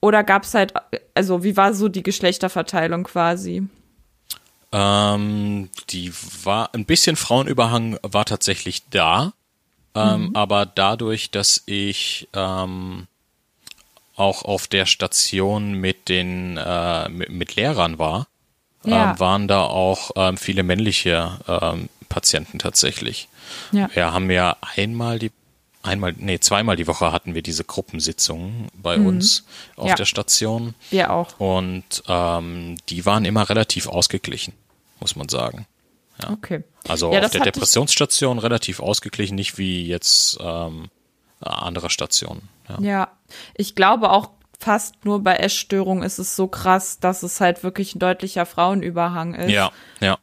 oder 0.00 0.24
gab 0.24 0.44
es 0.44 0.54
halt, 0.54 0.72
also 1.14 1.44
wie 1.44 1.56
war 1.56 1.74
so 1.74 1.88
die 1.88 2.02
Geschlechterverteilung 2.02 3.04
quasi? 3.04 3.64
Ähm, 4.76 5.70
die 5.90 6.12
war 6.42 6.74
ein 6.74 6.84
bisschen 6.84 7.14
Frauenüberhang 7.14 7.96
war 8.02 8.24
tatsächlich 8.24 8.82
da, 8.90 9.32
ähm, 9.94 10.26
mhm. 10.26 10.36
aber 10.36 10.66
dadurch, 10.66 11.30
dass 11.30 11.62
ich 11.66 12.28
ähm, 12.32 13.06
auch 14.16 14.44
auf 14.44 14.66
der 14.66 14.86
Station 14.86 15.74
mit 15.74 16.08
den 16.08 16.56
äh, 16.56 17.08
mit, 17.08 17.30
mit 17.30 17.54
Lehrern 17.54 18.00
war, 18.00 18.26
ja. 18.84 19.12
ähm, 19.12 19.20
waren 19.20 19.48
da 19.48 19.62
auch 19.62 20.10
ähm, 20.16 20.36
viele 20.36 20.64
männliche 20.64 21.38
ähm, 21.46 21.88
Patienten 22.08 22.58
tatsächlich. 22.58 23.28
Ja. 23.72 23.88
Wir 23.94 24.12
haben 24.12 24.30
ja 24.30 24.56
einmal 24.76 25.18
die, 25.18 25.30
einmal, 25.82 26.14
nee, 26.16 26.38
zweimal 26.38 26.76
die 26.76 26.86
Woche 26.86 27.12
hatten 27.12 27.34
wir 27.34 27.42
diese 27.42 27.64
Gruppensitzungen 27.64 28.68
bei 28.74 28.96
mhm. 28.96 29.06
uns 29.06 29.44
auf 29.76 29.88
ja. 29.88 29.94
der 29.94 30.04
Station. 30.04 30.74
Wir 30.90 31.12
auch. 31.12 31.38
Und 31.38 32.02
ähm, 32.08 32.76
die 32.88 33.06
waren 33.06 33.24
immer 33.24 33.48
relativ 33.48 33.86
ausgeglichen, 33.86 34.54
muss 35.00 35.16
man 35.16 35.28
sagen. 35.28 35.66
Ja. 36.22 36.30
Okay. 36.30 36.64
Also 36.86 37.12
ja, 37.12 37.24
auf 37.24 37.30
der 37.30 37.42
Depressionsstation 37.42 38.38
relativ 38.38 38.80
ausgeglichen, 38.80 39.34
nicht 39.34 39.58
wie 39.58 39.86
jetzt 39.86 40.38
ähm, 40.40 40.88
andere 41.40 41.90
Stationen. 41.90 42.48
Ja. 42.68 42.78
ja, 42.80 43.08
ich 43.54 43.74
glaube 43.74 44.10
auch 44.10 44.30
fast 44.58 45.04
nur 45.04 45.22
bei 45.22 45.36
Essstörungen 45.36 46.02
ist 46.02 46.18
es 46.18 46.36
so 46.36 46.46
krass, 46.46 46.98
dass 46.98 47.22
es 47.22 47.40
halt 47.40 47.62
wirklich 47.62 47.94
ein 47.94 47.98
deutlicher 47.98 48.46
Frauenüberhang 48.46 49.34
ist. 49.34 49.50
Ja, 49.50 49.72
ja. 50.00 50.18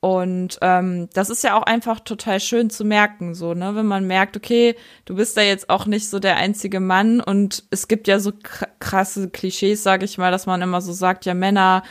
Und 0.00 0.58
ähm, 0.62 1.08
das 1.14 1.30
ist 1.30 1.44
ja 1.44 1.56
auch 1.56 1.62
einfach 1.62 2.00
total 2.00 2.40
schön 2.40 2.70
zu 2.70 2.84
merken, 2.84 3.36
so, 3.36 3.54
ne, 3.54 3.76
wenn 3.76 3.86
man 3.86 4.04
merkt, 4.04 4.36
okay, 4.36 4.74
du 5.04 5.14
bist 5.14 5.36
da 5.36 5.42
jetzt 5.42 5.70
auch 5.70 5.86
nicht 5.86 6.10
so 6.10 6.18
der 6.18 6.38
einzige 6.38 6.80
Mann 6.80 7.20
und 7.20 7.62
es 7.70 7.86
gibt 7.86 8.08
ja 8.08 8.18
so 8.18 8.32
krasse 8.80 9.30
Klischees, 9.30 9.84
sage 9.84 10.04
ich 10.04 10.18
mal, 10.18 10.32
dass 10.32 10.46
man 10.46 10.60
immer 10.60 10.80
so 10.80 10.92
sagt, 10.92 11.24
ja, 11.24 11.34
Männer 11.34 11.84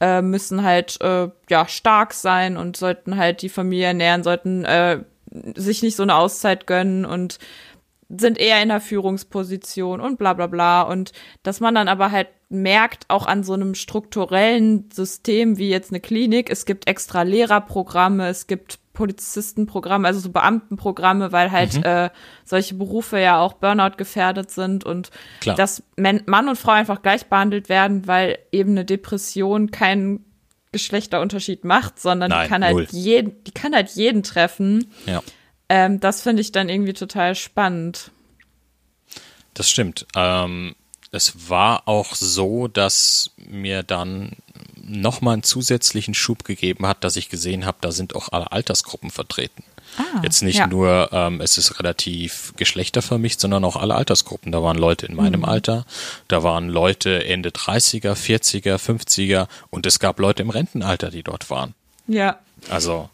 äh, 0.00 0.22
müssen 0.22 0.62
halt 0.62 1.00
äh, 1.00 1.28
ja 1.48 1.66
stark 1.68 2.12
sein 2.12 2.56
und 2.56 2.76
sollten 2.76 3.16
halt 3.16 3.42
die 3.42 3.48
Familie 3.48 3.86
ernähren, 3.86 4.22
sollten 4.22 4.64
äh, 4.64 5.00
sich 5.54 5.82
nicht 5.82 5.96
so 5.96 6.02
eine 6.02 6.14
Auszeit 6.14 6.66
gönnen 6.66 7.04
und 7.04 7.38
sind 8.08 8.38
eher 8.38 8.62
in 8.62 8.68
der 8.68 8.80
Führungsposition 8.80 10.00
und 10.00 10.18
bla 10.18 10.32
bla 10.32 10.46
bla. 10.46 10.82
Und 10.82 11.12
dass 11.42 11.60
man 11.60 11.74
dann 11.74 11.88
aber 11.88 12.10
halt 12.10 12.28
merkt, 12.48 13.04
auch 13.08 13.26
an 13.26 13.42
so 13.42 13.54
einem 13.54 13.74
strukturellen 13.74 14.88
System 14.92 15.58
wie 15.58 15.68
jetzt 15.68 15.90
eine 15.90 16.00
Klinik, 16.00 16.48
es 16.50 16.64
gibt 16.64 16.88
extra 16.88 17.22
Lehrerprogramme, 17.22 18.28
es 18.28 18.46
gibt 18.46 18.78
Polizistenprogramme, 18.92 20.08
also 20.08 20.20
so 20.20 20.30
Beamtenprogramme, 20.30 21.30
weil 21.30 21.52
halt 21.52 21.76
mhm. 21.76 21.82
äh, 21.82 22.10
solche 22.44 22.74
Berufe 22.74 23.18
ja 23.20 23.40
auch 23.40 23.54
Burnout 23.54 23.96
gefährdet 23.96 24.50
sind 24.50 24.84
und 24.84 25.10
Klar. 25.40 25.56
dass 25.56 25.82
Mann 25.96 26.48
und 26.48 26.56
Frau 26.56 26.72
einfach 26.72 27.02
gleich 27.02 27.26
behandelt 27.26 27.68
werden, 27.68 28.06
weil 28.06 28.38
eben 28.52 28.70
eine 28.70 28.84
Depression 28.84 29.70
keinen 29.70 30.24
Geschlechterunterschied 30.72 31.64
macht, 31.64 32.00
sondern 32.00 32.30
Nein, 32.30 32.44
die 32.44 32.48
kann 32.48 32.64
halt 32.64 32.92
jeden, 32.92 33.44
die 33.44 33.52
kann 33.52 33.74
halt 33.74 33.90
jeden 33.90 34.22
treffen. 34.22 34.90
Ja. 35.06 35.22
Ähm, 35.68 36.00
das 36.00 36.22
finde 36.22 36.42
ich 36.42 36.52
dann 36.52 36.68
irgendwie 36.68 36.92
total 36.92 37.34
spannend. 37.34 38.10
Das 39.54 39.70
stimmt. 39.70 40.06
Ähm, 40.14 40.76
es 41.12 41.48
war 41.48 41.88
auch 41.88 42.14
so, 42.14 42.68
dass 42.68 43.30
mir 43.36 43.82
dann 43.82 44.36
nochmal 44.76 45.34
einen 45.34 45.42
zusätzlichen 45.42 46.14
Schub 46.14 46.44
gegeben 46.44 46.86
hat, 46.86 47.02
dass 47.04 47.16
ich 47.16 47.28
gesehen 47.28 47.66
habe, 47.66 47.78
da 47.80 47.90
sind 47.90 48.14
auch 48.14 48.28
alle 48.30 48.52
Altersgruppen 48.52 49.10
vertreten. 49.10 49.64
Ah, 49.98 50.20
Jetzt 50.22 50.42
nicht 50.42 50.58
ja. 50.58 50.66
nur, 50.66 51.08
ähm, 51.12 51.40
es 51.40 51.58
ist 51.58 51.78
relativ 51.78 52.52
geschlechtervermischt, 52.56 53.40
sondern 53.40 53.64
auch 53.64 53.76
alle 53.76 53.94
Altersgruppen. 53.94 54.52
Da 54.52 54.62
waren 54.62 54.76
Leute 54.76 55.06
in 55.06 55.14
meinem 55.14 55.40
mhm. 55.40 55.46
Alter, 55.46 55.86
da 56.28 56.42
waren 56.42 56.68
Leute 56.68 57.24
Ende 57.24 57.48
30er, 57.50 58.12
40er, 58.12 58.76
50er 58.76 59.48
und 59.70 59.86
es 59.86 59.98
gab 59.98 60.18
Leute 60.20 60.42
im 60.42 60.50
Rentenalter, 60.50 61.10
die 61.10 61.22
dort 61.22 61.50
waren. 61.50 61.74
Ja. 62.06 62.38
Also 62.68 63.08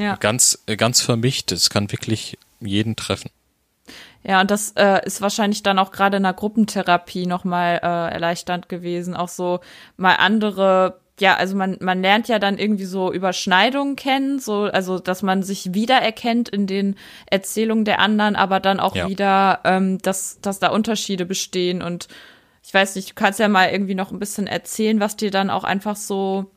ja. 0.00 0.16
Ganz, 0.16 0.58
ganz 0.78 1.02
vermischt. 1.02 1.52
Es 1.52 1.70
kann 1.70 1.92
wirklich 1.92 2.38
jeden 2.60 2.96
treffen. 2.96 3.30
Ja, 4.22 4.40
und 4.40 4.50
das 4.50 4.72
äh, 4.76 5.04
ist 5.06 5.20
wahrscheinlich 5.22 5.62
dann 5.62 5.78
auch 5.78 5.92
gerade 5.92 6.18
in 6.18 6.22
der 6.24 6.34
Gruppentherapie 6.34 7.26
nochmal 7.26 7.80
äh, 7.82 8.12
erleichternd 8.12 8.68
gewesen. 8.68 9.14
Auch 9.14 9.28
so 9.28 9.60
mal 9.96 10.16
andere, 10.16 11.00
ja, 11.18 11.36
also 11.36 11.56
man, 11.56 11.78
man 11.80 12.02
lernt 12.02 12.28
ja 12.28 12.38
dann 12.38 12.58
irgendwie 12.58 12.84
so 12.84 13.12
Überschneidungen 13.12 13.96
kennen, 13.96 14.38
so, 14.38 14.64
also 14.64 14.98
dass 14.98 15.22
man 15.22 15.42
sich 15.42 15.72
wiedererkennt 15.72 16.50
in 16.50 16.66
den 16.66 16.96
Erzählungen 17.26 17.86
der 17.86 17.98
anderen, 17.98 18.36
aber 18.36 18.60
dann 18.60 18.78
auch 18.78 18.94
ja. 18.94 19.08
wieder, 19.08 19.60
ähm, 19.64 19.98
dass, 19.98 20.38
dass 20.42 20.58
da 20.58 20.68
Unterschiede 20.68 21.24
bestehen. 21.24 21.82
Und 21.82 22.08
ich 22.62 22.74
weiß 22.74 22.96
nicht, 22.96 23.10
du 23.10 23.14
kannst 23.14 23.40
ja 23.40 23.48
mal 23.48 23.70
irgendwie 23.70 23.94
noch 23.94 24.12
ein 24.12 24.18
bisschen 24.18 24.46
erzählen, 24.46 25.00
was 25.00 25.16
dir 25.16 25.30
dann 25.30 25.48
auch 25.48 25.64
einfach 25.64 25.96
so 25.96 26.50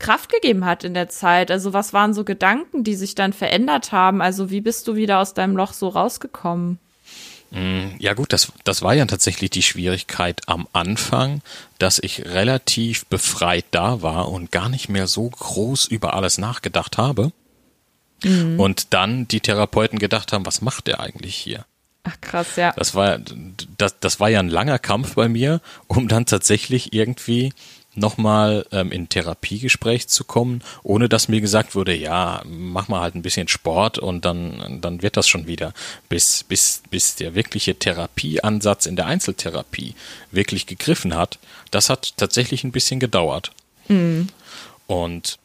Kraft 0.00 0.32
gegeben 0.32 0.64
hat 0.64 0.82
in 0.82 0.94
der 0.94 1.08
Zeit? 1.08 1.52
Also 1.52 1.72
was 1.72 1.92
waren 1.92 2.12
so 2.12 2.24
Gedanken, 2.24 2.82
die 2.82 2.96
sich 2.96 3.14
dann 3.14 3.32
verändert 3.32 3.92
haben? 3.92 4.20
Also 4.20 4.50
wie 4.50 4.60
bist 4.60 4.88
du 4.88 4.96
wieder 4.96 5.20
aus 5.20 5.34
deinem 5.34 5.56
Loch 5.56 5.72
so 5.72 5.88
rausgekommen? 5.88 6.80
Mm, 7.50 7.96
ja 7.98 8.14
gut, 8.14 8.32
das, 8.32 8.52
das 8.64 8.82
war 8.82 8.94
ja 8.94 9.04
tatsächlich 9.06 9.50
die 9.50 9.62
Schwierigkeit 9.62 10.42
am 10.46 10.68
Anfang, 10.72 11.42
dass 11.78 11.98
ich 11.98 12.24
relativ 12.26 13.06
befreit 13.06 13.66
da 13.70 14.02
war 14.02 14.28
und 14.28 14.52
gar 14.52 14.68
nicht 14.68 14.88
mehr 14.88 15.06
so 15.06 15.28
groß 15.28 15.86
über 15.86 16.14
alles 16.14 16.38
nachgedacht 16.38 16.98
habe. 16.98 17.32
Mhm. 18.22 18.60
Und 18.60 18.92
dann 18.92 19.26
die 19.28 19.40
Therapeuten 19.40 19.98
gedacht 19.98 20.32
haben, 20.32 20.46
was 20.46 20.60
macht 20.60 20.86
der 20.86 21.00
eigentlich 21.00 21.34
hier? 21.34 21.64
Ach 22.04 22.20
krass, 22.20 22.56
ja. 22.56 22.72
Das 22.76 22.94
war, 22.94 23.18
das, 23.76 23.98
das 24.00 24.20
war 24.20 24.30
ja 24.30 24.40
ein 24.40 24.48
langer 24.48 24.78
Kampf 24.78 25.14
bei 25.14 25.28
mir, 25.28 25.60
um 25.86 26.08
dann 26.08 26.26
tatsächlich 26.26 26.92
irgendwie 26.92 27.52
nochmal 28.00 28.66
ähm, 28.72 28.90
in 28.90 29.08
Therapiegespräch 29.08 30.08
zu 30.08 30.24
kommen, 30.24 30.62
ohne 30.82 31.08
dass 31.08 31.28
mir 31.28 31.40
gesagt 31.40 31.74
wurde, 31.74 31.94
ja, 31.94 32.42
mach 32.46 32.88
mal 32.88 33.00
halt 33.00 33.14
ein 33.14 33.22
bisschen 33.22 33.48
Sport 33.48 33.98
und 33.98 34.24
dann, 34.24 34.80
dann 34.80 35.02
wird 35.02 35.16
das 35.16 35.28
schon 35.28 35.46
wieder. 35.46 35.72
Bis, 36.08 36.42
bis, 36.42 36.82
bis 36.90 37.14
der 37.14 37.34
wirkliche 37.34 37.76
Therapieansatz 37.76 38.86
in 38.86 38.96
der 38.96 39.06
Einzeltherapie 39.06 39.94
wirklich 40.30 40.66
gegriffen 40.66 41.14
hat, 41.14 41.38
das 41.70 41.90
hat 41.90 42.16
tatsächlich 42.16 42.64
ein 42.64 42.72
bisschen 42.72 42.98
gedauert. 42.98 43.52
Mhm. 43.88 44.28
Und 44.86 45.38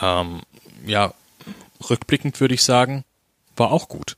ähm, 0.00 0.40
ja, 0.86 1.12
rückblickend 1.90 2.40
würde 2.40 2.54
ich 2.54 2.62
sagen, 2.62 3.04
war 3.56 3.72
auch 3.72 3.88
gut. 3.88 4.16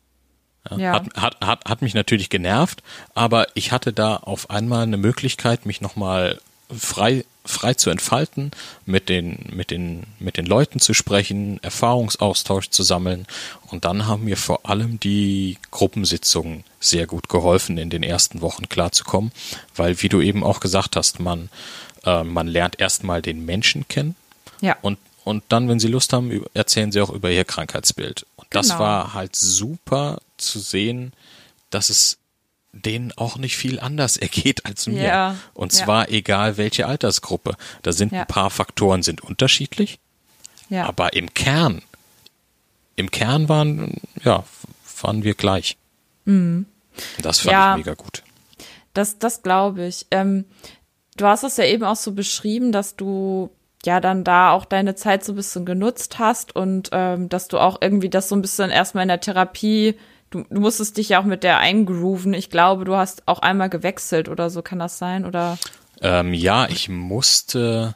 Ja. 0.76 0.94
Hat, 0.94 1.14
hat, 1.16 1.40
hat, 1.42 1.64
hat 1.66 1.82
mich 1.82 1.94
natürlich 1.94 2.30
genervt, 2.30 2.82
aber 3.14 3.48
ich 3.54 3.70
hatte 3.70 3.92
da 3.92 4.16
auf 4.16 4.48
einmal 4.48 4.84
eine 4.84 4.96
Möglichkeit, 4.96 5.66
mich 5.66 5.82
nochmal 5.82 6.40
frei, 6.78 7.24
frei 7.44 7.74
zu 7.74 7.90
entfalten, 7.90 8.50
mit 8.86 9.08
den, 9.08 9.50
mit, 9.52 9.70
den, 9.70 10.04
mit 10.18 10.36
den 10.36 10.46
Leuten 10.46 10.80
zu 10.80 10.94
sprechen, 10.94 11.62
Erfahrungsaustausch 11.62 12.70
zu 12.70 12.82
sammeln. 12.82 13.26
Und 13.70 13.84
dann 13.84 14.06
haben 14.06 14.24
mir 14.24 14.36
vor 14.36 14.68
allem 14.68 15.00
die 15.00 15.58
Gruppensitzungen 15.70 16.64
sehr 16.80 17.06
gut 17.06 17.28
geholfen, 17.28 17.78
in 17.78 17.90
den 17.90 18.02
ersten 18.02 18.40
Wochen 18.40 18.68
klarzukommen, 18.68 19.32
weil, 19.74 20.00
wie 20.02 20.08
du 20.08 20.20
eben 20.20 20.44
auch 20.44 20.60
gesagt 20.60 20.96
hast, 20.96 21.20
man, 21.20 21.48
äh, 22.04 22.24
man 22.24 22.46
lernt 22.46 22.80
erstmal 22.80 23.22
den 23.22 23.44
Menschen 23.44 23.88
kennen. 23.88 24.16
Ja. 24.60 24.76
Und 24.82 24.98
und 25.24 25.42
dann, 25.48 25.68
wenn 25.68 25.80
sie 25.80 25.88
Lust 25.88 26.12
haben, 26.12 26.44
erzählen 26.52 26.92
sie 26.92 27.00
auch 27.00 27.08
über 27.08 27.30
ihr 27.30 27.46
Krankheitsbild. 27.46 28.26
Und 28.36 28.46
das 28.50 28.68
genau. 28.68 28.80
war 28.80 29.14
halt 29.14 29.34
super 29.34 30.20
zu 30.36 30.58
sehen, 30.58 31.14
dass 31.70 31.88
es 31.88 32.18
denen 32.74 33.12
auch 33.16 33.36
nicht 33.36 33.56
viel 33.56 33.80
anders 33.80 34.16
ergeht 34.16 34.66
als 34.66 34.86
mir. 34.86 35.02
Ja, 35.02 35.36
und 35.54 35.72
zwar 35.72 36.10
ja. 36.10 36.16
egal 36.16 36.56
welche 36.56 36.86
Altersgruppe. 36.86 37.56
Da 37.82 37.92
sind 37.92 38.12
ja. 38.12 38.22
ein 38.22 38.26
paar 38.26 38.50
Faktoren 38.50 39.02
sind 39.02 39.22
unterschiedlich. 39.22 39.98
Aber 40.70 41.12
im 41.12 41.32
Kern, 41.34 41.82
im 42.96 43.10
Kern 43.10 43.48
waren, 43.48 44.00
ja, 44.24 44.44
waren 45.00 45.22
wir 45.22 45.34
gleich. 45.34 45.76
Mhm. 46.24 46.66
Das 47.22 47.40
fand 47.40 47.80
ich 47.80 47.86
mega 47.86 47.94
gut. 47.94 48.22
Das, 48.92 49.18
das 49.18 49.42
glaube 49.42 49.86
ich. 49.86 50.06
Ähm, 50.10 50.44
du 51.16 51.26
hast 51.26 51.44
es 51.44 51.56
ja 51.56 51.64
eben 51.64 51.84
auch 51.84 51.96
so 51.96 52.12
beschrieben, 52.12 52.72
dass 52.72 52.96
du 52.96 53.50
ja 53.84 54.00
dann 54.00 54.24
da 54.24 54.52
auch 54.52 54.64
deine 54.64 54.94
Zeit 54.94 55.24
so 55.24 55.32
ein 55.32 55.36
bisschen 55.36 55.66
genutzt 55.66 56.18
hast 56.18 56.56
und 56.56 56.88
ähm, 56.92 57.28
dass 57.28 57.48
du 57.48 57.58
auch 57.58 57.78
irgendwie 57.80 58.08
das 58.08 58.28
so 58.28 58.36
ein 58.36 58.42
bisschen 58.42 58.70
erstmal 58.70 59.02
in 59.02 59.08
der 59.08 59.20
Therapie, 59.20 59.96
du, 60.34 60.44
du 60.50 60.60
musstest 60.60 60.96
dich 60.96 61.10
ja 61.10 61.20
auch 61.20 61.24
mit 61.24 61.44
der 61.44 61.58
eingrooven. 61.58 62.34
Ich 62.34 62.50
glaube, 62.50 62.84
du 62.84 62.96
hast 62.96 63.26
auch 63.26 63.38
einmal 63.38 63.70
gewechselt 63.70 64.28
oder 64.28 64.50
so, 64.50 64.62
kann 64.62 64.78
das 64.78 64.98
sein? 64.98 65.24
Oder? 65.24 65.58
Ähm, 66.00 66.34
ja, 66.34 66.68
ich 66.68 66.88
musste, 66.88 67.94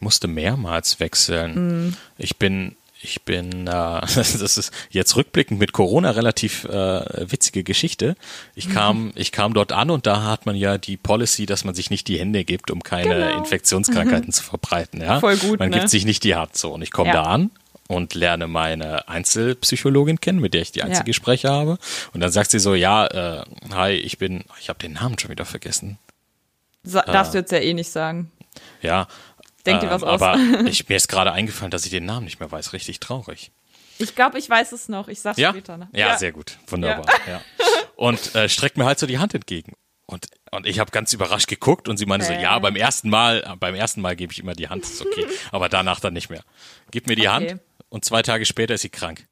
musste 0.00 0.28
mehrmals 0.28 1.00
wechseln. 1.00 1.88
Mm. 1.88 1.96
Ich 2.18 2.36
bin 2.36 2.76
ich 3.02 3.22
bin, 3.22 3.66
äh, 3.66 4.00
das 4.00 4.34
ist 4.34 4.72
jetzt 4.90 5.16
rückblickend 5.16 5.58
mit 5.58 5.72
Corona 5.72 6.10
relativ 6.10 6.64
äh, 6.64 7.30
witzige 7.30 7.64
Geschichte. 7.64 8.14
Ich 8.54 8.68
mhm. 8.68 8.72
kam, 8.72 9.12
ich 9.14 9.32
kam 9.32 9.54
dort 9.54 9.72
an 9.72 9.90
und 9.90 10.06
da 10.06 10.24
hat 10.24 10.44
man 10.44 10.54
ja 10.54 10.76
die 10.76 10.96
Policy, 10.98 11.46
dass 11.46 11.64
man 11.64 11.74
sich 11.74 11.90
nicht 11.90 12.08
die 12.08 12.18
Hände 12.18 12.44
gibt, 12.44 12.70
um 12.70 12.82
keine 12.82 13.14
genau. 13.14 13.38
Infektionskrankheiten 13.38 14.28
mhm. 14.28 14.32
zu 14.32 14.42
verbreiten. 14.42 15.00
Ja, 15.00 15.20
voll 15.20 15.38
gut. 15.38 15.58
Man 15.58 15.70
ne? 15.70 15.78
gibt 15.78 15.88
sich 15.88 16.04
nicht 16.04 16.24
die 16.24 16.34
Hand 16.34 16.56
so. 16.56 16.74
Und 16.74 16.82
ich 16.82 16.90
komme 16.90 17.08
ja. 17.08 17.22
da 17.22 17.22
an 17.22 17.50
und 17.90 18.14
lerne 18.14 18.46
meine 18.46 19.08
Einzelpsychologin 19.08 20.20
kennen, 20.20 20.38
mit 20.38 20.54
der 20.54 20.62
ich 20.62 20.70
die 20.70 20.84
Einzelgespräche 20.84 21.48
ja. 21.48 21.54
habe. 21.54 21.78
Und 22.14 22.20
dann 22.20 22.30
sagt 22.30 22.52
sie 22.52 22.60
so, 22.60 22.76
ja, 22.76 23.06
äh, 23.06 23.44
hi, 23.74 23.94
ich 23.94 24.16
bin, 24.16 24.44
ich 24.60 24.68
habe 24.68 24.78
den 24.78 24.92
Namen 24.92 25.18
schon 25.18 25.30
wieder 25.30 25.44
vergessen. 25.44 25.98
Sa 26.84 27.02
darfst 27.02 27.34
äh, 27.34 27.38
du 27.38 27.38
jetzt 27.38 27.50
ja 27.50 27.58
eh 27.58 27.74
nicht 27.74 27.90
sagen. 27.90 28.30
Ja, 28.80 29.08
Denk 29.66 29.80
dir 29.80 29.90
was 29.90 30.02
ähm, 30.02 30.08
aus. 30.08 30.22
Aber 30.22 30.38
ich, 30.66 30.88
mir 30.88 30.94
ist 30.94 31.08
gerade 31.08 31.32
eingefallen, 31.32 31.72
dass 31.72 31.84
ich 31.84 31.90
den 31.90 32.06
Namen 32.06 32.26
nicht 32.26 32.38
mehr 32.38 32.50
weiß. 32.50 32.72
Richtig 32.74 33.00
traurig. 33.00 33.50
Ich 33.98 34.14
glaube, 34.14 34.38
ich 34.38 34.48
weiß 34.48 34.70
es 34.70 34.88
noch. 34.88 35.08
Ich 35.08 35.20
sag's 35.20 35.38
ja? 35.38 35.50
später. 35.50 35.76
Ne? 35.76 35.88
Ja, 35.92 36.10
ja, 36.10 36.16
sehr 36.16 36.30
gut. 36.30 36.58
Wunderbar. 36.68 37.06
Ja. 37.26 37.32
ja. 37.32 37.40
Und 37.96 38.36
äh, 38.36 38.48
streckt 38.48 38.78
mir 38.78 38.84
halt 38.84 39.00
so 39.00 39.06
die 39.08 39.18
Hand 39.18 39.34
entgegen. 39.34 39.72
Und, 40.06 40.28
und 40.52 40.64
ich 40.64 40.78
habe 40.78 40.92
ganz 40.92 41.12
überrascht 41.12 41.48
geguckt 41.48 41.88
und 41.88 41.96
sie 41.96 42.06
meinte 42.06 42.26
hey. 42.26 42.36
so, 42.36 42.40
ja, 42.40 42.58
beim 42.60 42.76
ersten 42.76 43.10
Mal, 43.10 43.56
beim 43.58 43.74
ersten 43.74 44.00
Mal 44.00 44.14
gebe 44.14 44.32
ich 44.32 44.38
immer 44.38 44.54
die 44.54 44.68
Hand, 44.68 44.84
ist 44.84 45.02
okay. 45.02 45.26
Aber 45.50 45.68
danach 45.68 45.98
dann 45.98 46.14
nicht 46.14 46.30
mehr. 46.30 46.42
Gib 46.92 47.08
mir 47.08 47.16
die 47.16 47.28
okay. 47.28 47.50
Hand 47.50 47.60
und 47.90 48.04
zwei 48.04 48.22
Tage 48.22 48.46
später 48.46 48.74
ist 48.74 48.82
sie 48.82 48.88
krank. 48.88 49.26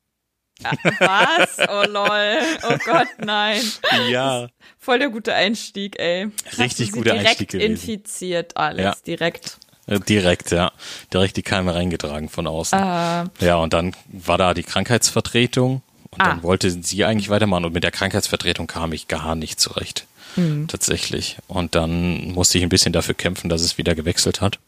Ach, 0.62 0.74
was? 0.98 1.58
Oh 1.68 1.84
lol. 1.88 2.38
Oh 2.68 2.76
Gott, 2.84 3.08
nein. 3.18 3.62
Ja. 4.10 4.48
Voll 4.78 4.98
der 4.98 5.08
gute 5.08 5.34
Einstieg, 5.34 5.98
ey. 5.98 6.28
Richtig 6.58 6.92
guter 6.92 7.14
Einstieg 7.14 7.50
gewesen. 7.50 7.72
infiziert 7.72 8.56
alles, 8.56 8.84
ja. 8.84 8.96
direkt. 9.06 9.58
Äh, 9.86 10.00
direkt, 10.00 10.50
ja. 10.50 10.72
Direkt 11.12 11.36
die 11.36 11.42
Keime 11.42 11.74
reingetragen 11.74 12.28
von 12.28 12.46
außen. 12.46 12.78
Uh. 12.78 13.44
Ja, 13.44 13.56
und 13.56 13.72
dann 13.72 13.94
war 14.08 14.36
da 14.36 14.52
die 14.52 14.64
Krankheitsvertretung 14.64 15.82
und 16.10 16.20
ah. 16.20 16.28
dann 16.28 16.42
wollte 16.42 16.70
sie 16.70 17.04
eigentlich 17.04 17.30
weitermachen 17.30 17.64
und 17.64 17.72
mit 17.72 17.84
der 17.84 17.90
Krankheitsvertretung 17.90 18.66
kam 18.66 18.92
ich 18.92 19.08
gar 19.08 19.34
nicht 19.34 19.60
zurecht. 19.60 20.06
Mhm. 20.36 20.68
Tatsächlich. 20.68 21.38
Und 21.46 21.74
dann 21.74 22.32
musste 22.32 22.58
ich 22.58 22.64
ein 22.64 22.68
bisschen 22.68 22.92
dafür 22.92 23.14
kämpfen, 23.14 23.48
dass 23.48 23.62
es 23.62 23.78
wieder 23.78 23.94
gewechselt 23.94 24.40
hat. 24.40 24.58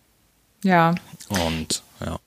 Ja. 0.62 0.94
Und 1.29 1.83
ja. 2.05 2.18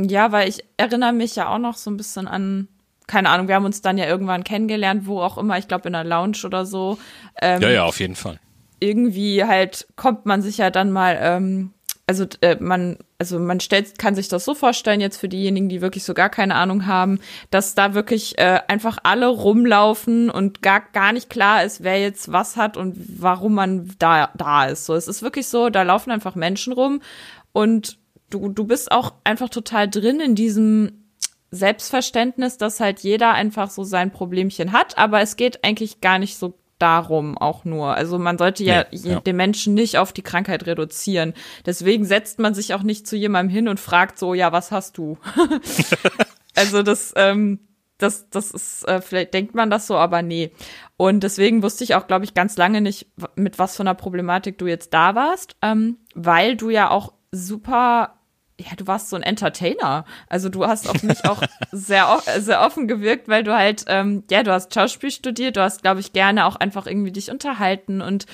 Ja, 0.00 0.32
weil 0.32 0.48
ich 0.48 0.64
erinnere 0.76 1.12
mich 1.12 1.36
ja 1.36 1.48
auch 1.48 1.58
noch 1.58 1.76
so 1.76 1.90
ein 1.90 1.96
bisschen 1.96 2.28
an, 2.28 2.68
keine 3.06 3.30
Ahnung, 3.30 3.48
wir 3.48 3.54
haben 3.54 3.64
uns 3.64 3.82
dann 3.82 3.98
ja 3.98 4.06
irgendwann 4.06 4.44
kennengelernt, 4.44 5.06
wo 5.06 5.20
auch 5.20 5.38
immer, 5.38 5.58
ich 5.58 5.68
glaube 5.68 5.88
in 5.88 5.94
der 5.94 6.04
Lounge 6.04 6.38
oder 6.44 6.66
so. 6.66 6.98
Ähm, 7.40 7.62
ja, 7.62 7.70
ja, 7.70 7.84
auf 7.84 7.98
jeden 7.98 8.14
Fall. 8.14 8.38
Irgendwie 8.80 9.44
halt 9.44 9.88
kommt 9.96 10.24
man 10.26 10.40
sich 10.40 10.58
ja 10.58 10.70
dann 10.70 10.92
mal 10.92 11.18
ähm, 11.20 11.72
also 12.08 12.24
äh, 12.40 12.56
man, 12.58 12.96
also 13.18 13.38
man 13.38 13.60
stellt, 13.60 13.98
kann 13.98 14.14
sich 14.14 14.28
das 14.28 14.46
so 14.46 14.54
vorstellen, 14.54 15.02
jetzt 15.02 15.18
für 15.18 15.28
diejenigen, 15.28 15.68
die 15.68 15.82
wirklich 15.82 16.04
so 16.04 16.14
gar 16.14 16.30
keine 16.30 16.54
Ahnung 16.54 16.86
haben, 16.86 17.20
dass 17.50 17.74
da 17.74 17.92
wirklich 17.92 18.38
äh, 18.38 18.60
einfach 18.66 18.96
alle 19.02 19.28
rumlaufen 19.28 20.30
und 20.30 20.62
gar, 20.62 20.80
gar 20.92 21.12
nicht 21.12 21.28
klar 21.28 21.64
ist, 21.64 21.84
wer 21.84 22.00
jetzt 22.00 22.32
was 22.32 22.56
hat 22.56 22.78
und 22.78 22.96
warum 23.20 23.54
man 23.54 23.94
da, 23.98 24.30
da 24.34 24.64
ist. 24.64 24.86
So, 24.86 24.94
es 24.94 25.06
ist 25.06 25.22
wirklich 25.22 25.48
so, 25.48 25.68
da 25.68 25.82
laufen 25.82 26.10
einfach 26.10 26.34
Menschen 26.34 26.72
rum 26.72 27.02
und 27.52 27.98
du, 28.30 28.48
du 28.48 28.64
bist 28.64 28.90
auch 28.92 29.14
einfach 29.24 29.48
total 29.48 29.88
drin 29.88 30.20
in 30.20 30.34
diesem 30.34 31.04
Selbstverständnis, 31.50 32.58
dass 32.58 32.80
halt 32.80 33.00
jeder 33.00 33.32
einfach 33.32 33.70
so 33.70 33.84
sein 33.84 34.10
Problemchen 34.10 34.72
hat, 34.72 34.98
aber 34.98 35.20
es 35.20 35.36
geht 35.36 35.64
eigentlich 35.64 36.00
gar 36.00 36.18
nicht 36.18 36.36
so 36.36 36.54
darum 36.78 37.36
auch 37.36 37.64
nur. 37.64 37.94
Also 37.94 38.18
man 38.18 38.38
sollte 38.38 38.62
ja, 38.62 38.84
nee, 38.92 38.98
ja, 39.10 39.20
den 39.20 39.36
Menschen 39.36 39.74
nicht 39.74 39.98
auf 39.98 40.12
die 40.12 40.22
Krankheit 40.22 40.66
reduzieren. 40.66 41.34
Deswegen 41.66 42.04
setzt 42.04 42.38
man 42.38 42.54
sich 42.54 42.74
auch 42.74 42.82
nicht 42.82 43.06
zu 43.06 43.16
jemandem 43.16 43.52
hin 43.52 43.68
und 43.68 43.80
fragt 43.80 44.18
so, 44.18 44.34
ja, 44.34 44.52
was 44.52 44.70
hast 44.70 44.96
du? 44.96 45.18
also 46.54 46.82
das, 46.82 47.12
ähm, 47.16 47.58
das, 47.98 48.30
das 48.30 48.52
ist, 48.52 48.86
äh, 48.86 49.00
vielleicht 49.00 49.34
denkt 49.34 49.54
man 49.54 49.70
das 49.70 49.88
so, 49.88 49.96
aber 49.96 50.22
nee. 50.22 50.52
Und 50.96 51.24
deswegen 51.24 51.62
wusste 51.62 51.82
ich 51.82 51.96
auch, 51.96 52.06
glaube 52.06 52.24
ich, 52.24 52.34
ganz 52.34 52.56
lange 52.56 52.80
nicht, 52.80 53.08
mit 53.34 53.58
was 53.58 53.76
für 53.76 53.82
einer 53.82 53.94
Problematik 53.94 54.58
du 54.58 54.66
jetzt 54.66 54.94
da 54.94 55.16
warst, 55.16 55.56
ähm, 55.62 55.96
weil 56.14 56.56
du 56.56 56.70
ja 56.70 56.90
auch 56.90 57.12
super 57.32 58.17
ja, 58.60 58.74
du 58.76 58.86
warst 58.86 59.08
so 59.08 59.16
ein 59.16 59.22
Entertainer. 59.22 60.04
Also 60.28 60.48
du 60.48 60.66
hast 60.66 60.88
auf 60.88 61.02
mich 61.04 61.24
auch 61.24 61.42
sehr, 61.72 62.20
sehr 62.38 62.60
offen 62.60 62.88
gewirkt, 62.88 63.28
weil 63.28 63.44
du 63.44 63.56
halt, 63.56 63.84
ähm, 63.86 64.24
ja, 64.30 64.42
du 64.42 64.52
hast 64.52 64.74
Schauspiel 64.74 65.10
studiert, 65.10 65.56
du 65.56 65.62
hast, 65.62 65.82
glaube 65.82 66.00
ich, 66.00 66.12
gerne 66.12 66.44
auch 66.44 66.56
einfach 66.56 66.86
irgendwie 66.86 67.12
dich 67.12 67.30
unterhalten 67.30 68.00
und 68.00 68.26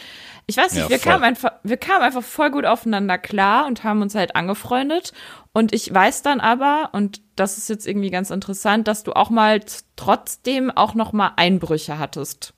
ich 0.46 0.58
weiß 0.58 0.74
nicht, 0.74 0.82
ja, 0.84 0.90
wir 0.90 0.98
kamen 0.98 1.24
einfach, 1.24 1.52
wir 1.62 1.78
kamen 1.78 2.02
einfach 2.02 2.22
voll 2.22 2.50
gut 2.50 2.66
aufeinander 2.66 3.16
klar 3.16 3.66
und 3.66 3.82
haben 3.82 4.02
uns 4.02 4.14
halt 4.14 4.36
angefreundet. 4.36 5.14
Und 5.54 5.72
ich 5.72 5.92
weiß 5.92 6.20
dann 6.22 6.40
aber, 6.40 6.90
und 6.92 7.22
das 7.34 7.56
ist 7.56 7.70
jetzt 7.70 7.86
irgendwie 7.86 8.10
ganz 8.10 8.30
interessant, 8.30 8.86
dass 8.86 9.04
du 9.04 9.12
auch 9.12 9.30
mal 9.30 9.60
trotzdem 9.96 10.70
auch 10.70 10.94
noch 10.94 11.12
mal 11.12 11.32
Einbrüche 11.36 11.98
hattest. 11.98 12.52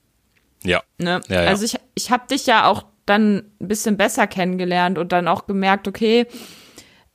Ja. 0.65 0.83
Ne? 0.99 1.21
ja, 1.29 1.43
ja. 1.43 1.49
Also 1.49 1.65
ich, 1.65 1.77
ich 1.95 2.11
habe 2.11 2.27
dich 2.29 2.47
ja 2.47 2.67
auch 2.67 2.85
dann 3.05 3.53
ein 3.61 3.69
bisschen 3.69 3.97
besser 3.97 4.27
kennengelernt 4.27 4.99
und 4.99 5.13
dann 5.13 5.29
auch 5.29 5.47
gemerkt, 5.47 5.87
okay, 5.87 6.27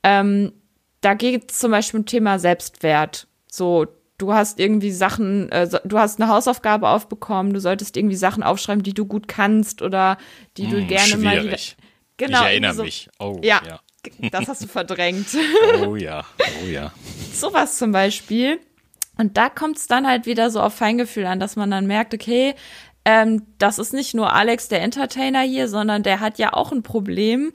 ähm, 0.02 0.52
da 1.00 1.14
geht 1.14 1.50
es 1.50 1.58
zum 1.58 1.70
Beispiel 1.70 2.00
um 2.00 2.06
Thema 2.06 2.38
Selbstwert. 2.38 3.26
So, 3.50 3.86
du 4.18 4.32
hast 4.32 4.60
irgendwie 4.60 4.92
Sachen, 4.92 5.50
äh, 5.50 5.68
du 5.84 5.98
hast 5.98 6.20
eine 6.20 6.30
Hausaufgabe 6.30 6.88
aufbekommen, 6.88 7.52
du 7.52 7.60
solltest 7.60 7.96
irgendwie 7.96 8.16
Sachen 8.16 8.42
aufschreiben, 8.42 8.82
die 8.82 8.94
du 8.94 9.04
gut 9.04 9.28
kannst 9.28 9.82
oder 9.82 10.16
die 10.56 10.68
du 10.68 10.78
hm, 10.78 10.86
gerne 10.86 11.08
schwierig. 11.08 11.24
mal 11.24 11.44
wieder. 11.44 11.56
Genau. 12.18 12.40
Ich 12.40 12.46
erinnere 12.46 12.74
so, 12.74 12.82
mich. 12.84 13.08
Oh, 13.18 13.40
ja, 13.42 13.60
ja. 13.66 13.80
Das 14.30 14.48
hast 14.48 14.62
du 14.62 14.66
verdrängt. 14.66 15.28
Oh 15.84 15.96
ja, 15.96 16.24
oh 16.62 16.66
ja. 16.66 16.92
Sowas 17.32 17.78
zum 17.78 17.92
Beispiel. 17.92 18.58
Und 19.16 19.36
da 19.36 19.48
kommt 19.48 19.76
es 19.76 19.86
dann 19.86 20.06
halt 20.06 20.26
wieder 20.26 20.50
so 20.50 20.60
auf 20.60 20.74
Feingefühl 20.74 21.26
an, 21.26 21.38
dass 21.38 21.56
man 21.56 21.70
dann 21.70 21.86
merkt, 21.86 22.14
okay, 22.14 22.54
ähm, 23.04 23.46
das 23.58 23.78
ist 23.78 23.92
nicht 23.92 24.14
nur 24.14 24.32
Alex 24.32 24.68
der 24.68 24.82
Entertainer 24.82 25.42
hier, 25.42 25.68
sondern 25.68 26.02
der 26.02 26.20
hat 26.20 26.38
ja 26.38 26.52
auch 26.52 26.72
ein 26.72 26.82
Problem. 26.82 27.52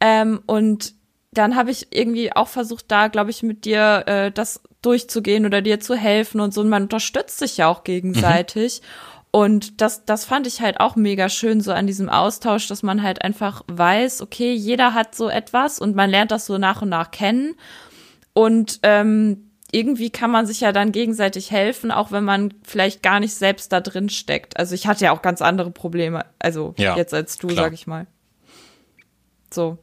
Ähm, 0.00 0.40
und 0.46 0.94
dann 1.32 1.56
habe 1.56 1.70
ich 1.70 1.88
irgendwie 1.90 2.32
auch 2.34 2.48
versucht, 2.48 2.86
da, 2.88 3.08
glaube 3.08 3.30
ich, 3.30 3.42
mit 3.42 3.64
dir 3.64 4.04
äh, 4.06 4.32
das 4.32 4.62
durchzugehen 4.82 5.46
oder 5.46 5.62
dir 5.62 5.78
zu 5.80 5.94
helfen 5.94 6.40
und 6.40 6.52
so. 6.52 6.60
Und 6.60 6.68
man 6.68 6.84
unterstützt 6.84 7.38
sich 7.38 7.56
ja 7.56 7.68
auch 7.68 7.84
gegenseitig. 7.84 8.80
Mhm. 8.80 8.86
Und 9.32 9.80
das, 9.80 10.04
das 10.04 10.24
fand 10.24 10.48
ich 10.48 10.60
halt 10.60 10.80
auch 10.80 10.96
mega 10.96 11.28
schön 11.28 11.60
so 11.60 11.72
an 11.72 11.86
diesem 11.86 12.08
Austausch, 12.08 12.66
dass 12.66 12.82
man 12.82 13.02
halt 13.02 13.22
einfach 13.22 13.62
weiß, 13.68 14.22
okay, 14.22 14.52
jeder 14.52 14.92
hat 14.92 15.14
so 15.14 15.28
etwas 15.28 15.78
und 15.78 15.94
man 15.94 16.10
lernt 16.10 16.32
das 16.32 16.46
so 16.46 16.58
nach 16.58 16.82
und 16.82 16.88
nach 16.88 17.12
kennen. 17.12 17.54
Und 18.32 18.80
ähm, 18.82 19.50
irgendwie 19.70 20.10
kann 20.10 20.32
man 20.32 20.46
sich 20.46 20.60
ja 20.60 20.72
dann 20.72 20.90
gegenseitig 20.90 21.52
helfen, 21.52 21.92
auch 21.92 22.10
wenn 22.10 22.24
man 22.24 22.54
vielleicht 22.64 23.04
gar 23.04 23.20
nicht 23.20 23.34
selbst 23.34 23.72
da 23.72 23.80
drin 23.80 24.08
steckt. 24.08 24.56
Also 24.58 24.74
ich 24.74 24.88
hatte 24.88 25.04
ja 25.04 25.12
auch 25.12 25.22
ganz 25.22 25.42
andere 25.42 25.70
Probleme, 25.70 26.24
also 26.40 26.74
Ja, 26.76 26.96
jetzt 26.96 27.14
als 27.14 27.38
du, 27.38 27.46
klar. 27.46 27.66
sag 27.66 27.72
ich 27.72 27.86
mal. 27.86 28.08
So. 29.52 29.78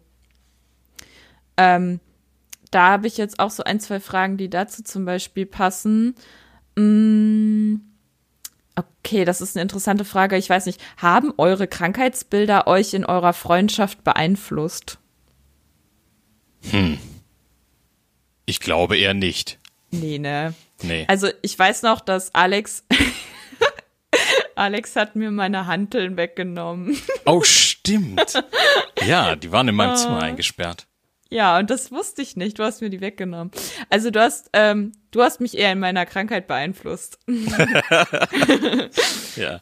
Ähm, 1.58 1.99
da 2.72 2.89
habe 2.91 3.08
ich 3.08 3.18
jetzt 3.18 3.39
auch 3.39 3.49
so 3.51 3.64
ein, 3.64 3.80
zwei 3.80 3.99
Fragen, 3.99 4.38
die 4.38 4.49
dazu 4.49 4.84
zum 4.84 5.05
Beispiel 5.05 5.45
passen. 5.45 6.16
Mm, 6.76 7.76
okay, 8.76 9.26
das 9.26 9.41
ist 9.41 9.55
eine 9.55 9.64
interessante 9.64 10.05
Frage. 10.05 10.38
Ich 10.38 10.49
weiß 10.49 10.66
nicht, 10.66 10.82
haben 10.97 11.34
eure 11.38 11.68
Krankheitsbilder 11.68 12.68
euch 12.68 12.93
in 12.93 13.05
eurer 13.05 13.34
Freundschaft 13.34 14.03
beeinflusst? 14.03 14.99
Ich 18.45 18.60
glaube 18.60 18.97
eher 18.97 19.14
nicht. 19.14 19.58
Nee, 19.91 20.20
ne? 20.20 20.53
Nee. 20.82 21.05
Also 21.08 21.30
ich 21.41 21.58
weiß 21.58 21.84
noch, 21.84 22.01
dass 22.01 22.36
Alex 22.36 22.84
Alex 24.55 24.95
hat 24.95 25.16
mir 25.16 25.32
meine 25.32 25.68
Hanteln 25.68 26.18
weggenommen. 26.18 26.97
Oh, 27.26 27.43
stimmt. 27.43 28.43
Ja, 29.05 29.36
die 29.36 29.51
waren 29.51 29.68
in 29.68 29.76
meinem 29.76 29.91
Ah. 29.91 29.95
Zimmer 29.95 30.22
eingesperrt. 30.24 30.86
Ja, 31.30 31.59
und 31.59 31.69
das 31.69 31.91
wusste 31.91 32.21
ich 32.21 32.38
nicht. 32.38 32.57
Du 32.59 32.63
hast 32.63 32.82
mir 32.82 32.89
die 32.89 33.01
weggenommen. 33.01 33.51
Also 33.89 34.11
du 34.11 34.21
hast, 34.21 34.49
ähm, 34.53 34.93
du 35.11 35.21
hast 35.21 35.41
mich 35.41 35.57
eher 35.57 35.71
in 35.71 35.80
meiner 35.80 36.05
Krankheit 36.05 36.47
beeinflusst. 36.47 37.19
Ja. 39.36 39.61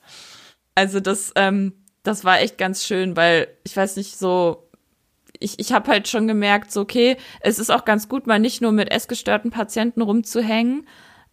Also 0.74 1.01
das, 1.01 1.34
ähm, 1.36 1.74
das 2.03 2.24
war 2.24 2.39
echt 2.39 2.57
ganz 2.57 2.86
schön, 2.86 3.18
weil 3.18 3.49
ich 3.66 3.76
weiß 3.76 3.97
nicht 3.97 4.18
so, 4.18 4.70
ich, 5.39 5.59
ich 5.59 5.74
habe 5.74 5.91
halt 5.91 6.07
schon 6.07 6.28
gemerkt, 6.28 6.72
so 6.72 6.82
okay, 6.82 7.18
es 7.41 7.59
ist 7.59 7.70
auch 7.70 7.84
ganz 7.84 8.07
gut, 8.07 8.26
mal 8.26 8.39
nicht 8.39 8.61
nur 8.61 8.72
mit 8.72 8.89
essgestörten 8.91 9.51
Patienten 9.51 10.01
rumzuhängen. 10.01 10.88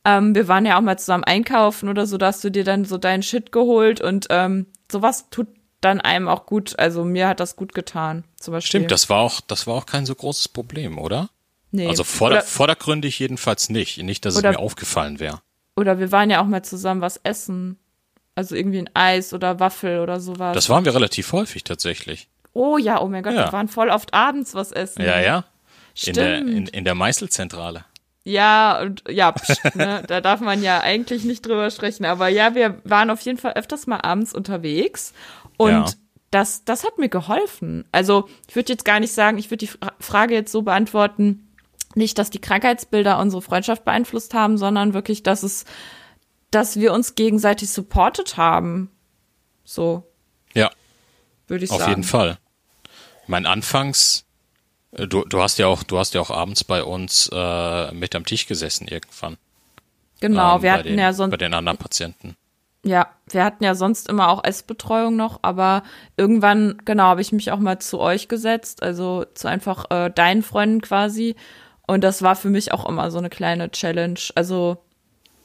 Ähm, 0.05 0.35
wir 0.35 0.49
waren 0.49 0.66
ja 0.66 0.76
auch 0.76 0.83
mal 0.83 0.99
zusammen 0.99 1.22
einkaufen 1.24 1.89
oder 1.89 2.07
so, 2.07 2.18
da 2.18 2.26
hast 2.26 2.43
du 2.43 2.51
dir 2.51 2.64
dann 2.64 2.85
so 2.85 2.99
deinen 2.99 3.22
Shit 3.22 3.53
geholt 3.53 4.01
und 4.01 4.26
ähm, 4.30 4.66
sowas 4.91 5.30
tut 5.30 5.47
dann 5.83 6.01
einem 6.01 6.28
auch 6.28 6.47
gut. 6.47 6.78
Also 6.78 7.05
mir 7.05 7.28
hat 7.28 7.41
das 7.41 7.57
gut 7.57 7.74
getan, 7.74 8.24
zum 8.41 8.53
Beispiel. 8.53 8.68
Stimmt, 8.80 8.91
das 8.91 9.11
war 9.11 9.18
auch, 9.20 9.41
das 9.43 9.66
war 9.66 9.74
auch 9.74 9.87
kein 9.87 10.07
so 10.07 10.14
großes 10.14 10.49
Problem, 10.49 10.99
oder? 10.99 11.28
nee. 11.70 11.87
Also 11.89 12.05
vorder 12.05 12.37
oder, 12.39 12.45
vordergründig 12.45 13.18
jedenfalls 13.18 13.68
nicht. 13.68 13.99
Nicht, 14.03 14.24
dass 14.24 14.35
es 14.35 14.39
Oder- 14.41 14.53
mir 14.53 14.59
aufgefallen 14.59 15.20
wäre. 15.20 15.41
oder 15.76 15.99
wir 15.99 16.11
waren 16.12 16.30
ja 16.30 16.41
auch 16.43 16.47
mal 16.47 16.62
zusammen 16.64 17.01
was 17.03 17.18
essen. 17.22 17.78
Also 18.35 18.55
irgendwie 18.55 18.78
ein 18.78 18.89
Eis 18.95 19.35
oder 19.35 19.61
Waffel 19.61 20.01
oder 20.01 20.18
sowas. 20.20 20.55
Das 20.55 20.70
waren 20.70 20.85
wir 20.87 20.95
relativ 20.95 21.33
häufig 21.33 21.64
tatsächlich. 21.64 22.28
oh 22.55 22.78
ja, 22.78 23.01
oh 23.01 23.09
mein 23.09 23.22
Gott, 23.22 23.35
Ja. 23.35 23.47
wir 23.47 23.53
waren 23.53 23.68
voll 23.68 23.91
oft 23.91 24.14
abends 24.14 24.55
was 24.55 24.72
essen. 24.72 25.03
Ja, 25.03 25.20
ja. 25.20 25.39
In 25.39 25.45
Stimmt. 25.95 26.16
der, 26.16 26.39
in, 26.39 26.66
in 26.68 26.85
der 26.85 26.95
Meißelzentrale. 26.95 27.85
Ja, 28.25 28.81
und 28.81 29.03
ja, 29.09 29.33
pst, 29.33 29.75
ne, 29.75 30.03
da 30.09 30.20
darf 30.20 30.41
man 30.41 30.62
ja 30.62 30.81
eigentlich 30.81 31.25
nicht 31.25 31.45
drüber 31.45 31.70
sprechen. 31.70 32.05
Aber 32.05 32.29
ja, 32.29 32.55
wir 32.55 32.81
waren 32.85 33.11
auf 33.11 33.20
jeden 33.23 33.39
Fall 33.39 33.55
öfters 33.55 33.87
mal 33.87 34.01
abends 34.01 34.33
unterwegs. 34.33 35.12
Und 35.57 35.70
Ja. 35.70 35.85
das, 36.31 36.64
das 36.64 36.85
hat 36.85 36.99
mir 36.99 37.09
geholfen. 37.09 37.85
Also 37.91 38.29
ich 38.49 38.55
würde 38.55 38.73
jetzt 38.73 38.85
gar 38.85 39.01
nicht 39.01 39.12
sagen, 39.12 39.39
ich 39.39 39.51
würde 39.51 39.59
die 39.59 39.66
Fra 39.66 39.93
Frage 39.99 40.35
jetzt 40.35 40.53
so 40.53 40.62
beantworten, 40.62 41.49
nicht, 41.95 42.16
dass 42.18 42.31
die 42.31 42.41
Krankheitsbilder 42.41 43.18
unsere 43.18 43.43
Freundschaft 43.43 43.85
beeinflusst 43.85 44.33
haben, 44.35 44.57
sondern 44.57 44.95
wirklich, 44.95 45.23
dass 45.25 45.43
es, 45.43 45.64
dass 46.51 46.79
wir 46.79 46.93
uns 46.93 47.16
gegenseitig 47.16 47.70
supportet 47.70 48.37
haben. 48.37 48.91
So, 49.64 50.05
Ja, 50.55 50.70
würde 51.49 51.64
ich 51.64 51.70
auf 51.70 51.79
sagen. 51.81 51.91
jeden 51.91 52.05
Fall. 52.05 52.39
Ich 53.25 53.29
meine, 53.29 53.49
anfangs, 53.51 54.25
du, 54.93 55.24
du 55.24 55.43
hast 55.43 55.59
ja 55.59 55.66
auch, 55.66 55.82
du 55.82 55.99
hast 55.99 56.14
ja 56.14 56.20
auch 56.20 56.30
abends 56.30 56.64
bei 56.64 56.82
uns 56.82 57.30
äh, 57.32 57.93
mit 57.93 58.14
am 58.14 58.24
Tisch 58.24 58.47
gesessen 58.47 58.88
irgendwann. 58.88 59.36
Genau, 60.20 60.57
ähm, 60.57 60.62
wir 60.62 60.72
hatten 60.72 60.88
den, 60.88 60.99
ja 60.99 61.12
sonst 61.12 61.30
bei 61.30 61.36
den 61.36 61.55
anderen 61.55 61.78
Patienten. 61.78 62.36
Ja, 62.84 63.09
wir 63.28 63.45
hatten 63.45 63.62
ja 63.62 63.74
sonst 63.74 64.09
immer 64.09 64.28
auch 64.28 64.43
Essbetreuung 64.43 65.14
noch, 65.14 65.38
aber 65.43 65.84
irgendwann, 66.16 66.78
genau, 66.84 67.05
habe 67.05 67.20
ich 67.20 67.32
mich 67.32 67.53
auch 67.53 67.59
mal 67.59 67.78
zu 67.78 68.01
euch 68.01 68.28
gesetzt, 68.28 68.82
also 68.82 69.24
zu 69.34 69.49
einfach 69.49 69.90
äh, 69.90 70.11
deinen 70.11 70.43
Freunden 70.43 70.80
quasi. 70.80 71.36
Und 71.86 72.03
das 72.03 72.22
war 72.22 72.36
für 72.36 72.51
mich 72.51 72.72
auch 72.72 72.88
immer 72.88 73.11
so 73.11 73.18
eine 73.18 73.30
kleine 73.30 73.70
Challenge. 73.70 74.18
Also 74.34 74.78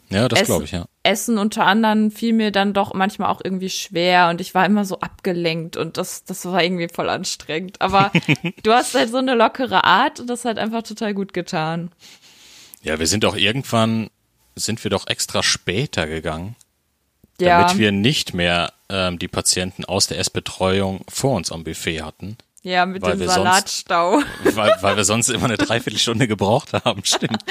Ja, 0.09 0.27
das 0.29 0.43
glaube 0.43 0.63
ich, 0.63 0.71
ja. 0.71 0.85
Essen 1.03 1.37
unter 1.37 1.65
anderem 1.65 2.11
fiel 2.11 2.31
mir 2.33 2.51
dann 2.51 2.73
doch 2.73 2.93
manchmal 2.93 3.29
auch 3.29 3.41
irgendwie 3.43 3.69
schwer 3.69 4.29
und 4.29 4.39
ich 4.39 4.53
war 4.55 4.65
immer 4.65 4.85
so 4.85 4.99
abgelenkt 5.01 5.75
und 5.75 5.97
das, 5.97 6.23
das 6.23 6.45
war 6.45 6.63
irgendwie 6.63 6.87
voll 6.93 7.09
anstrengend. 7.09 7.81
Aber 7.81 8.11
du 8.63 8.71
hast 8.71 8.93
halt 8.95 9.09
so 9.09 9.17
eine 9.17 9.35
lockere 9.35 9.83
Art 9.83 10.19
und 10.21 10.27
das 10.27 10.45
hat 10.45 10.57
einfach 10.59 10.83
total 10.83 11.13
gut 11.13 11.33
getan. 11.33 11.91
Ja, 12.83 12.99
wir 12.99 13.07
sind 13.07 13.25
auch 13.25 13.35
irgendwann, 13.35 14.09
sind 14.55 14.81
wir 14.83 14.91
doch 14.91 15.07
extra 15.07 15.43
später 15.43 16.07
gegangen, 16.07 16.55
Ja, 17.41 17.61
damit 17.61 17.77
wir 17.77 17.91
nicht 17.91 18.33
mehr 18.33 18.71
ähm, 18.89 19.19
die 19.19 19.27
Patienten 19.27 19.83
aus 19.83 20.07
der 20.07 20.19
Essbetreuung 20.19 21.01
vor 21.09 21.35
uns 21.35 21.51
am 21.51 21.65
Buffet 21.65 22.01
hatten. 22.01 22.37
ja, 22.63 22.85
mit 22.85 23.01
weil 23.01 23.11
dem 23.13 23.19
wir 23.21 23.27
sonst- 23.27 23.43
Salatstau. 23.43 24.21
Weil, 24.55 24.73
weil 24.81 24.95
wir 24.95 25.03
sonst 25.03 25.27
immer 25.29 25.45
eine 25.45 25.57
Dreiviertelstunde 25.57 26.29
gebraucht 26.29 26.71
haben, 26.71 27.01
stimmt. 27.03 27.43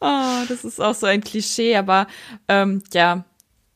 Oh, 0.00 0.44
das 0.48 0.64
ist 0.64 0.80
auch 0.80 0.94
so 0.94 1.06
ein 1.06 1.22
Klischee, 1.22 1.76
aber 1.76 2.06
ähm, 2.46 2.82
ja, 2.92 3.24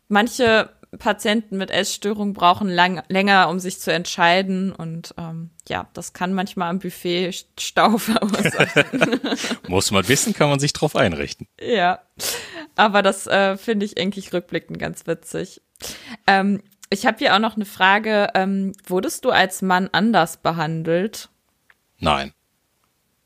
manche 0.09 0.71
Patienten 0.99 1.57
mit 1.57 1.71
Essstörung 1.71 2.35
brauchen 2.35 2.69
lang, 2.69 3.03
länger, 3.09 3.49
um 3.49 3.59
sich 3.59 3.81
zu 3.81 3.93
entscheiden 3.93 4.73
und 4.73 5.15
ähm, 5.19 5.51
ja, 5.69 5.89
das 5.95 6.13
kann 6.13 6.35
manchmal 6.35 6.69
am 6.69 6.79
Buffet 6.79 7.33
Stau 7.59 7.99
verursachen. 7.99 9.21
Muss 9.69 9.91
man 9.91 10.07
wissen, 10.09 10.35
kann 10.35 10.51
man 10.51 10.61
sich 10.61 10.73
drauf 10.73 10.95
einrichten. 10.95 11.49
ja, 11.61 12.01
aber 12.77 13.03
das 13.03 13.27
äh, 13.27 13.57
finde 13.57 13.87
ich 13.87 13.99
eigentlich 13.99 14.33
rückblickend 14.33 14.79
ganz 14.79 15.07
witzig. 15.07 15.63
Ähm, 16.27 16.63
ich 16.91 17.07
habe 17.07 17.19
hier 17.19 17.35
auch 17.35 17.39
noch 17.39 17.57
eine 17.57 17.65
Frage. 17.65 18.29
Ähm, 18.35 18.73
wurdest 18.87 19.25
du 19.25 19.31
als 19.31 19.63
Mann 19.63 19.89
anders 19.93 20.37
behandelt? 20.37 21.31
Nein, 21.99 22.35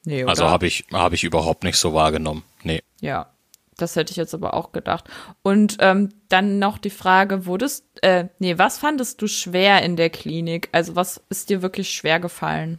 Nee, 0.06 0.22
also 0.22 0.48
habe 0.48 0.68
ich, 0.68 0.84
habe 0.92 1.16
ich 1.16 1.24
überhaupt 1.24 1.64
nicht 1.64 1.76
so 1.76 1.92
wahrgenommen. 1.92 2.44
Nee. 2.62 2.80
Ja, 3.00 3.30
das 3.76 3.94
hätte 3.96 4.10
ich 4.10 4.16
jetzt 4.16 4.34
aber 4.34 4.54
auch 4.54 4.72
gedacht. 4.72 5.04
Und 5.42 5.76
ähm, 5.80 6.10
dann 6.28 6.58
noch 6.58 6.78
die 6.78 6.90
Frage, 6.90 7.46
wurdest, 7.46 7.84
äh, 8.02 8.26
nee, 8.38 8.56
was 8.58 8.78
fandest 8.78 9.20
du 9.20 9.26
schwer 9.26 9.82
in 9.82 9.96
der 9.96 10.10
Klinik? 10.10 10.68
Also 10.72 10.96
was 10.96 11.20
ist 11.28 11.50
dir 11.50 11.62
wirklich 11.62 11.90
schwer 11.90 12.18
gefallen? 12.20 12.78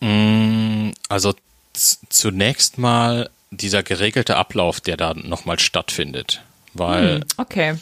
Mm, 0.00 0.90
Also 1.08 1.34
zunächst 1.72 2.78
mal 2.78 3.30
dieser 3.50 3.82
geregelte 3.82 4.36
Ablauf, 4.36 4.80
der 4.80 4.96
da 4.96 5.14
nochmal 5.14 5.58
stattfindet. 5.58 6.42
Weil 6.74 7.24
Okay. 7.36 7.76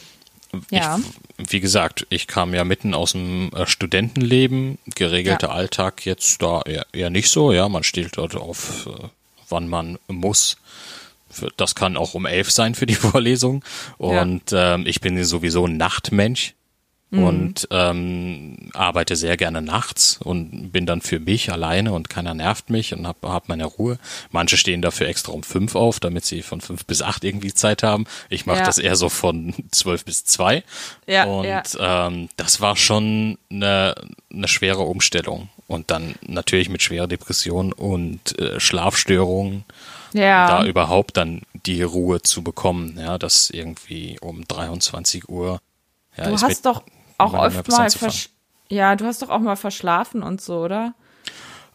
Ja. 0.71 0.99
Ich, 1.37 1.51
wie 1.51 1.59
gesagt, 1.59 2.07
ich 2.09 2.25
kam 2.25 2.53
ja 2.55 2.63
mitten 2.63 2.95
aus 2.95 3.11
dem 3.11 3.51
äh, 3.53 3.67
Studentenleben, 3.67 4.79
geregelter 4.95 5.49
Ja. 5.49 5.53
Alltag 5.53 6.05
jetzt 6.05 6.41
da 6.41 6.61
eher, 6.63 6.87
eher 6.91 7.09
nicht 7.11 7.29
so, 7.29 7.51
ja, 7.51 7.69
man 7.69 7.83
steht 7.83 8.17
dort 8.17 8.35
auf, 8.35 8.87
äh, 8.87 9.07
wann 9.49 9.67
man 9.67 9.97
muss. 10.07 10.57
Das 11.57 11.75
kann 11.75 11.95
auch 11.97 12.15
um 12.15 12.25
elf 12.25 12.49
sein 12.51 12.73
für 12.75 12.85
die 12.85 12.95
Vorlesung. 12.95 13.63
Und 13.97 14.43
ähm, 14.51 14.85
ich 14.87 15.01
bin 15.01 15.23
sowieso 15.23 15.65
ein 15.65 15.77
Nachtmensch 15.77 16.53
und 17.11 17.67
ähm, 17.71 18.69
arbeite 18.75 19.15
sehr 19.15 19.35
gerne 19.35 19.63
nachts 19.63 20.19
und 20.23 20.69
bin 20.71 20.85
dann 20.85 21.01
für 21.01 21.19
mich 21.19 21.51
alleine 21.51 21.91
und 21.93 22.07
keiner 22.07 22.35
nervt 22.35 22.69
mich 22.69 22.93
und 22.93 23.07
hab, 23.07 23.23
hab 23.23 23.49
meine 23.49 23.65
Ruhe. 23.65 23.97
Manche 24.29 24.57
stehen 24.57 24.83
dafür 24.83 25.07
extra 25.07 25.31
um 25.31 25.41
fünf 25.41 25.73
auf, 25.73 25.99
damit 25.99 26.23
sie 26.25 26.43
von 26.43 26.61
fünf 26.61 26.85
bis 26.85 27.01
acht 27.01 27.23
irgendwie 27.23 27.51
Zeit 27.51 27.81
haben. 27.81 28.05
Ich 28.29 28.45
mache 28.45 28.59
Ja. 28.59 28.65
das 28.65 28.77
eher 28.77 28.95
so 28.95 29.09
von 29.09 29.55
zwölf 29.71 30.05
bis 30.05 30.23
zwei. 30.25 30.63
Ja, 31.07 31.23
und 31.23 31.45
ja. 31.45 31.63
Ähm, 31.79 32.29
das 32.37 32.61
war 32.61 32.75
schon 32.75 33.39
eine, 33.49 33.95
eine 34.31 34.47
schwere 34.47 34.83
Umstellung. 34.83 35.49
Und 35.69 35.91
dann 35.91 36.15
natürlich 36.23 36.67
mit 36.67 36.81
schwerer 36.81 37.05
Depression 37.07 37.71
und 37.71 38.37
äh, 38.39 38.59
Schlafstörungen 38.59 39.65
Ja. 40.13 40.47
da 40.47 40.65
überhaupt 40.65 41.15
dann 41.15 41.43
die 41.53 41.83
Ruhe 41.83 42.23
zu 42.23 42.43
bekommen, 42.43 42.97
ja, 42.99 43.19
das 43.19 43.51
irgendwie 43.51 44.17
um 44.19 44.47
23 44.47 45.29
Uhr. 45.29 45.61
Ja, 46.17 46.25
du 46.25 46.41
hast 46.41 46.65
doch 46.65 46.83
auch 47.19 47.33
oft 47.33 47.69
mal 47.69 47.87
ja, 48.69 48.95
du 48.95 49.05
hast 49.05 49.21
doch 49.21 49.29
auch 49.29 49.39
mal 49.39 49.55
verschlafen 49.55 50.23
und 50.23 50.41
so, 50.41 50.59
oder? 50.59 50.95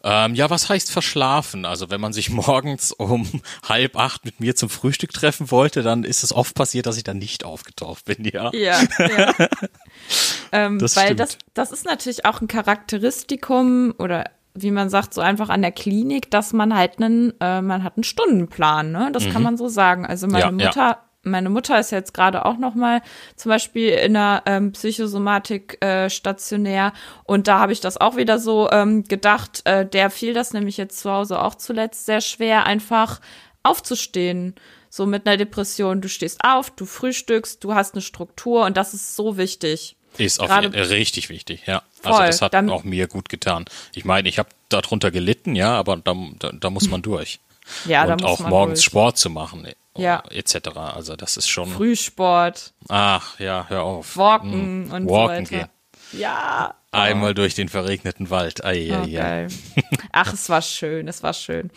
Ähm, 0.07 0.35
ja, 0.35 0.51
was 0.51 0.69
heißt 0.69 0.91
verschlafen? 0.91 1.65
Also 1.65 1.89
wenn 1.89 1.99
man 1.99 2.13
sich 2.13 2.29
morgens 2.29 2.91
um 2.91 3.27
halb 3.67 3.97
acht 3.97 4.23
mit 4.23 4.39
mir 4.39 4.55
zum 4.55 4.69
Frühstück 4.69 5.11
treffen 5.11 5.49
wollte, 5.49 5.81
dann 5.81 6.03
ist 6.03 6.23
es 6.23 6.31
oft 6.31 6.53
passiert, 6.53 6.85
dass 6.85 6.97
ich 6.97 7.03
dann 7.03 7.17
nicht 7.17 7.43
aufgetaucht 7.43 8.05
bin, 8.05 8.23
ja. 8.23 8.51
Ja, 8.53 8.79
ja. 8.99 9.33
ähm, 10.51 10.77
Das 10.77 10.95
weil 10.95 11.05
stimmt. 11.05 11.19
das, 11.19 11.37
das 11.55 11.71
ist 11.71 11.85
natürlich 11.85 12.23
auch 12.23 12.39
ein 12.39 12.47
Charakteristikum 12.47 13.95
oder 13.97 14.25
wie 14.53 14.71
man 14.71 14.89
sagt, 14.89 15.13
so 15.13 15.21
einfach 15.21 15.49
an 15.49 15.61
der 15.61 15.71
Klinik, 15.71 16.31
dass 16.31 16.53
man 16.53 16.75
halt 16.75 17.01
einen, 17.01 17.33
äh, 17.41 17.61
man 17.61 17.83
hat 17.83 17.97
einen 17.97 18.05
Stundenplan, 18.05 18.91
ne? 18.91 19.09
Das 19.11 19.27
kann 19.29 19.43
man 19.43 19.57
so 19.57 19.67
sagen. 19.67 20.05
Also 20.05 20.27
meine 20.27 20.51
Mhm. 20.51 20.59
Ja, 20.59 20.71
ja. 20.75 21.04
Meine 21.25 21.49
Mutter 21.49 21.79
ist 21.79 21.91
jetzt 21.91 22.13
gerade 22.13 22.45
auch 22.45 22.57
noch 22.57 22.75
mal 22.75 23.01
zum 23.35 23.49
Beispiel 23.49 23.89
in 23.89 24.15
einer 24.15 24.43
ähm, 24.45 24.71
Psychosomatik 24.71 25.83
äh, 25.83 26.09
stationär 26.09 26.93
und 27.23 27.47
da 27.47 27.59
habe 27.59 27.73
ich 27.73 27.81
das 27.81 27.99
auch 27.99 28.15
wieder 28.15 28.39
so 28.39 28.69
ähm, 28.71 29.03
gedacht. 29.03 29.61
Äh, 29.65 29.85
der 29.85 30.09
fiel 30.09 30.33
das 30.33 30.53
nämlich 30.53 30.77
jetzt 30.77 30.99
zu 30.99 31.11
Hause 31.11 31.41
auch 31.41 31.55
zuletzt 31.55 32.05
sehr 32.05 32.21
schwer, 32.21 32.65
einfach 32.65 33.19
aufzustehen. 33.63 34.55
So 34.89 35.05
mit 35.05 35.27
einer 35.27 35.35
Depression. 35.35 35.99
Du 35.99 36.07
stehst 36.07 36.39
auf, 36.43 36.69
du 36.69 36.85
frühstückst, 36.85 37.61
du 37.63 37.73
hast 37.73 37.95
eine 37.95 38.01
Struktur 38.01 38.65
und 38.65 38.77
das 38.77 38.93
ist 38.93 39.15
so 39.15 39.35
wichtig. 39.37 39.97
Ist 40.17 40.39
auf 40.39 40.47
Gerade, 40.47 40.89
richtig 40.89 41.29
wichtig, 41.29 41.63
ja. 41.65 41.83
Voll, 42.01 42.13
also 42.13 42.25
das 42.27 42.41
hat 42.41 42.53
dann, 42.53 42.69
auch 42.69 42.83
mir 42.83 43.07
gut 43.07 43.27
getan. 43.27 43.65
Ich 43.93 44.05
meine, 44.05 44.29
ich 44.29 44.39
habe 44.39 44.49
darunter 44.69 45.11
gelitten, 45.11 45.55
ja, 45.55 45.73
aber 45.75 45.97
da, 45.97 46.15
da, 46.39 46.51
da 46.53 46.69
muss 46.69 46.87
man 46.87 47.01
durch. 47.01 47.39
Ja, 47.85 48.05
und 48.05 48.23
auch 48.23 48.39
morgens 48.39 48.79
durch. 48.79 48.85
Sport 48.85 49.17
zu 49.17 49.29
machen, 49.29 49.67
ja. 49.97 50.23
etc. 50.29 50.77
Also 50.77 51.15
das 51.15 51.37
ist 51.37 51.47
schon. 51.47 51.69
Frühsport. 51.69 52.73
Ach 52.89 53.39
ja, 53.39 53.65
hör 53.69 53.83
auf. 53.83 54.17
Walken 54.17 54.51
hm. 54.51 54.91
und 54.91 55.09
Walken 55.09 55.45
so 55.45 55.51
weiter. 55.51 55.65
Gehen. 55.65 55.75
Ja. 56.19 56.75
Einmal 56.91 57.33
durch 57.33 57.55
den 57.55 57.67
verregneten 57.67 58.29
Wald. 58.29 58.63
Ei, 58.63 58.89
oh, 58.91 59.03
ei, 59.03 59.21
ei. 59.21 59.47
Ach, 60.13 60.31
es 60.31 60.47
war 60.49 60.61
schön, 60.61 61.09
es 61.09 61.23
war 61.23 61.33
schön. 61.33 61.69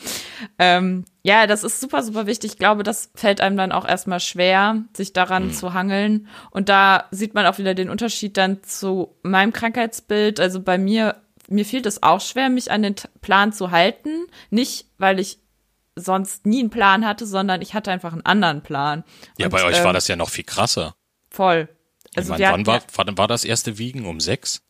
Ähm, 0.61 1.05
ja, 1.23 1.49
das 1.49 1.65
ist 1.65 1.81
super, 1.81 2.05
super 2.05 2.27
wichtig. 2.27 2.53
Ich 2.53 2.59
glaube, 2.59 2.85
das 2.85 3.11
fällt 3.15 3.41
einem 3.41 3.57
dann 3.57 3.73
auch 3.73 3.87
erstmal 3.87 4.21
schwer, 4.21 4.85
sich 4.97 5.13
daran 5.13 5.47
mhm. 5.47 5.53
zu 5.53 5.75
hangeln. 5.75 6.29
Und 6.51 6.69
da 6.69 7.07
sieht 7.11 7.35
man 7.35 7.47
auch 7.47 7.59
wieder 7.59 7.75
den 7.75 7.91
Unterschied 7.91 8.37
dann 8.37 8.63
zu 8.63 9.17
meinem 9.23 9.53
Krankheitsbild. 9.53 10.39
Also 10.39 10.61
bei 10.61 10.79
mir, 10.79 11.17
mir 11.49 11.65
fiel 11.65 11.85
es 11.85 12.03
auch 12.05 12.21
schwer, 12.21 12.49
mich 12.49 12.71
an 12.71 12.83
den 12.83 12.95
Plan 13.21 13.53
zu 13.53 13.73
halten. 13.73 14.27
Nicht, 14.51 14.87
weil 14.99 15.19
ich 15.19 15.41
sonst 15.99 16.47
nie 16.47 16.61
einen 16.61 16.71
Plan 16.71 17.07
hatte, 17.07 17.27
sondern 17.27 17.63
ich 17.63 17.75
hatte 17.75 17.91
einfach 17.91 18.13
einen 18.13 18.25
anderen 18.25 18.63
Plan. 18.63 19.05
Ja, 19.37 19.47
Und, 19.47 19.53
bei 19.53 19.65
euch 19.65 19.79
ähm, 19.79 19.85
war 19.85 19.93
das 19.93 20.09
ja 20.09 20.17
noch 20.17 20.31
viel 20.31 20.45
krasser. 20.45 20.95
Voll. 21.31 21.69
Also 22.17 22.35
ich 22.35 22.41
mein, 22.41 22.53
wann 22.53 22.67
war, 22.67 22.83
wann 22.95 23.19
war 23.19 23.29
das 23.29 23.45
erste 23.45 23.79
Wiegen? 23.79 24.07
Um 24.07 24.21
sechs? 24.21 24.63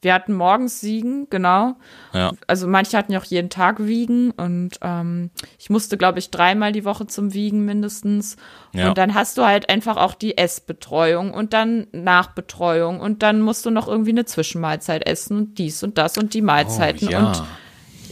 Wir 0.00 0.14
hatten 0.14 0.32
morgens 0.32 0.84
Wiegen, 0.84 1.28
genau. 1.28 1.74
Ja. 2.12 2.30
Also 2.46 2.68
manche 2.68 2.96
hatten 2.96 3.10
ja 3.12 3.18
auch 3.18 3.24
jeden 3.24 3.50
Tag 3.50 3.84
Wiegen 3.84 4.30
und 4.30 4.78
ähm, 4.80 5.30
ich 5.58 5.70
musste, 5.70 5.96
glaube 5.96 6.20
ich, 6.20 6.30
dreimal 6.30 6.70
die 6.70 6.84
Woche 6.84 7.08
zum 7.08 7.34
Wiegen 7.34 7.64
mindestens. 7.64 8.36
Ja. 8.72 8.88
Und 8.90 8.98
dann 8.98 9.14
hast 9.14 9.38
du 9.38 9.44
halt 9.44 9.68
einfach 9.68 9.96
auch 9.96 10.14
die 10.14 10.38
Essbetreuung 10.38 11.34
und 11.34 11.52
dann 11.52 11.88
Nachbetreuung 11.90 13.00
und 13.00 13.24
dann 13.24 13.40
musst 13.40 13.66
du 13.66 13.70
noch 13.70 13.88
irgendwie 13.88 14.10
eine 14.10 14.24
Zwischenmahlzeit 14.24 15.04
essen 15.04 15.36
und 15.36 15.58
dies 15.58 15.82
und 15.82 15.98
das 15.98 16.16
und 16.16 16.32
die 16.32 16.42
Mahlzeiten 16.42 17.08
oh, 17.08 17.10
ja. 17.10 17.26
und 17.26 17.42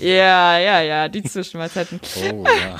ja, 0.00 0.58
ja, 0.58 0.80
ja, 0.80 1.08
die 1.08 1.22
Zwischenmahlzeiten. 1.22 2.00
oh 2.20 2.44
ja. 2.44 2.76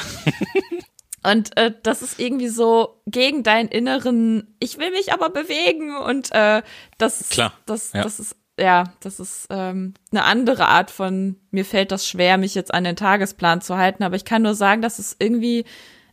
Und 1.31 1.57
äh, 1.57 1.73
das 1.83 2.03
ist 2.03 2.21
irgendwie 2.21 2.49
so 2.49 3.03
gegen 3.07 3.43
deinen 3.43 3.69
inneren, 3.69 4.55
ich 4.61 4.79
will 4.79 4.93
mich 4.93 5.13
aber 5.13 5.29
bewegen 5.29 5.97
und 5.97 6.31
äh, 6.31 6.63
das, 6.99 7.31
Klar, 7.31 7.53
das, 7.67 7.93
ja. 7.93 8.05
das 8.05 8.21
ist 8.21 8.37
ja, 8.59 8.85
das 9.01 9.21
ist 9.21 9.49
ähm, 9.51 9.95
eine 10.13 10.25
andere 10.25 10.67
Art 10.67 10.91
von, 10.91 11.37
mir 11.51 11.65
fällt 11.65 11.93
das 11.93 12.09
schwer, 12.09 12.39
mich 12.39 12.55
jetzt 12.55 12.73
an 12.73 12.85
den 12.85 12.97
Tagesplan 12.97 13.61
zu 13.61 13.77
halten, 13.77 14.03
aber 14.03 14.17
ich 14.17 14.25
kann 14.25 14.43
nur 14.43 14.55
sagen, 14.55 14.83
dass 14.83 14.99
es 14.99 15.17
irgendwie 15.19 15.65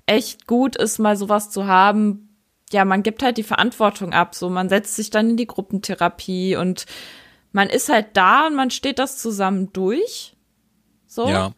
echt 0.05 0.47
gut 0.47 0.75
ist, 0.75 0.99
mal 0.99 1.15
sowas 1.15 1.49
zu 1.49 1.67
haben. 1.67 2.37
Ja, 2.71 2.83
man 2.83 3.03
gibt 3.03 3.23
halt 3.23 3.37
die 3.37 3.43
Verantwortung 3.43 4.13
ab, 4.13 4.35
so 4.35 4.49
man 4.49 4.67
setzt 4.67 4.95
sich 4.95 5.09
dann 5.09 5.31
in 5.31 5.37
die 5.37 5.47
Gruppentherapie 5.47 6.55
und 6.57 6.85
man 7.51 7.69
ist 7.69 7.87
halt 7.87 8.07
da 8.13 8.47
und 8.47 8.55
man 8.55 8.71
steht 8.71 8.99
das 8.99 9.17
zusammen 9.17 9.71
durch. 9.71 10.32
So. 11.13 11.27
Ja. 11.27 11.51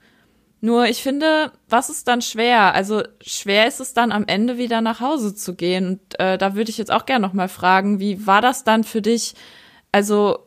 Nur 0.61 0.87
ich 0.87 1.03
finde, 1.03 1.51
was 1.69 1.89
ist 1.89 2.07
dann 2.07 2.21
schwer? 2.21 2.73
Also 2.73 3.03
schwer 3.21 3.67
ist 3.67 3.79
es 3.79 3.93
dann 3.93 4.11
am 4.11 4.25
Ende 4.25 4.57
wieder 4.57 4.81
nach 4.81 4.99
Hause 4.99 5.35
zu 5.35 5.55
gehen. 5.55 5.87
Und 5.87 6.19
äh, 6.19 6.37
da 6.37 6.55
würde 6.55 6.71
ich 6.71 6.77
jetzt 6.77 6.91
auch 6.91 7.05
gerne 7.05 7.25
noch 7.25 7.33
mal 7.33 7.49
fragen, 7.49 7.99
wie 7.99 8.25
war 8.25 8.41
das 8.41 8.63
dann 8.63 8.83
für 8.83 9.01
dich? 9.01 9.35
Also 9.91 10.39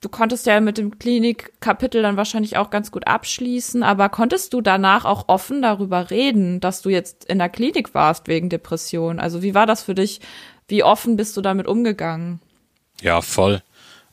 du 0.00 0.08
konntest 0.08 0.46
ja 0.46 0.60
mit 0.60 0.78
dem 0.78 0.98
Klinikkapitel 0.98 2.02
dann 2.02 2.16
wahrscheinlich 2.16 2.56
auch 2.56 2.70
ganz 2.70 2.90
gut 2.90 3.06
abschließen, 3.06 3.82
aber 3.82 4.08
konntest 4.08 4.52
du 4.52 4.60
danach 4.60 5.04
auch 5.04 5.28
offen 5.28 5.62
darüber 5.62 6.10
reden, 6.10 6.60
dass 6.60 6.82
du 6.82 6.90
jetzt 6.90 7.24
in 7.26 7.38
der 7.38 7.48
Klinik 7.48 7.94
warst 7.94 8.26
wegen 8.28 8.48
Depression? 8.48 9.20
Also 9.20 9.42
wie 9.42 9.54
war 9.54 9.66
das 9.66 9.82
für 9.82 9.94
dich? 9.94 10.20
Wie 10.66 10.82
offen 10.82 11.16
bist 11.16 11.36
du 11.36 11.40
damit 11.40 11.66
umgegangen? 11.66 12.40
Ja, 13.00 13.20
voll. 13.22 13.62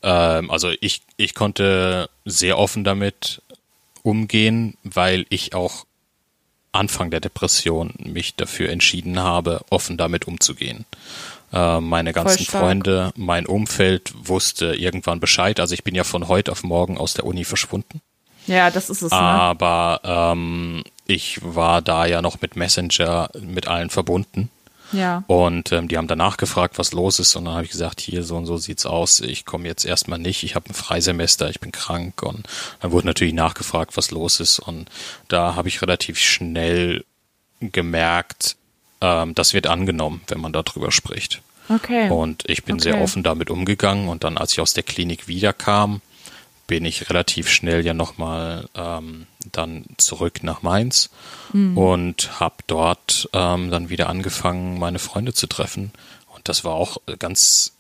Ähm, 0.04 0.52
also 0.52 0.70
ich, 0.80 1.02
ich 1.18 1.34
konnte 1.34 2.10
sehr 2.24 2.58
offen 2.58 2.84
damit 2.84 3.42
umgehen, 4.04 4.78
weil 4.84 5.26
ich 5.30 5.54
auch 5.54 5.86
Anfang 6.72 7.10
der 7.10 7.20
Depression 7.20 7.94
mich 7.98 8.36
dafür 8.36 8.70
entschieden 8.70 9.20
habe, 9.20 9.62
offen 9.70 9.98
damit 9.98 10.28
umzugehen. 10.28 10.86
Äh, 11.52 11.80
meine 11.80 12.14
ganzen 12.14 12.46
Freunde, 12.46 13.12
mein 13.16 13.46
Umfeld 13.46 14.14
wusste 14.16 14.76
irgendwann 14.76 15.20
Bescheid. 15.20 15.60
Also 15.60 15.74
ich 15.74 15.84
bin 15.84 15.96
ja 15.96 16.04
von 16.04 16.28
heute 16.28 16.52
auf 16.52 16.64
morgen 16.64 16.98
aus 16.98 17.14
der 17.14 17.26
Uni 17.26 17.44
verschwunden. 17.44 18.02
Ja, 18.46 18.72
das 18.72 18.90
ist 18.90 19.02
es. 19.02 19.12
Ne? 19.12 19.18
Aber 19.18 20.02
ähm, 20.04 20.84
ich 21.06 21.40
war 21.42 21.82
da 21.82 22.06
ja 22.06 22.22
noch 22.22 22.42
mit 22.42 22.56
Messenger 22.56 23.30
mit 23.42 23.68
allen 23.68 23.90
verbunden. 23.90 24.50
Ja. 24.92 25.24
Und 25.28 25.72
ähm, 25.72 25.88
die 25.88 25.98
haben 25.98 26.08
danach 26.08 26.38
gefragt, 26.38 26.78
was 26.78 26.94
los 26.94 27.20
ist. 27.20 27.36
Und 27.36 27.46
dann 27.46 27.54
habe 27.54 27.66
ich 27.66 27.72
gesagt, 27.72 28.02
hier 28.02 28.24
so 28.24 28.36
und 28.36 28.46
so 28.46 28.58
sieht's 28.58 28.86
aus. 28.86 29.20
Ich 29.20 29.46
komme 29.46 29.68
jetzt 29.68 29.86
erstmal 29.86 30.20
nicht. 30.20 30.44
Ich 30.44 30.56
habe 30.56 30.70
ein 30.70 30.74
Freisemester, 30.74 31.50
ich 31.50 31.60
bin 31.60 31.72
krank. 31.72 32.24
Und 32.24 32.48
dann 32.82 32.92
wurde 32.92 33.08
natürlich 33.08 33.34
nachgefragt, 33.34 33.98
was 33.98 34.12
los 34.12 34.40
ist. 34.40 34.60
Und 34.60 34.90
da 35.28 35.56
habe 35.56 35.68
ich 35.68 35.82
relativ 35.82 36.20
schnell 36.20 37.04
gemerkt, 37.60 38.56
ähm, 39.02 39.36
das 39.36 39.54
wird 39.54 39.68
angenommen, 39.68 40.22
wenn 40.28 40.42
man 40.42 40.54
darüber 40.54 40.92
spricht. 40.92 41.42
Okay. 41.70 42.10
Und 42.10 42.44
ich 42.48 42.64
bin 42.64 42.76
okay. 42.76 42.84
sehr 42.84 43.02
offen 43.02 43.24
damit 43.24 43.50
umgegangen. 43.50 44.10
Und 44.10 44.24
dann, 44.24 44.38
als 44.38 44.54
ich 44.54 44.62
aus 44.62 44.74
der 44.74 44.84
Klinik 44.84 45.28
wiederkam, 45.28 46.02
bin 46.70 46.86
ich 46.86 47.10
relativ 47.10 47.50
schnell 47.50 47.84
ja 47.84 47.96
nochmal 47.96 48.70
ähm, 48.76 49.26
dann 49.52 49.86
zurück 49.98 50.44
nach 50.44 50.62
Mainz 50.62 51.10
mhm. 51.52 51.76
und 51.76 52.40
habe 52.40 52.58
dort 52.68 53.28
ähm, 53.34 53.72
dann 53.72 53.90
wieder 53.90 54.08
angefangen, 54.08 54.78
meine 54.78 55.00
Freunde 55.00 55.34
zu 55.34 55.48
treffen. 55.48 55.92
Und 56.28 56.48
das 56.48 56.64
war 56.64 56.76
auch 56.76 56.98
ganz, 57.18 57.74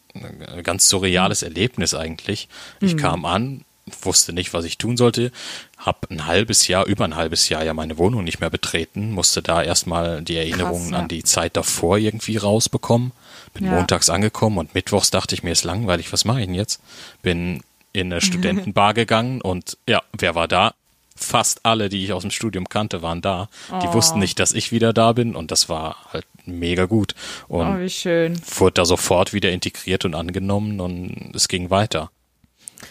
ganz 0.64 0.90
surreales 0.90 1.44
Erlebnis 1.44 1.94
eigentlich. 1.94 2.50
Ich 2.82 2.96
mhm. 2.96 2.98
kam 2.98 3.26
an, 3.26 3.64
wusste 4.02 4.34
nicht, 4.34 4.56
was 4.56 4.66
ich 4.66 4.80
tun 4.80 4.98
sollte, 4.98 5.32
habe 5.78 6.08
ein 6.10 6.26
halbes 6.26 6.68
Jahr, 6.68 6.88
über 6.88 7.06
ein 7.06 7.16
halbes 7.16 7.48
Jahr 7.48 7.64
ja 7.64 7.76
meine 7.76 8.00
Wohnung 8.00 8.24
nicht 8.24 8.40
mehr 8.40 8.50
betreten, 8.50 9.12
musste 9.12 9.44
da 9.44 9.62
erstmal 9.62 10.24
die 10.24 10.36
Erinnerungen 10.36 10.90
Krass, 10.90 10.92
ja. 10.92 10.98
an 10.98 11.08
die 11.08 11.24
Zeit 11.24 11.56
davor 11.56 12.00
irgendwie 12.00 12.38
rausbekommen. 12.38 13.12
Bin 13.54 13.66
ja. 13.66 13.72
montags 13.72 14.10
angekommen 14.10 14.58
und 14.58 14.74
mittwochs 14.74 15.12
dachte 15.12 15.36
ich 15.36 15.44
mir, 15.44 15.52
ist 15.52 15.64
langweilig, 15.64 16.12
was 16.12 16.26
mache 16.26 16.40
ich 16.40 16.48
denn 16.48 16.56
jetzt? 16.56 16.82
Bin 17.22 17.62
in 17.94 18.12
eine 18.12 18.22
Studentenbar 18.22 18.94
gegangen 18.94 19.42
und 19.42 19.78
ja, 19.88 20.02
wer 20.18 20.36
war 20.36 20.48
da? 20.48 20.74
Fast 21.16 21.66
alle, 21.66 21.90
die 21.90 22.06
ich 22.06 22.14
aus 22.14 22.22
dem 22.22 22.32
Studium 22.32 22.70
kannte, 22.70 23.02
waren 23.02 23.22
da. 23.22 23.50
Oh. 23.72 23.80
Die 23.80 23.94
wussten 23.94 24.20
nicht, 24.20 24.40
dass 24.40 24.54
ich 24.54 24.72
wieder 24.72 24.94
da 24.94 25.12
bin 25.12 25.36
und 25.36 25.52
das 25.52 25.68
war 25.68 25.98
halt 26.14 26.26
mega 26.46 26.86
gut. 26.86 27.14
Und 27.50 27.68
oh, 27.68 27.80
wie 27.80 27.90
schön. 27.90 28.40
wurde 28.58 28.76
da 28.76 28.86
sofort 28.86 29.34
wieder 29.34 29.52
integriert 29.52 30.06
und 30.06 30.16
angenommen 30.16 30.80
und 30.80 31.36
es 31.36 31.50
ging 31.50 31.70
weiter. 31.70 32.10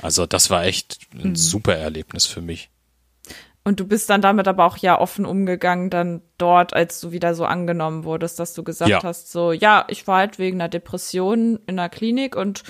Also 0.03 0.27
das 0.27 0.51
war 0.51 0.65
echt 0.65 0.99
ein 1.15 1.31
mhm. 1.31 1.37
super 1.37 1.75
Erlebnis 1.75 2.27
für 2.27 2.43
mich. 2.43 2.69
Und 3.69 3.81
du 3.81 3.87
bist 3.87 4.09
dann 4.09 4.23
damit 4.23 4.49
aber 4.49 4.65
auch 4.65 4.79
ja 4.79 4.99
offen 4.99 5.27
umgegangen, 5.27 5.91
dann 5.91 6.23
dort, 6.39 6.73
als 6.73 7.01
du 7.01 7.13
wieder 7.13 7.35
so 7.35 7.45
angenommen 7.45 8.05
wurdest, 8.05 8.39
dass 8.39 8.55
du 8.55 8.63
gesagt 8.63 8.91
ja. 8.91 9.03
hast, 9.03 9.31
so, 9.31 9.53
ja, 9.53 9.85
ich 9.89 10.07
war 10.07 10.19
halt 10.21 10.39
wegen 10.39 10.59
einer 10.59 10.71
Depression 10.71 11.59
in 11.67 11.77
der 11.77 11.91
Klinik 11.91 12.35
und 12.35 12.63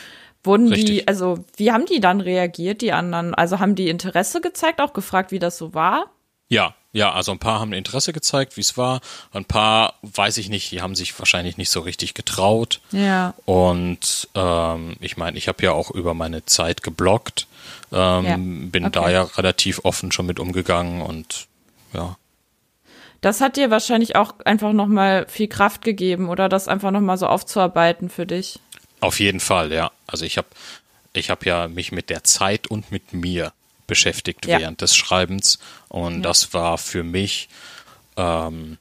wurden 0.48 0.68
Richtig. 0.68 0.86
die, 0.86 1.08
also 1.08 1.44
wie 1.56 1.70
haben 1.70 1.86
die 1.86 2.00
dann 2.00 2.20
reagiert, 2.20 2.82
die 2.82 2.92
anderen? 2.92 3.34
Also 3.34 3.60
haben 3.60 3.76
die 3.76 3.88
Interesse 3.88 4.40
gezeigt, 4.40 4.80
auch 4.80 4.92
gefragt, 4.92 5.30
wie 5.30 5.38
das 5.38 5.56
so 5.56 5.74
war? 5.74 6.06
Ja, 6.48 6.74
ja, 6.92 7.12
also 7.12 7.32
ein 7.32 7.38
paar 7.38 7.60
haben 7.60 7.72
Interesse 7.74 8.12
gezeigt, 8.12 8.56
wie 8.56 8.62
es 8.62 8.76
war. 8.78 9.00
Ein 9.32 9.44
paar, 9.44 9.94
weiß 10.02 10.38
ich 10.38 10.48
nicht, 10.48 10.72
die 10.72 10.80
haben 10.80 10.94
sich 10.94 11.16
wahrscheinlich 11.18 11.58
nicht 11.58 11.70
so 11.70 11.80
richtig 11.80 12.14
getraut. 12.14 12.80
Ja. 12.90 13.34
Und 13.44 14.28
ähm, 14.34 14.96
ich 15.00 15.16
meine, 15.18 15.36
ich 15.36 15.48
habe 15.48 15.62
ja 15.62 15.72
auch 15.72 15.90
über 15.90 16.14
meine 16.14 16.44
Zeit 16.46 16.82
geblockt, 16.82 17.46
ähm, 17.92 18.24
ja. 18.24 18.36
bin 18.36 18.86
okay. 18.86 18.92
da 18.92 19.10
ja 19.10 19.22
relativ 19.22 19.84
offen 19.84 20.10
schon 20.12 20.26
mit 20.26 20.40
umgegangen 20.40 21.02
und 21.02 21.46
ja. 21.92 22.16
Das 23.20 23.40
hat 23.40 23.56
dir 23.56 23.70
wahrscheinlich 23.70 24.16
auch 24.16 24.34
einfach 24.44 24.72
nochmal 24.72 25.26
viel 25.28 25.48
Kraft 25.48 25.82
gegeben, 25.82 26.28
oder 26.28 26.48
das 26.48 26.68
einfach 26.68 26.92
nochmal 26.92 27.18
so 27.18 27.26
aufzuarbeiten 27.26 28.08
für 28.08 28.26
dich? 28.26 28.60
Auf 29.00 29.20
jeden 29.20 29.40
Fall, 29.40 29.72
ja. 29.72 29.90
Also 30.06 30.24
ich 30.24 30.38
habe 30.38 30.48
ich 31.12 31.30
hab 31.30 31.46
ja 31.46 31.68
mich 31.68 31.92
mit 31.92 32.10
der 32.10 32.24
Zeit 32.24 32.66
und 32.66 32.92
mit 32.92 33.12
mir 33.12 33.52
beschäftigt 33.86 34.46
ja. 34.46 34.58
während 34.58 34.80
des 34.80 34.94
Schreibens. 34.94 35.58
Und 35.88 36.16
ja. 36.16 36.20
das 36.20 36.52
war 36.52 36.78
für 36.78 37.02
mich, 37.02 37.48
ähm, 38.16 38.78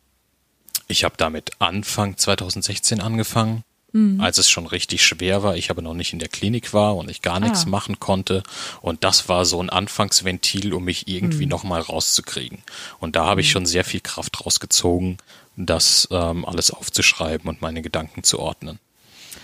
ich 0.88 1.04
habe 1.04 1.16
damit 1.18 1.52
Anfang 1.60 2.18
2016 2.18 3.02
angefangen 3.02 3.64
mhm. 3.98 4.22
als 4.22 4.38
es 4.38 4.50
schon 4.50 4.68
richtig 4.68 5.06
schwer 5.06 5.44
war, 5.44 5.56
ich 5.56 5.70
aber 5.70 5.82
noch 5.82 5.94
nicht 5.94 6.14
in 6.14 6.20
der 6.20 6.30
Klinik 6.30 6.74
war 6.74 6.96
und 6.96 7.10
ich 7.10 7.22
gar 7.22 7.40
nichts 7.40 7.66
ah. 7.66 7.70
machen 7.70 8.00
konnte. 8.00 8.44
Und 8.82 9.04
das 9.04 9.30
war 9.30 9.46
so 9.46 9.62
ein 9.62 9.70
Anfangsventil, 9.70 10.74
um 10.74 10.86
mich 10.86 11.08
irgendwie 11.08 11.46
mhm. 11.46 11.52
nochmal 11.52 11.82
rauszukriegen. 11.82 12.60
Und 13.00 13.16
da 13.16 13.26
habe 13.26 13.42
ich 13.42 13.48
mhm. 13.48 13.52
schon 13.52 13.66
sehr 13.66 13.84
viel 13.84 14.02
Kraft 14.02 14.46
rausgezogen, 14.46 15.18
das 15.56 16.08
ähm, 16.12 16.46
alles 16.46 16.72
aufzuschreiben 16.72 17.50
und 17.50 17.62
meine 17.62 17.82
Gedanken 17.82 18.24
zu 18.24 18.40
ordnen. 18.40 18.80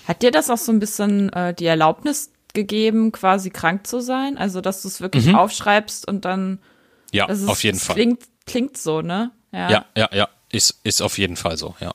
Hat 0.07 0.21
dir 0.21 0.31
das 0.31 0.49
auch 0.49 0.57
so 0.57 0.71
ein 0.71 0.79
bisschen 0.79 1.31
äh, 1.33 1.53
die 1.53 1.65
Erlaubnis 1.65 2.31
gegeben, 2.53 3.11
quasi 3.11 3.49
krank 3.49 3.87
zu 3.87 3.99
sein? 3.99 4.37
Also, 4.37 4.61
dass 4.61 4.81
du 4.81 4.87
es 4.87 5.01
wirklich 5.01 5.27
mhm. 5.27 5.35
aufschreibst 5.35 6.07
und 6.07 6.25
dann. 6.25 6.59
Ja, 7.11 7.25
ist, 7.25 7.47
auf 7.47 7.63
jeden 7.63 7.79
Fall. 7.79 7.95
Klingt, 7.95 8.23
klingt 8.45 8.77
so, 8.77 9.01
ne? 9.01 9.31
Ja, 9.51 9.69
ja, 9.69 9.85
ja, 9.95 10.09
ja. 10.11 10.29
Ist, 10.51 10.79
ist 10.83 11.01
auf 11.01 11.17
jeden 11.17 11.35
Fall 11.35 11.57
so, 11.57 11.75
ja. 11.79 11.91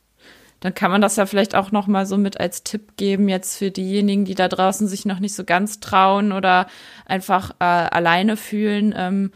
Dann 0.61 0.75
kann 0.75 0.91
man 0.91 1.01
das 1.01 1.15
ja 1.17 1.27
vielleicht 1.27 1.55
auch 1.55 1.71
noch 1.71 1.87
mal 1.87 2.05
so 2.07 2.17
mit 2.17 2.41
als 2.41 2.65
Tipp 2.65 2.97
geben 2.97 3.29
jetzt 3.29 3.57
für 3.57 3.71
diejenigen, 3.71 4.25
die 4.25 4.35
da 4.35 4.49
draußen 4.49 4.89
sich 4.89 5.05
noch 5.05 5.21
nicht 5.21 5.35
so 5.35 5.45
ganz 5.45 5.79
trauen 5.79 6.33
oder 6.33 6.67
einfach 7.07 7.53
äh, 7.61 7.65
alleine 7.65 8.37
fühlen. 8.37 8.93
Ähm, 8.97 9.31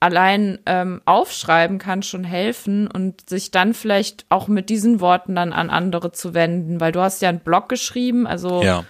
allein 0.00 0.58
ähm, 0.66 1.02
aufschreiben 1.04 1.78
kann 1.78 2.02
schon 2.02 2.24
helfen 2.24 2.88
und 2.88 3.28
sich 3.28 3.50
dann 3.50 3.74
vielleicht 3.74 4.26
auch 4.28 4.48
mit 4.48 4.70
diesen 4.70 5.00
Worten 5.00 5.34
dann 5.34 5.52
an 5.52 5.70
andere 5.70 6.12
zu 6.12 6.34
wenden, 6.34 6.80
weil 6.80 6.92
du 6.92 7.00
hast 7.00 7.20
ja 7.20 7.28
einen 7.28 7.40
Blog 7.40 7.68
geschrieben, 7.68 8.26
also 8.26 8.62
ja. 8.62 8.84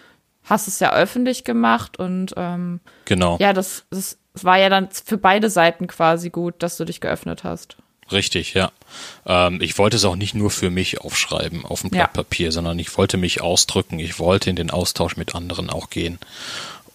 hast 0.45 0.69
es 0.69 0.81
ja 0.81 0.93
öffentlich 0.93 1.45
gemacht 1.45 1.99
und 1.99 2.35
ähm, 2.37 2.81
genau. 3.07 3.39
Ja, 3.41 3.53
das, 3.53 3.85
das 3.91 4.19
war 4.35 4.59
ja 4.59 4.69
dann 4.69 4.89
für 4.91 5.19
beide 5.19 5.49
Seiten 5.49 5.87
quasi 5.87 6.31
gut, 6.31 6.63
dass 6.63 6.77
du 6.77 6.85
dich 6.85 7.01
geöffnet 7.01 7.43
hast. 7.43 7.79
Richtig, 8.11 8.55
ja. 8.55 8.73
Ähm, 9.27 9.61
ich 9.61 9.77
wollte 9.77 9.97
es 9.97 10.05
auch 10.05 10.17
nicht 10.17 10.35
nur 10.35 10.51
für 10.51 10.71
mich 10.71 11.01
aufschreiben 11.01 11.67
auf 11.67 11.83
dem 11.83 11.91
Blatt 11.91 12.17
ja. 12.17 12.23
Papier, 12.23 12.53
sondern 12.53 12.79
ich 12.79 12.97
wollte 12.97 13.19
mich 13.19 13.43
ausdrücken. 13.43 13.99
Ich 13.99 14.19
wollte 14.19 14.49
in 14.49 14.57
den 14.57 14.71
Austausch 14.71 15.17
mit 15.17 15.35
anderen 15.35 15.69
auch 15.69 15.91
gehen 15.91 16.19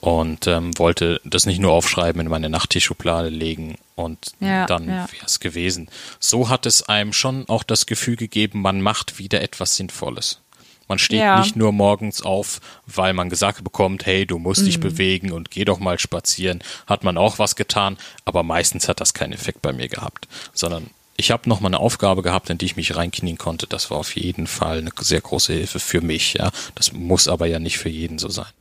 und 0.03 0.47
ähm, 0.47 0.77
wollte 0.77 1.21
das 1.23 1.45
nicht 1.45 1.59
nur 1.59 1.71
aufschreiben, 1.71 2.19
in 2.19 2.27
meine 2.27 2.49
Nachttischschublade 2.49 3.29
legen 3.29 3.77
und 3.95 4.33
ja, 4.41 4.65
dann 4.65 4.89
ja. 4.89 5.07
wäre 5.09 5.25
es 5.25 5.39
gewesen. 5.39 5.87
So 6.19 6.49
hat 6.49 6.65
es 6.65 6.83
einem 6.83 7.13
schon 7.13 7.47
auch 7.47 7.63
das 7.63 7.85
Gefühl 7.85 8.17
gegeben, 8.17 8.61
man 8.61 8.81
macht 8.81 9.17
wieder 9.17 9.39
etwas 9.39 9.77
Sinnvolles. 9.77 10.41
Man 10.89 10.99
steht 10.99 11.21
ja. 11.21 11.39
nicht 11.39 11.55
nur 11.55 11.71
morgens 11.71 12.21
auf, 12.21 12.59
weil 12.85 13.13
man 13.13 13.29
gesagt 13.29 13.63
bekommt, 13.63 14.05
hey, 14.05 14.25
du 14.25 14.39
musst 14.39 14.63
mhm. 14.63 14.65
dich 14.65 14.81
bewegen 14.81 15.31
und 15.31 15.51
geh 15.51 15.63
doch 15.63 15.79
mal 15.79 15.97
spazieren. 15.97 16.61
Hat 16.85 17.05
man 17.05 17.17
auch 17.17 17.39
was 17.39 17.55
getan, 17.55 17.95
aber 18.25 18.43
meistens 18.43 18.89
hat 18.89 18.99
das 18.99 19.13
keinen 19.13 19.31
Effekt 19.31 19.61
bei 19.61 19.71
mir 19.71 19.87
gehabt, 19.87 20.27
sondern 20.53 20.89
ich 21.15 21.31
habe 21.31 21.47
noch 21.47 21.61
mal 21.61 21.69
eine 21.69 21.79
Aufgabe 21.79 22.23
gehabt, 22.23 22.49
in 22.49 22.57
die 22.57 22.65
ich 22.65 22.75
mich 22.75 22.97
reinknien 22.97 23.37
konnte. 23.37 23.67
Das 23.67 23.89
war 23.89 23.99
auf 23.99 24.17
jeden 24.17 24.47
Fall 24.47 24.79
eine 24.79 24.91
sehr 24.99 25.21
große 25.21 25.53
Hilfe 25.53 25.79
für 25.79 26.01
mich. 26.01 26.33
Ja, 26.33 26.51
das 26.75 26.91
muss 26.91 27.29
aber 27.29 27.45
ja 27.45 27.59
nicht 27.59 27.77
für 27.77 27.87
jeden 27.87 28.19
so 28.19 28.27
sein. 28.27 28.51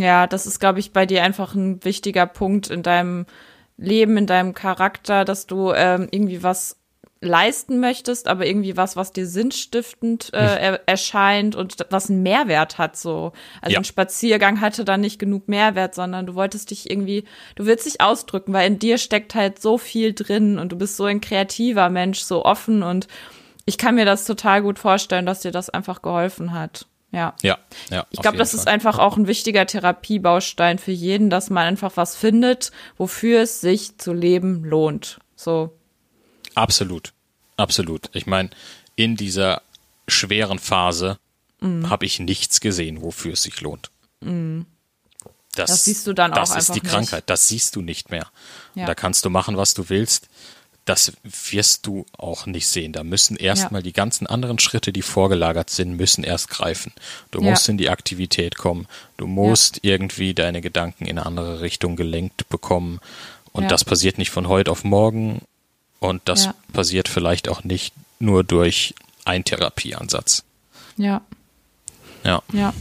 Ja, 0.00 0.26
das 0.26 0.46
ist, 0.46 0.58
glaube 0.58 0.80
ich, 0.80 0.92
bei 0.92 1.06
dir 1.06 1.22
einfach 1.22 1.54
ein 1.54 1.84
wichtiger 1.84 2.26
Punkt 2.26 2.68
in 2.70 2.82
deinem 2.82 3.26
Leben, 3.76 4.16
in 4.16 4.26
deinem 4.26 4.54
Charakter, 4.54 5.24
dass 5.24 5.46
du 5.46 5.72
ähm, 5.72 6.08
irgendwie 6.10 6.42
was 6.42 6.76
leisten 7.22 7.78
möchtest, 7.78 8.26
aber 8.26 8.46
irgendwie 8.46 8.76
was, 8.76 8.96
was 8.96 9.12
dir 9.12 9.26
sinnstiftend 9.26 10.34
äh, 10.34 10.40
hm. 10.40 10.58
er 10.58 10.88
erscheint 10.88 11.54
und 11.54 11.76
was 11.90 12.10
einen 12.10 12.22
Mehrwert 12.22 12.78
hat 12.78 12.96
so. 12.96 13.32
Also 13.60 13.74
ja. 13.74 13.78
ein 13.78 13.84
Spaziergang 13.84 14.60
hatte 14.60 14.84
dann 14.84 15.00
nicht 15.00 15.20
genug 15.20 15.46
Mehrwert, 15.48 15.94
sondern 15.94 16.26
du 16.26 16.34
wolltest 16.34 16.70
dich 16.70 16.90
irgendwie, 16.90 17.24
du 17.54 17.64
willst 17.64 17.86
dich 17.86 18.00
ausdrücken, 18.00 18.52
weil 18.52 18.66
in 18.66 18.80
dir 18.80 18.98
steckt 18.98 19.36
halt 19.36 19.62
so 19.62 19.78
viel 19.78 20.14
drin 20.14 20.58
und 20.58 20.72
du 20.72 20.76
bist 20.76 20.96
so 20.96 21.04
ein 21.04 21.20
kreativer 21.20 21.88
Mensch, 21.90 22.20
so 22.20 22.44
offen 22.44 22.82
und 22.82 23.06
ich 23.64 23.78
kann 23.78 23.94
mir 23.94 24.04
das 24.04 24.24
total 24.24 24.60
gut 24.62 24.80
vorstellen, 24.80 25.24
dass 25.24 25.40
dir 25.40 25.52
das 25.52 25.70
einfach 25.70 26.02
geholfen 26.02 26.52
hat. 26.52 26.86
Ja. 27.12 27.34
Ja, 27.42 27.58
ja. 27.90 28.06
Ich 28.10 28.20
glaube, 28.20 28.38
das 28.38 28.50
Fall. 28.50 28.60
ist 28.60 28.68
einfach 28.68 28.98
auch 28.98 29.16
ein 29.16 29.26
wichtiger 29.26 29.66
Therapiebaustein 29.66 30.78
für 30.78 30.92
jeden, 30.92 31.30
dass 31.30 31.50
man 31.50 31.64
einfach 31.64 31.92
was 31.96 32.16
findet, 32.16 32.72
wofür 32.96 33.42
es 33.42 33.60
sich 33.60 33.98
zu 33.98 34.12
leben 34.12 34.64
lohnt. 34.64 35.20
So. 35.36 35.78
Absolut. 36.54 37.12
Absolut. 37.56 38.08
Ich 38.14 38.26
meine, 38.26 38.50
in 38.96 39.16
dieser 39.16 39.62
schweren 40.08 40.58
Phase 40.58 41.18
mm. 41.60 41.90
habe 41.90 42.06
ich 42.06 42.18
nichts 42.18 42.60
gesehen, 42.60 43.02
wofür 43.02 43.34
es 43.34 43.42
sich 43.42 43.60
lohnt. 43.60 43.90
Mm. 44.20 44.62
Das, 45.54 45.68
das, 45.68 45.84
siehst 45.84 46.06
du 46.06 46.14
dann 46.14 46.32
auch 46.32 46.38
einfach 46.38 46.54
Das 46.54 46.68
ist 46.70 46.74
die 46.74 46.80
Krankheit. 46.80 47.20
Nicht. 47.20 47.30
Das 47.30 47.48
siehst 47.48 47.76
du 47.76 47.82
nicht 47.82 48.10
mehr. 48.10 48.26
Ja. 48.74 48.86
Da 48.86 48.94
kannst 48.94 49.26
du 49.26 49.30
machen, 49.30 49.58
was 49.58 49.74
du 49.74 49.90
willst 49.90 50.28
das 50.84 51.12
wirst 51.22 51.86
du 51.86 52.06
auch 52.16 52.46
nicht 52.46 52.66
sehen. 52.66 52.92
Da 52.92 53.04
müssen 53.04 53.36
erstmal 53.36 53.80
ja. 53.80 53.84
die 53.84 53.92
ganzen 53.92 54.26
anderen 54.26 54.58
Schritte, 54.58 54.92
die 54.92 55.02
vorgelagert 55.02 55.70
sind, 55.70 55.96
müssen 55.96 56.24
erst 56.24 56.48
greifen. 56.48 56.92
Du 57.30 57.40
ja. 57.40 57.50
musst 57.50 57.68
in 57.68 57.78
die 57.78 57.88
Aktivität 57.88 58.56
kommen. 58.56 58.88
Du 59.16 59.26
musst 59.26 59.76
ja. 59.76 59.92
irgendwie 59.92 60.34
deine 60.34 60.60
Gedanken 60.60 61.06
in 61.06 61.18
eine 61.18 61.26
andere 61.26 61.60
Richtung 61.60 61.94
gelenkt 61.94 62.48
bekommen. 62.48 63.00
Und 63.52 63.70
das 63.70 63.84
passiert 63.84 64.18
nicht 64.18 64.30
von 64.30 64.48
heute 64.48 64.70
auf 64.70 64.82
morgen. 64.82 65.42
Und 66.00 66.22
das 66.24 66.48
passiert 66.72 67.06
vielleicht 67.08 67.48
auch 67.48 67.62
nicht 67.62 67.94
nur 68.18 68.42
durch 68.42 68.94
einen 69.24 69.44
Therapieansatz. 69.44 70.42
Ja. 70.96 71.20
Ja. 72.24 72.42
Ja. 72.52 72.72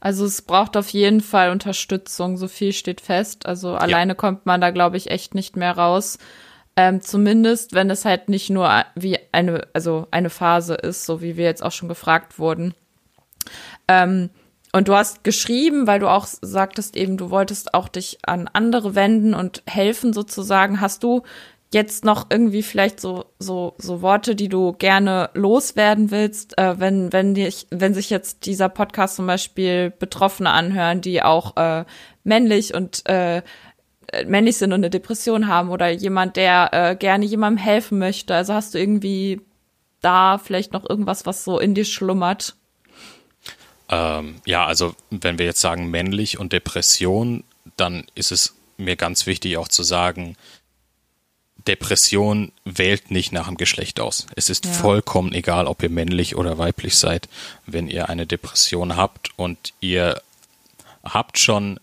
Also 0.00 0.26
es 0.26 0.42
braucht 0.42 0.76
auf 0.76 0.90
jeden 0.90 1.22
Fall 1.22 1.50
Unterstützung, 1.50 2.36
so 2.36 2.46
viel 2.46 2.74
steht 2.74 3.00
fest. 3.00 3.46
Also 3.46 3.74
alleine 3.74 4.14
kommt 4.14 4.44
man 4.44 4.60
da, 4.60 4.70
glaube 4.70 4.98
ich, 4.98 5.10
echt 5.10 5.34
nicht 5.34 5.56
mehr 5.56 5.78
raus. 5.78 6.18
Ähm, 6.76 7.00
zumindest, 7.00 7.74
wenn 7.74 7.88
es 7.90 8.04
halt 8.04 8.28
nicht 8.28 8.50
nur 8.50 8.84
wie 8.96 9.18
eine, 9.32 9.66
also 9.72 10.08
eine 10.10 10.30
Phase 10.30 10.74
ist, 10.74 11.06
so 11.06 11.22
wie 11.22 11.36
wir 11.36 11.44
jetzt 11.44 11.62
auch 11.62 11.72
schon 11.72 11.88
gefragt 11.88 12.38
wurden. 12.38 12.74
Ähm, 13.86 14.30
und 14.72 14.88
du 14.88 14.94
hast 14.94 15.22
geschrieben, 15.22 15.86
weil 15.86 16.00
du 16.00 16.08
auch 16.08 16.26
sagtest 16.26 16.96
eben, 16.96 17.16
du 17.16 17.30
wolltest 17.30 17.74
auch 17.74 17.86
dich 17.86 18.18
an 18.26 18.50
andere 18.52 18.96
wenden 18.96 19.32
und 19.32 19.62
helfen 19.66 20.12
sozusagen. 20.12 20.80
Hast 20.80 21.04
du 21.04 21.22
jetzt 21.72 22.04
noch 22.04 22.26
irgendwie 22.30 22.62
vielleicht 22.62 23.00
so 23.00 23.26
so 23.38 23.74
so 23.78 24.02
Worte, 24.02 24.34
die 24.34 24.48
du 24.48 24.72
gerne 24.72 25.30
loswerden 25.34 26.10
willst, 26.10 26.58
äh, 26.58 26.80
wenn 26.80 27.12
wenn 27.12 27.34
dich 27.34 27.68
wenn 27.70 27.94
sich 27.94 28.10
jetzt 28.10 28.46
dieser 28.46 28.68
Podcast 28.68 29.16
zum 29.16 29.28
Beispiel 29.28 29.90
Betroffene 29.90 30.50
anhören, 30.50 31.00
die 31.00 31.22
auch 31.22 31.56
äh, 31.56 31.84
männlich 32.24 32.74
und 32.74 33.08
äh, 33.08 33.42
männlich 34.26 34.56
sind 34.56 34.72
und 34.72 34.80
eine 34.80 34.90
Depression 34.90 35.48
haben 35.48 35.70
oder 35.70 35.90
jemand, 35.90 36.36
der 36.36 36.70
äh, 36.72 36.96
gerne 36.96 37.24
jemandem 37.24 37.62
helfen 37.62 37.98
möchte. 37.98 38.34
Also 38.34 38.54
hast 38.54 38.74
du 38.74 38.78
irgendwie 38.78 39.40
da 40.00 40.38
vielleicht 40.38 40.72
noch 40.72 40.88
irgendwas, 40.88 41.26
was 41.26 41.44
so 41.44 41.58
in 41.58 41.74
dir 41.74 41.84
schlummert? 41.84 42.56
Ähm, 43.88 44.36
ja, 44.44 44.66
also 44.66 44.94
wenn 45.10 45.38
wir 45.38 45.46
jetzt 45.46 45.60
sagen 45.60 45.90
männlich 45.90 46.38
und 46.38 46.52
Depression, 46.52 47.44
dann 47.76 48.06
ist 48.14 48.32
es 48.32 48.54
mir 48.76 48.96
ganz 48.96 49.26
wichtig 49.26 49.56
auch 49.56 49.68
zu 49.68 49.82
sagen, 49.82 50.36
Depression 51.66 52.52
wählt 52.64 53.10
nicht 53.10 53.32
nach 53.32 53.46
dem 53.46 53.56
Geschlecht 53.56 54.00
aus. 54.00 54.26
Es 54.36 54.50
ist 54.50 54.66
ja. 54.66 54.72
vollkommen 54.72 55.32
egal, 55.32 55.66
ob 55.66 55.82
ihr 55.82 55.90
männlich 55.90 56.36
oder 56.36 56.58
weiblich 56.58 56.96
seid, 56.96 57.28
wenn 57.66 57.88
ihr 57.88 58.08
eine 58.08 58.26
Depression 58.26 58.96
habt 58.96 59.30
und 59.38 59.72
ihr 59.80 60.20
habt 61.02 61.38
schon 61.38 61.80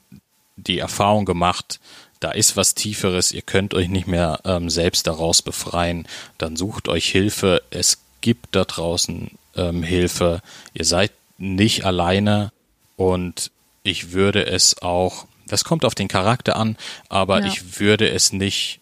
die 0.56 0.80
Erfahrung 0.80 1.26
gemacht, 1.26 1.80
da 2.22 2.32
ist 2.32 2.56
was 2.56 2.76
Tieferes, 2.76 3.32
ihr 3.32 3.42
könnt 3.42 3.74
euch 3.74 3.90
nicht 3.90 4.08
mehr 4.08 4.40
ähm, 4.46 4.70
selbst 4.70 5.08
daraus 5.08 5.42
befreien, 5.42 6.08
dann 6.38 6.56
sucht 6.56 6.88
euch 6.88 7.08
Hilfe. 7.08 7.62
Es 7.72 7.98
gibt 8.22 8.56
da 8.56 8.64
draußen 8.64 9.32
ähm, 9.56 9.84
Hilfe. 9.84 10.42
Ihr 10.74 10.86
seid 10.86 11.12
nicht 11.40 11.84
alleine 11.84 12.52
und 12.96 13.52
ich 13.84 14.12
würde 14.12 14.46
es 14.46 14.82
auch, 14.84 15.26
das 15.48 15.64
kommt 15.64 15.84
auf 15.84 15.96
den 15.96 16.08
Charakter 16.08 16.56
an, 16.56 16.78
aber 17.10 17.42
ja. 17.42 17.48
ich 17.48 17.80
würde 17.80 18.08
es 18.10 18.32
nicht 18.32 18.80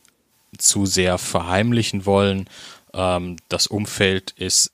zu 0.58 0.86
sehr 0.86 1.18
verheimlichen 1.18 2.06
wollen. 2.06 2.50
Ähm, 2.94 3.38
das 3.48 3.68
Umfeld 3.68 4.32
ist 4.32 4.74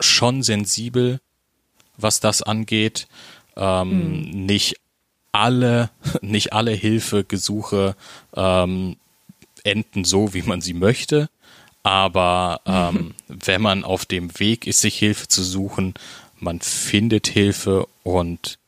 schon 0.00 0.42
sensibel, 0.42 1.20
was 1.98 2.20
das 2.20 2.40
angeht. 2.40 3.08
Ähm, 3.56 4.30
mhm. 4.30 4.46
Nicht 4.46 4.76
alle, 5.34 5.90
nicht 6.22 6.52
alle 6.52 6.72
Hilfegesuche 6.72 7.96
ähm, 8.34 8.96
enden 9.64 10.04
so, 10.04 10.32
wie 10.34 10.42
man 10.42 10.60
sie 10.60 10.74
möchte. 10.74 11.28
Aber 11.82 12.60
ähm, 12.64 13.14
wenn 13.28 13.60
man 13.60 13.84
auf 13.84 14.06
dem 14.06 14.38
Weg 14.38 14.66
ist, 14.66 14.80
sich 14.80 14.98
Hilfe 14.98 15.28
zu 15.28 15.42
suchen, 15.42 15.94
man 16.38 16.60
findet 16.60 17.26
Hilfe 17.26 17.86
und 18.02 18.58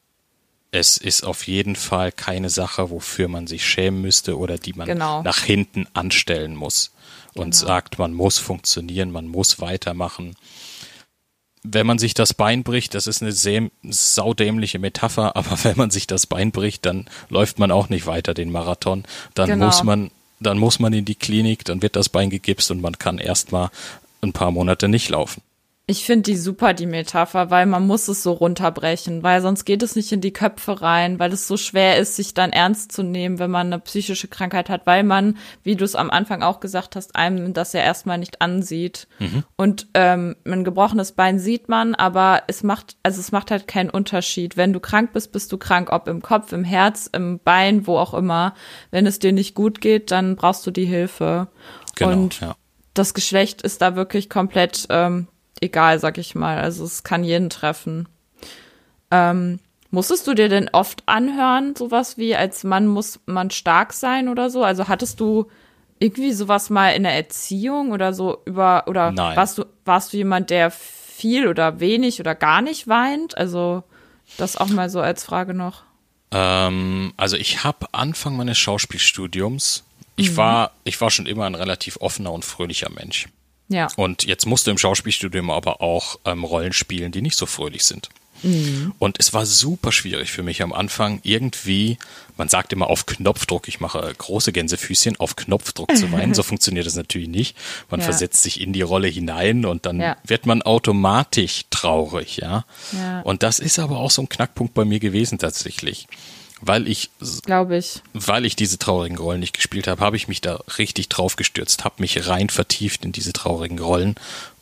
es 0.70 0.96
ist 0.98 1.24
auf 1.24 1.46
jeden 1.46 1.76
Fall 1.76 2.12
keine 2.12 2.50
Sache, 2.50 2.90
wofür 2.90 3.28
man 3.28 3.46
sich 3.46 3.64
schämen 3.64 4.02
müsste 4.02 4.36
oder 4.36 4.58
die 4.58 4.74
man 4.74 4.86
genau. 4.86 5.22
nach 5.22 5.38
hinten 5.38 5.86
anstellen 5.94 6.54
muss 6.54 6.92
und 7.34 7.54
genau. 7.54 7.66
sagt, 7.66 7.98
man 7.98 8.12
muss 8.12 8.38
funktionieren, 8.38 9.10
man 9.10 9.28
muss 9.28 9.60
weitermachen 9.60 10.36
wenn 11.72 11.86
man 11.86 11.98
sich 11.98 12.14
das 12.14 12.34
Bein 12.34 12.62
bricht, 12.62 12.94
das 12.94 13.06
ist 13.06 13.22
eine 13.22 13.32
sehr 13.32 13.68
saudämliche 13.82 14.78
Metapher, 14.78 15.36
aber 15.36 15.58
wenn 15.64 15.76
man 15.76 15.90
sich 15.90 16.06
das 16.06 16.26
Bein 16.26 16.52
bricht, 16.52 16.86
dann 16.86 17.06
läuft 17.28 17.58
man 17.58 17.70
auch 17.70 17.88
nicht 17.88 18.06
weiter 18.06 18.34
den 18.34 18.50
Marathon. 18.50 19.04
Dann 19.34 19.48
genau. 19.48 19.66
muss 19.66 19.82
man, 19.82 20.10
dann 20.40 20.58
muss 20.58 20.78
man 20.78 20.92
in 20.92 21.04
die 21.04 21.14
Klinik, 21.14 21.64
dann 21.64 21.82
wird 21.82 21.96
das 21.96 22.08
Bein 22.08 22.30
gegipst 22.30 22.70
und 22.70 22.80
man 22.80 22.98
kann 22.98 23.18
erstmal 23.18 23.70
ein 24.22 24.32
paar 24.32 24.50
Monate 24.50 24.88
nicht 24.88 25.08
laufen. 25.08 25.42
Ich 25.88 26.04
finde 26.04 26.22
die 26.22 26.36
super, 26.36 26.74
die 26.74 26.84
Metapher, 26.84 27.50
weil 27.50 27.64
man 27.64 27.86
muss 27.86 28.08
es 28.08 28.24
so 28.24 28.32
runterbrechen, 28.32 29.22
weil 29.22 29.40
sonst 29.40 29.64
geht 29.64 29.84
es 29.84 29.94
nicht 29.94 30.10
in 30.10 30.20
die 30.20 30.32
Köpfe 30.32 30.82
rein, 30.82 31.20
weil 31.20 31.32
es 31.32 31.46
so 31.46 31.56
schwer 31.56 31.96
ist, 31.98 32.16
sich 32.16 32.34
dann 32.34 32.50
ernst 32.50 32.90
zu 32.90 33.04
nehmen, 33.04 33.38
wenn 33.38 33.52
man 33.52 33.68
eine 33.68 33.78
psychische 33.78 34.26
Krankheit 34.26 34.68
hat, 34.68 34.84
weil 34.86 35.04
man, 35.04 35.38
wie 35.62 35.76
du 35.76 35.84
es 35.84 35.94
am 35.94 36.10
Anfang 36.10 36.42
auch 36.42 36.58
gesagt 36.58 36.96
hast, 36.96 37.14
einem 37.14 37.52
das 37.52 37.72
ja 37.72 37.82
erstmal 37.82 38.18
nicht 38.18 38.42
ansieht. 38.42 39.06
Mhm. 39.20 39.44
Und 39.54 39.86
ähm, 39.94 40.34
ein 40.44 40.64
gebrochenes 40.64 41.12
Bein 41.12 41.38
sieht 41.38 41.68
man, 41.68 41.94
aber 41.94 42.42
es 42.48 42.64
macht, 42.64 42.96
also 43.04 43.20
es 43.20 43.30
macht 43.30 43.52
halt 43.52 43.68
keinen 43.68 43.90
Unterschied. 43.90 44.56
Wenn 44.56 44.72
du 44.72 44.80
krank 44.80 45.12
bist, 45.12 45.30
bist 45.30 45.52
du 45.52 45.56
krank, 45.56 45.92
ob 45.92 46.08
im 46.08 46.20
Kopf, 46.20 46.52
im 46.52 46.64
Herz, 46.64 47.08
im 47.12 47.38
Bein, 47.38 47.86
wo 47.86 47.96
auch 47.96 48.12
immer. 48.12 48.54
Wenn 48.90 49.06
es 49.06 49.20
dir 49.20 49.32
nicht 49.32 49.54
gut 49.54 49.80
geht, 49.80 50.10
dann 50.10 50.34
brauchst 50.34 50.66
du 50.66 50.72
die 50.72 50.84
Hilfe. 50.84 51.46
Genau, 51.94 52.10
Und 52.10 52.40
ja. 52.40 52.56
das 52.92 53.14
Geschlecht 53.14 53.62
ist 53.62 53.82
da 53.82 53.94
wirklich 53.94 54.28
komplett 54.28 54.88
ähm, 54.90 55.28
egal, 55.60 55.98
sag 55.98 56.18
ich 56.18 56.34
mal. 56.34 56.58
Also 56.58 56.84
es 56.84 57.02
kann 57.02 57.24
jeden 57.24 57.50
treffen. 57.50 58.08
Ähm, 59.10 59.60
musstest 59.90 60.26
du 60.26 60.34
dir 60.34 60.48
denn 60.48 60.68
oft 60.72 61.02
anhören, 61.06 61.76
sowas 61.76 62.18
wie 62.18 62.34
als 62.34 62.64
Mann 62.64 62.86
muss 62.86 63.20
man 63.26 63.50
stark 63.50 63.92
sein 63.92 64.28
oder 64.28 64.50
so? 64.50 64.64
Also 64.64 64.88
hattest 64.88 65.20
du 65.20 65.46
irgendwie 65.98 66.32
sowas 66.32 66.70
mal 66.70 66.90
in 66.90 67.04
der 67.04 67.14
Erziehung 67.14 67.92
oder 67.92 68.12
so 68.12 68.42
über 68.44 68.84
oder 68.86 69.12
Nein. 69.12 69.36
warst 69.36 69.58
du 69.58 69.64
warst 69.84 70.12
du 70.12 70.18
jemand, 70.18 70.50
der 70.50 70.70
viel 70.70 71.48
oder 71.48 71.80
wenig 71.80 72.20
oder 72.20 72.34
gar 72.34 72.60
nicht 72.60 72.88
weint? 72.88 73.36
Also 73.36 73.82
das 74.36 74.56
auch 74.56 74.68
mal 74.68 74.90
so 74.90 75.00
als 75.00 75.24
Frage 75.24 75.54
noch. 75.54 75.84
Ähm, 76.32 77.14
also 77.16 77.36
ich 77.36 77.64
habe 77.64 77.86
Anfang 77.92 78.36
meines 78.36 78.58
Schauspielstudiums, 78.58 79.84
ich 80.16 80.32
mhm. 80.32 80.36
war 80.36 80.72
ich 80.84 81.00
war 81.00 81.10
schon 81.10 81.26
immer 81.26 81.46
ein 81.46 81.54
relativ 81.54 81.96
offener 82.00 82.32
und 82.32 82.44
fröhlicher 82.44 82.90
Mensch. 82.90 83.28
Ja. 83.68 83.88
Und 83.96 84.24
jetzt 84.24 84.46
musst 84.46 84.66
du 84.66 84.70
im 84.70 84.78
Schauspielstudium 84.78 85.50
aber 85.50 85.80
auch 85.80 86.18
ähm, 86.24 86.44
Rollen 86.44 86.72
spielen, 86.72 87.12
die 87.12 87.22
nicht 87.22 87.36
so 87.36 87.46
fröhlich 87.46 87.84
sind. 87.84 88.08
Mhm. 88.42 88.92
Und 88.98 89.18
es 89.18 89.32
war 89.32 89.46
super 89.46 89.92
schwierig 89.92 90.30
für 90.30 90.42
mich 90.42 90.62
am 90.62 90.72
Anfang 90.72 91.20
irgendwie, 91.22 91.98
man 92.36 92.48
sagt 92.48 92.72
immer 92.72 92.88
auf 92.88 93.06
Knopfdruck, 93.06 93.66
ich 93.68 93.80
mache 93.80 94.12
große 94.16 94.52
Gänsefüßchen, 94.52 95.16
auf 95.18 95.36
Knopfdruck 95.36 95.96
zu 95.96 96.12
weinen. 96.12 96.34
so 96.34 96.42
funktioniert 96.42 96.86
das 96.86 96.94
natürlich 96.94 97.28
nicht. 97.28 97.56
Man 97.90 98.00
ja. 98.00 98.04
versetzt 98.04 98.42
sich 98.42 98.60
in 98.60 98.72
die 98.72 98.82
Rolle 98.82 99.08
hinein 99.08 99.64
und 99.64 99.86
dann 99.86 100.00
ja. 100.00 100.16
wird 100.24 100.46
man 100.46 100.62
automatisch 100.62 101.64
traurig, 101.70 102.36
ja? 102.36 102.64
ja. 102.92 103.20
Und 103.22 103.42
das 103.42 103.58
ist 103.58 103.78
aber 103.78 103.98
auch 103.98 104.10
so 104.10 104.22
ein 104.22 104.28
Knackpunkt 104.28 104.74
bei 104.74 104.84
mir 104.84 105.00
gewesen 105.00 105.38
tatsächlich 105.38 106.06
weil 106.60 106.88
ich, 106.88 107.10
glaube 107.44 107.76
ich, 107.76 108.02
weil 108.14 108.46
ich 108.46 108.56
diese 108.56 108.78
traurigen 108.78 109.18
Rollen 109.18 109.40
nicht 109.40 109.54
gespielt 109.54 109.86
habe, 109.86 110.00
habe 110.00 110.16
ich 110.16 110.28
mich 110.28 110.40
da 110.40 110.60
richtig 110.78 111.08
drauf 111.08 111.36
gestürzt, 111.36 111.84
habe 111.84 111.96
mich 111.98 112.28
rein 112.28 112.48
vertieft 112.48 113.04
in 113.04 113.12
diese 113.12 113.32
traurigen 113.32 113.78
Rollen 113.78 114.14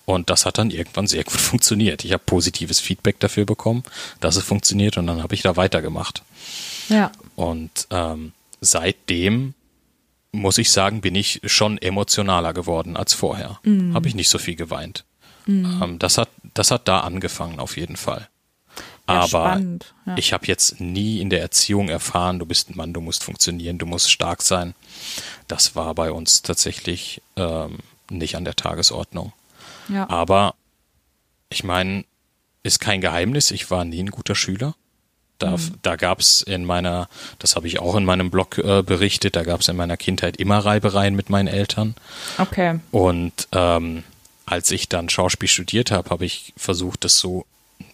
und 0.04 0.28
das 0.28 0.44
hat 0.44 0.58
dann 0.58 0.70
irgendwann 0.70 1.06
sehr 1.06 1.24
gut 1.24 1.40
funktioniert. 1.40 2.04
Ich 2.04 2.12
habe 2.12 2.22
positives 2.24 2.80
Feedback 2.80 3.20
dafür 3.20 3.44
bekommen, 3.44 3.84
dass 4.20 4.36
es 4.36 4.44
funktioniert 4.44 4.96
und 4.98 5.06
dann 5.06 5.22
habe 5.22 5.34
ich 5.34 5.42
da 5.42 5.56
weitergemacht. 5.56 6.22
Ja. 6.88 7.12
Und 7.36 7.86
ähm, 7.90 8.32
seitdem 8.60 9.54
muss 10.32 10.58
ich 10.58 10.72
sagen, 10.72 11.00
bin 11.00 11.14
ich 11.14 11.40
schon 11.44 11.78
emotionaler 11.78 12.52
geworden 12.52 12.96
als 12.96 13.14
vorher. 13.14 13.60
Mhm. 13.62 13.94
Habe 13.94 14.08
ich 14.08 14.14
nicht 14.14 14.28
so 14.28 14.38
viel 14.38 14.56
geweint. 14.56 15.04
Mhm. 15.46 15.80
Ähm, 15.82 15.98
das 15.98 16.18
hat, 16.18 16.28
das 16.54 16.70
hat 16.70 16.88
da 16.88 17.00
angefangen 17.00 17.60
auf 17.60 17.76
jeden 17.76 17.96
Fall. 17.96 18.28
Aber 19.06 19.60
ja. 20.06 20.16
ich 20.16 20.32
habe 20.32 20.46
jetzt 20.46 20.80
nie 20.80 21.20
in 21.20 21.28
der 21.28 21.42
Erziehung 21.42 21.88
erfahren, 21.88 22.38
du 22.38 22.46
bist 22.46 22.70
ein 22.70 22.76
Mann, 22.76 22.94
du 22.94 23.00
musst 23.00 23.22
funktionieren, 23.22 23.78
du 23.78 23.86
musst 23.86 24.10
stark 24.10 24.42
sein. 24.42 24.74
Das 25.46 25.76
war 25.76 25.94
bei 25.94 26.10
uns 26.10 26.42
tatsächlich 26.42 27.20
ähm, 27.36 27.78
nicht 28.08 28.36
an 28.36 28.44
der 28.44 28.56
Tagesordnung. 28.56 29.32
Ja. 29.88 30.08
Aber 30.08 30.54
ich 31.50 31.64
meine, 31.64 32.04
ist 32.62 32.80
kein 32.80 33.00
Geheimnis, 33.00 33.50
ich 33.50 33.70
war 33.70 33.84
nie 33.84 34.02
ein 34.02 34.10
guter 34.10 34.34
Schüler. 34.34 34.74
Da, 35.38 35.56
mhm. 35.56 35.74
da 35.82 35.96
gab 35.96 36.20
es 36.20 36.42
in 36.42 36.64
meiner, 36.64 37.08
das 37.38 37.56
habe 37.56 37.66
ich 37.66 37.80
auch 37.80 37.96
in 37.96 38.04
meinem 38.04 38.30
Blog 38.30 38.56
äh, 38.58 38.82
berichtet, 38.82 39.36
da 39.36 39.42
gab 39.42 39.60
es 39.60 39.68
in 39.68 39.76
meiner 39.76 39.96
Kindheit 39.96 40.36
immer 40.36 40.58
Reibereien 40.58 41.14
mit 41.14 41.28
meinen 41.28 41.48
Eltern. 41.48 41.94
Okay. 42.38 42.80
Und 42.90 43.48
ähm, 43.52 44.04
als 44.46 44.70
ich 44.70 44.88
dann 44.88 45.08
Schauspiel 45.08 45.48
studiert 45.48 45.90
habe, 45.90 46.10
habe 46.10 46.24
ich 46.24 46.54
versucht, 46.56 47.04
das 47.04 47.18
so 47.18 47.46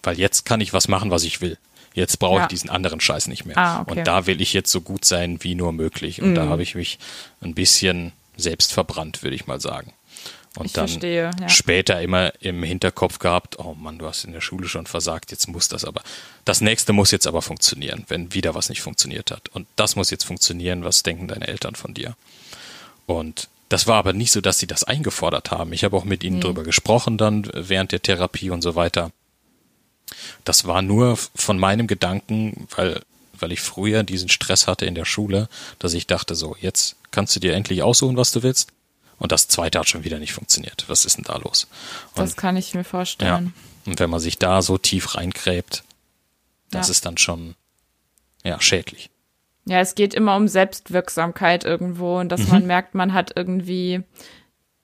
weil 0.03 0.19
jetzt 0.19 0.45
kann 0.45 0.61
ich 0.61 0.73
was 0.73 0.87
machen, 0.87 1.11
was 1.11 1.23
ich 1.23 1.41
will. 1.41 1.57
Jetzt 1.93 2.19
brauche 2.19 2.37
ja. 2.37 2.43
ich 2.43 2.47
diesen 2.47 2.69
anderen 2.69 3.01
Scheiß 3.01 3.27
nicht 3.27 3.45
mehr. 3.45 3.57
Ah, 3.57 3.81
okay. 3.81 3.99
Und 3.99 4.07
da 4.07 4.25
will 4.25 4.41
ich 4.41 4.53
jetzt 4.53 4.71
so 4.71 4.81
gut 4.81 5.03
sein 5.03 5.43
wie 5.43 5.55
nur 5.55 5.73
möglich. 5.73 6.21
Und 6.21 6.33
mm. 6.33 6.35
da 6.35 6.45
habe 6.47 6.63
ich 6.63 6.75
mich 6.75 6.99
ein 7.41 7.53
bisschen 7.53 8.13
selbst 8.37 8.71
verbrannt, 8.71 9.23
würde 9.23 9.35
ich 9.35 9.45
mal 9.45 9.59
sagen. 9.59 9.93
Und 10.57 10.65
ich 10.65 10.73
dann 10.73 10.87
verstehe, 10.87 11.31
ja. 11.39 11.49
später 11.49 12.01
immer 12.01 12.33
im 12.41 12.61
Hinterkopf 12.63 13.19
gehabt, 13.19 13.57
oh 13.59 13.73
Mann, 13.73 13.99
du 13.99 14.05
hast 14.05 14.25
in 14.25 14.33
der 14.33 14.41
Schule 14.41 14.67
schon 14.67 14.85
versagt, 14.85 15.31
jetzt 15.31 15.47
muss 15.47 15.69
das 15.69 15.85
aber. 15.85 16.01
Das 16.43 16.59
nächste 16.59 16.91
muss 16.91 17.11
jetzt 17.11 17.27
aber 17.27 17.41
funktionieren, 17.41 18.03
wenn 18.09 18.33
wieder 18.33 18.53
was 18.53 18.67
nicht 18.67 18.81
funktioniert 18.81 19.31
hat. 19.31 19.47
Und 19.49 19.67
das 19.77 19.95
muss 19.95 20.11
jetzt 20.11 20.25
funktionieren, 20.25 20.83
was 20.83 21.03
denken 21.03 21.27
deine 21.27 21.47
Eltern 21.47 21.75
von 21.75 21.93
dir? 21.93 22.15
Und 23.05 23.47
das 23.69 23.87
war 23.87 23.95
aber 23.95 24.11
nicht 24.11 24.33
so, 24.33 24.41
dass 24.41 24.59
sie 24.59 24.67
das 24.67 24.83
eingefordert 24.83 25.51
haben. 25.51 25.71
Ich 25.71 25.85
habe 25.85 25.95
auch 25.95 26.03
mit 26.03 26.23
ihnen 26.25 26.37
mhm. 26.37 26.41
drüber 26.41 26.63
gesprochen 26.63 27.17
dann 27.17 27.49
während 27.53 27.93
der 27.93 28.01
Therapie 28.01 28.49
und 28.49 28.61
so 28.61 28.75
weiter. 28.75 29.11
Das 30.43 30.65
war 30.65 30.81
nur 30.81 31.17
von 31.35 31.59
meinem 31.59 31.87
Gedanken, 31.87 32.67
weil, 32.75 33.01
weil 33.39 33.51
ich 33.51 33.61
früher 33.61 34.03
diesen 34.03 34.29
Stress 34.29 34.67
hatte 34.67 34.85
in 34.85 34.95
der 34.95 35.05
Schule, 35.05 35.49
dass 35.79 35.93
ich 35.93 36.07
dachte 36.07 36.35
so, 36.35 36.55
jetzt 36.59 36.95
kannst 37.11 37.35
du 37.35 37.39
dir 37.39 37.53
endlich 37.53 37.83
aussuchen, 37.83 38.17
was 38.17 38.31
du 38.31 38.43
willst. 38.43 38.71
Und 39.19 39.31
das 39.31 39.47
zweite 39.47 39.77
hat 39.77 39.87
schon 39.87 40.03
wieder 40.03 40.17
nicht 40.17 40.33
funktioniert. 40.33 40.85
Was 40.87 41.05
ist 41.05 41.17
denn 41.17 41.25
da 41.25 41.37
los? 41.37 41.67
Und, 42.15 42.23
das 42.23 42.35
kann 42.35 42.57
ich 42.57 42.73
mir 42.73 42.83
vorstellen. 42.83 43.53
Ja, 43.85 43.89
und 43.91 43.99
wenn 43.99 44.09
man 44.09 44.19
sich 44.19 44.39
da 44.39 44.61
so 44.61 44.77
tief 44.77 45.15
reingräbt, 45.15 45.83
das 46.71 46.87
ja. 46.87 46.91
ist 46.91 47.05
dann 47.05 47.17
schon, 47.17 47.55
ja, 48.43 48.59
schädlich. 48.59 49.09
Ja, 49.65 49.79
es 49.79 49.93
geht 49.93 50.13
immer 50.13 50.35
um 50.35 50.47
Selbstwirksamkeit 50.47 51.65
irgendwo 51.65 52.19
und 52.19 52.29
dass 52.29 52.41
mhm. 52.41 52.49
man 52.49 52.67
merkt, 52.67 52.95
man 52.95 53.13
hat 53.13 53.33
irgendwie, 53.35 54.01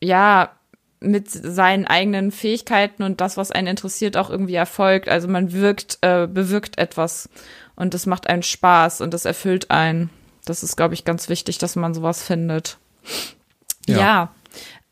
ja, 0.02 0.57
mit 1.00 1.30
seinen 1.30 1.86
eigenen 1.86 2.32
Fähigkeiten 2.32 3.04
und 3.04 3.22
das, 3.22 3.38
was 3.38 3.52
einen 3.52 3.68
interessiert, 3.68 4.18
auch 4.18 4.30
irgendwie 4.30 4.56
erfolgt. 4.56 5.10
Also 5.10 5.28
man 5.28 5.52
wirkt, 5.54 6.00
äh, 6.02 6.28
bewirkt 6.28 6.78
etwas 6.78 7.30
und 7.76 7.94
das 7.94 8.06
macht 8.06 8.28
einen 8.28 8.44
Spaß 8.44 9.02
und 9.02 9.14
das 9.14 9.26
erfüllt 9.26 9.70
einen. 9.70 10.10
Das 10.46 10.64
ist, 10.64 10.76
glaube 10.76 10.94
ich, 10.94 11.06
ganz 11.06 11.30
wichtig, 11.30 11.58
dass 11.58 11.76
man 11.76 11.94
sowas 11.94 12.24
findet. 12.24 12.78
Ja. 13.86 13.98
ja. 13.98 14.32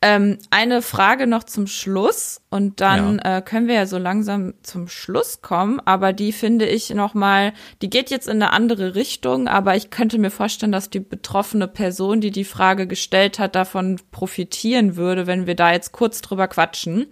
Ähm, 0.02 0.38
eine 0.50 0.82
Frage 0.82 1.26
noch 1.26 1.44
zum 1.44 1.66
Schluss 1.66 2.42
und 2.50 2.82
dann 2.82 3.18
ja. 3.24 3.38
äh, 3.38 3.42
können 3.42 3.66
wir 3.66 3.76
ja 3.76 3.86
so 3.86 3.96
langsam 3.96 4.52
zum 4.62 4.88
Schluss 4.88 5.40
kommen, 5.40 5.80
aber 5.86 6.12
die 6.12 6.32
finde 6.32 6.66
ich 6.66 6.90
noch 6.90 7.14
mal, 7.14 7.54
die 7.80 7.88
geht 7.88 8.10
jetzt 8.10 8.28
in 8.28 8.42
eine 8.42 8.52
andere 8.52 8.94
Richtung, 8.94 9.48
aber 9.48 9.74
ich 9.74 9.88
könnte 9.88 10.18
mir 10.18 10.30
vorstellen, 10.30 10.70
dass 10.70 10.90
die 10.90 11.00
betroffene 11.00 11.66
Person, 11.66 12.20
die 12.20 12.30
die 12.30 12.44
Frage 12.44 12.86
gestellt 12.86 13.38
hat, 13.38 13.54
davon 13.54 13.98
profitieren 14.10 14.96
würde, 14.96 15.26
wenn 15.26 15.46
wir 15.46 15.54
da 15.54 15.72
jetzt 15.72 15.92
kurz 15.92 16.20
drüber 16.20 16.46
quatschen. 16.46 17.06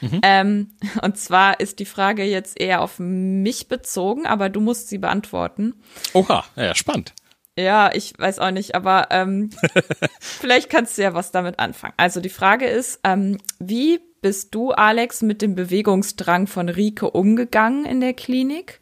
Mhm. 0.00 0.20
Ähm, 0.22 0.68
und 1.02 1.18
zwar 1.18 1.58
ist 1.58 1.80
die 1.80 1.86
Frage 1.86 2.22
jetzt 2.22 2.60
eher 2.60 2.82
auf 2.82 3.00
mich 3.00 3.66
bezogen, 3.66 4.26
aber 4.26 4.48
du 4.48 4.60
musst 4.60 4.88
sie 4.88 4.98
beantworten. 4.98 5.74
Oha, 6.14 6.44
ja, 6.54 6.72
spannend. 6.76 7.14
Ja, 7.58 7.90
ich 7.92 8.12
weiß 8.16 8.38
auch 8.38 8.52
nicht, 8.52 8.76
aber 8.76 9.08
ähm, 9.10 9.50
vielleicht 10.20 10.70
kannst 10.70 10.96
du 10.96 11.02
ja 11.02 11.12
was 11.12 11.32
damit 11.32 11.58
anfangen. 11.58 11.94
Also 11.96 12.20
die 12.20 12.28
Frage 12.28 12.66
ist, 12.66 13.00
ähm, 13.02 13.38
wie 13.58 13.98
bist 14.20 14.54
du, 14.54 14.70
Alex, 14.70 15.22
mit 15.22 15.42
dem 15.42 15.56
Bewegungsdrang 15.56 16.46
von 16.46 16.68
Rike 16.68 17.10
umgegangen 17.10 17.84
in 17.84 18.00
der 18.00 18.14
Klinik? 18.14 18.78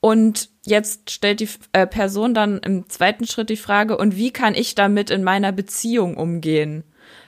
Und 0.00 0.48
jetzt 0.64 1.10
stellt 1.10 1.40
die 1.40 1.50
äh, 1.72 1.86
Person 1.86 2.32
dann 2.32 2.60
im 2.60 2.88
zweiten 2.88 3.26
Schritt 3.26 3.50
die 3.50 3.58
Frage, 3.58 3.98
und 3.98 4.16
wie 4.16 4.32
kann 4.32 4.54
ich 4.54 4.74
damit 4.74 5.10
in 5.10 5.22
meiner 5.22 5.52
Beziehung 5.52 6.16
umgehen? 6.16 6.84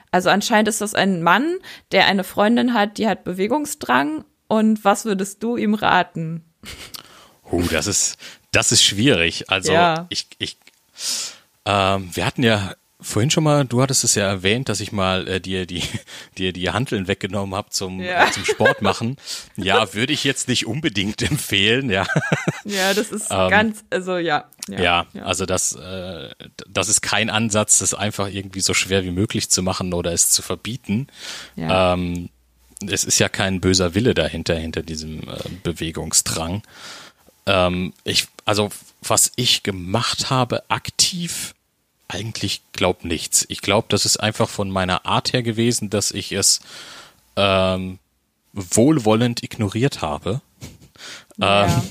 Also 0.09 0.31
anscheinend 0.31 0.67
ist 0.67 0.81
das 0.81 0.95
ein 0.95 1.21
Mann, 1.21 1.57
der 1.91 2.07
eine 2.07 2.23
Freundin 2.23 2.73
hat, 2.73 2.97
die 2.97 3.07
hat 3.07 3.23
Bewegungsdrang. 3.23 4.25
Und 4.47 4.83
was 4.83 5.05
würdest 5.05 5.43
du 5.43 5.57
ihm 5.57 5.75
raten? 5.75 6.43
Uh, 7.51 7.61
das 7.69 7.85
ist, 7.85 8.17
das 8.51 8.71
ist 8.71 8.83
schwierig. 8.83 9.51
Also 9.51 9.73
ja. 9.73 10.07
ich, 10.09 10.27
ich 10.39 10.57
ähm, 11.65 12.09
wir 12.13 12.25
hatten 12.25 12.43
ja 12.43 12.75
vorhin 12.99 13.29
schon 13.29 13.43
mal, 13.43 13.63
du 13.65 13.81
hattest 13.81 14.03
es 14.03 14.15
ja 14.15 14.25
erwähnt, 14.25 14.69
dass 14.69 14.79
ich 14.79 14.91
mal 14.91 15.27
äh, 15.27 15.39
dir 15.39 15.65
die 15.65 15.83
dir 16.37 16.51
die 16.53 16.69
Handeln 16.71 17.07
weggenommen 17.07 17.55
habe 17.55 17.69
zum 17.69 18.01
ja. 18.01 18.27
äh, 18.27 18.31
zum 18.31 18.45
Sport 18.45 18.81
machen. 18.81 19.17
Ja, 19.55 19.93
würde 19.93 20.13
ich 20.13 20.23
jetzt 20.23 20.47
nicht 20.47 20.65
unbedingt 20.65 21.21
empfehlen, 21.29 21.89
ja. 21.89 22.05
Ja, 22.65 22.93
das 22.93 23.11
ist 23.11 23.27
ähm, 23.29 23.49
ganz 23.49 23.83
also 23.89 24.17
ja, 24.17 24.45
ja. 24.67 24.81
Ja, 24.81 25.05
ja. 25.13 25.23
also 25.23 25.45
das 25.45 25.73
äh, 25.75 26.29
das 26.67 26.89
ist 26.89 27.01
kein 27.01 27.29
Ansatz, 27.29 27.79
das 27.79 27.93
einfach 27.93 28.27
irgendwie 28.29 28.61
so 28.61 28.73
schwer 28.73 29.03
wie 29.03 29.11
möglich 29.11 29.49
zu 29.49 29.61
machen 29.61 29.93
oder 29.93 30.11
es 30.11 30.29
zu 30.29 30.41
verbieten. 30.41 31.07
Ja. 31.55 31.93
Ähm, 31.93 32.29
es 32.87 33.03
ist 33.03 33.19
ja 33.19 33.29
kein 33.29 33.59
böser 33.59 33.95
Wille 33.95 34.13
dahinter 34.13 34.55
hinter 34.55 34.83
diesem 34.83 35.21
äh, 35.21 35.37
Bewegungsdrang. 35.63 36.63
Ähm, 37.45 37.93
ich 38.03 38.27
also 38.45 38.69
was 39.01 39.31
ich 39.35 39.63
gemacht 39.63 40.29
habe, 40.29 40.69
aktiv, 40.69 41.53
eigentlich 42.07 42.61
glaub 42.71 43.03
nichts. 43.03 43.45
Ich 43.49 43.61
glaube, 43.61 43.87
das 43.89 44.05
ist 44.05 44.17
einfach 44.17 44.49
von 44.49 44.69
meiner 44.69 45.05
Art 45.05 45.33
her 45.33 45.43
gewesen, 45.43 45.89
dass 45.89 46.11
ich 46.11 46.31
es 46.31 46.61
ähm, 47.35 47.99
wohlwollend 48.53 49.43
ignoriert 49.43 50.01
habe. 50.01 50.41
Ja. 51.37 51.65
Ähm, 51.65 51.81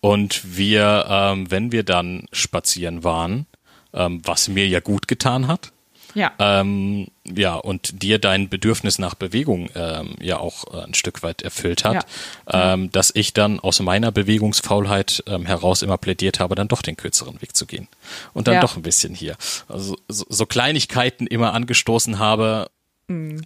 und 0.00 0.56
wir, 0.56 1.06
ähm, 1.08 1.50
wenn 1.50 1.72
wir 1.72 1.82
dann 1.82 2.26
spazieren 2.32 3.04
waren, 3.04 3.46
ähm, 3.92 4.22
was 4.24 4.48
mir 4.48 4.66
ja 4.66 4.80
gut 4.80 5.08
getan 5.08 5.46
hat, 5.46 5.72
ja. 6.14 6.32
Ähm, 6.38 7.08
ja, 7.24 7.54
und 7.54 8.02
dir 8.02 8.18
dein 8.18 8.48
Bedürfnis 8.48 8.98
nach 8.98 9.14
Bewegung 9.14 9.68
ähm, 9.74 10.14
ja 10.20 10.38
auch 10.38 10.72
äh, 10.72 10.84
ein 10.84 10.94
Stück 10.94 11.22
weit 11.22 11.42
erfüllt 11.42 11.84
hat, 11.84 12.06
ja. 12.50 12.74
ähm, 12.74 12.90
dass 12.92 13.10
ich 13.14 13.32
dann 13.32 13.60
aus 13.60 13.80
meiner 13.80 14.12
Bewegungsfaulheit 14.12 15.24
ähm, 15.26 15.46
heraus 15.46 15.82
immer 15.82 15.98
plädiert 15.98 16.40
habe, 16.40 16.54
dann 16.54 16.68
doch 16.68 16.82
den 16.82 16.96
kürzeren 16.96 17.40
Weg 17.42 17.56
zu 17.56 17.66
gehen. 17.66 17.88
Und 18.32 18.46
dann 18.46 18.54
ja. 18.54 18.60
doch 18.60 18.76
ein 18.76 18.82
bisschen 18.82 19.14
hier. 19.14 19.36
Also 19.68 19.96
so, 20.08 20.26
so 20.28 20.46
Kleinigkeiten 20.46 21.26
immer 21.26 21.52
angestoßen 21.54 22.18
habe. 22.18 22.70
Mhm. 23.08 23.42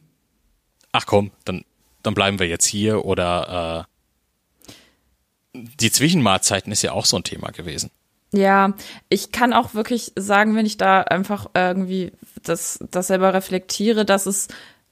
Ach 0.93 1.07
komm, 1.07 1.31
dann, 1.45 1.65
dann 2.03 2.15
bleiben 2.15 2.39
wir 2.39 2.47
jetzt 2.47 2.67
hier 2.67 3.05
oder 3.05 3.87
äh, 3.87 5.59
die 5.81 5.91
Zwischenmahlzeiten 5.91 6.73
ist 6.73 6.83
ja 6.83 6.93
auch 6.93 7.07
so 7.07 7.17
ein 7.17 7.25
Thema 7.25 7.51
gewesen. 7.51 7.91
Ja, 8.33 8.75
ich 9.09 9.33
kann 9.33 9.55
auch 9.55 9.75
wirklich 9.75 10.13
sagen, 10.15 10.55
wenn 10.55 10.67
ich 10.67 10.77
da 10.77 11.01
einfach 11.01 11.47
irgendwie 11.55 12.13
das, 12.43 12.79
das 12.91 13.09
selber 13.09 13.35
reflektiere, 13.35 14.05
dass 14.05 14.27
es 14.27 14.49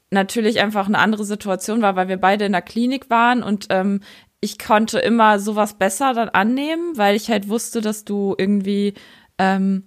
natürlich 0.09 0.59
einfach 0.59 0.87
eine 0.87 0.99
andere 0.99 1.25
Situation 1.25 1.81
war, 1.81 1.95
weil 1.95 2.07
wir 2.07 2.17
beide 2.17 2.45
in 2.45 2.53
der 2.53 2.61
Klinik 2.61 3.09
waren 3.09 3.43
und 3.43 3.67
ähm, 3.69 4.01
ich 4.39 4.59
konnte 4.59 4.99
immer 4.99 5.39
sowas 5.39 5.73
besser 5.73 6.13
dann 6.13 6.29
annehmen, 6.29 6.97
weil 6.97 7.15
ich 7.15 7.29
halt 7.29 7.49
wusste, 7.49 7.81
dass 7.81 8.05
du 8.05 8.35
irgendwie 8.37 8.93
ähm, 9.37 9.83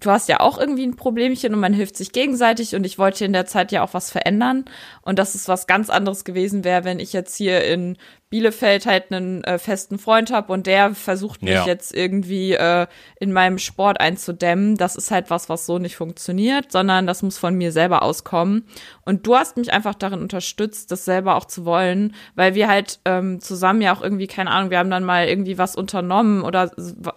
du 0.00 0.10
hast 0.10 0.28
ja 0.28 0.40
auch 0.40 0.58
irgendwie 0.58 0.86
ein 0.86 0.96
Problemchen 0.96 1.54
und 1.54 1.60
man 1.60 1.72
hilft 1.72 1.96
sich 1.96 2.12
gegenseitig 2.12 2.74
und 2.74 2.84
ich 2.84 2.98
wollte 2.98 3.24
in 3.24 3.32
der 3.32 3.46
Zeit 3.46 3.72
ja 3.72 3.82
auch 3.82 3.94
was 3.94 4.10
verändern 4.10 4.64
und 5.02 5.18
das 5.18 5.34
ist 5.34 5.48
was 5.48 5.66
ganz 5.66 5.90
anderes 5.90 6.24
gewesen 6.24 6.64
wäre, 6.64 6.84
wenn 6.84 7.00
ich 7.00 7.12
jetzt 7.12 7.36
hier 7.36 7.64
in 7.64 7.96
Bielefeld 8.30 8.84
halt 8.84 9.10
einen 9.10 9.42
äh, 9.44 9.58
festen 9.58 9.98
Freund 9.98 10.30
habe 10.30 10.52
und 10.52 10.66
der 10.66 10.94
versucht 10.94 11.42
mich 11.42 11.54
ja. 11.54 11.66
jetzt 11.66 11.94
irgendwie 11.94 12.52
äh, 12.52 12.86
in 13.18 13.32
meinem 13.32 13.58
Sport 13.58 14.00
einzudämmen. 14.00 14.76
Das 14.76 14.96
ist 14.96 15.10
halt 15.10 15.30
was, 15.30 15.48
was 15.48 15.64
so 15.64 15.78
nicht 15.78 15.96
funktioniert, 15.96 16.70
sondern 16.70 17.06
das 17.06 17.22
muss 17.22 17.38
von 17.38 17.54
mir 17.54 17.72
selber 17.72 18.02
auskommen. 18.02 18.64
Und 19.04 19.26
du 19.26 19.34
hast 19.36 19.56
mich 19.56 19.72
einfach 19.72 19.94
darin 19.94 20.20
unterstützt, 20.20 20.92
das 20.92 21.06
selber 21.06 21.36
auch 21.36 21.46
zu 21.46 21.64
wollen, 21.64 22.14
weil 22.34 22.54
wir 22.54 22.68
halt 22.68 23.00
ähm, 23.06 23.40
zusammen 23.40 23.80
ja 23.80 23.94
auch 23.94 24.02
irgendwie, 24.02 24.26
keine 24.26 24.50
Ahnung, 24.50 24.70
wir 24.70 24.78
haben 24.78 24.90
dann 24.90 25.04
mal 25.04 25.26
irgendwie 25.26 25.56
was 25.56 25.74
unternommen 25.74 26.42
oder 26.42 26.70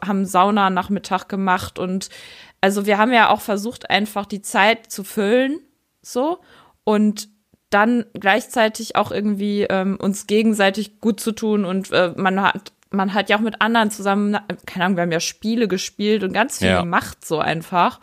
haben 0.05 0.25
Sauna-Nachmittag 0.25 1.27
gemacht 1.27 1.77
und 1.77 2.09
also 2.61 2.85
wir 2.85 2.97
haben 2.97 3.11
ja 3.11 3.29
auch 3.29 3.41
versucht, 3.41 3.89
einfach 3.89 4.25
die 4.25 4.43
Zeit 4.43 4.91
zu 4.91 5.03
füllen, 5.03 5.59
so 6.01 6.39
und 6.83 7.29
dann 7.71 8.05
gleichzeitig 8.13 8.95
auch 8.95 9.11
irgendwie 9.11 9.63
ähm, 9.63 9.97
uns 9.99 10.27
gegenseitig 10.27 10.99
gut 10.99 11.19
zu 11.19 11.31
tun 11.31 11.65
und 11.65 11.91
äh, 11.91 12.13
man 12.15 12.41
hat 12.41 12.73
man 12.91 13.13
hat 13.13 13.29
ja 13.29 13.37
auch 13.37 13.41
mit 13.41 13.61
anderen 13.61 13.89
zusammen, 13.89 14.37
keine 14.65 14.85
Ahnung, 14.85 14.97
wir 14.97 15.03
haben 15.03 15.11
ja 15.11 15.21
Spiele 15.21 15.69
gespielt 15.69 16.23
und 16.23 16.33
ganz 16.33 16.59
viel 16.59 16.67
ja. 16.67 16.81
gemacht 16.81 17.25
so 17.25 17.39
einfach. 17.39 18.01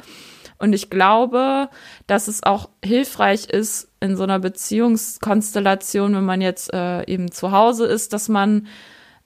Und 0.58 0.72
ich 0.72 0.90
glaube, 0.90 1.68
dass 2.06 2.26
es 2.26 2.42
auch 2.42 2.70
hilfreich 2.84 3.48
ist 3.48 3.92
in 4.00 4.16
so 4.16 4.24
einer 4.24 4.40
Beziehungskonstellation, 4.40 6.14
wenn 6.16 6.24
man 6.24 6.40
jetzt 6.40 6.72
äh, 6.72 7.04
eben 7.04 7.30
zu 7.30 7.52
Hause 7.52 7.86
ist, 7.86 8.12
dass 8.12 8.28
man 8.28 8.66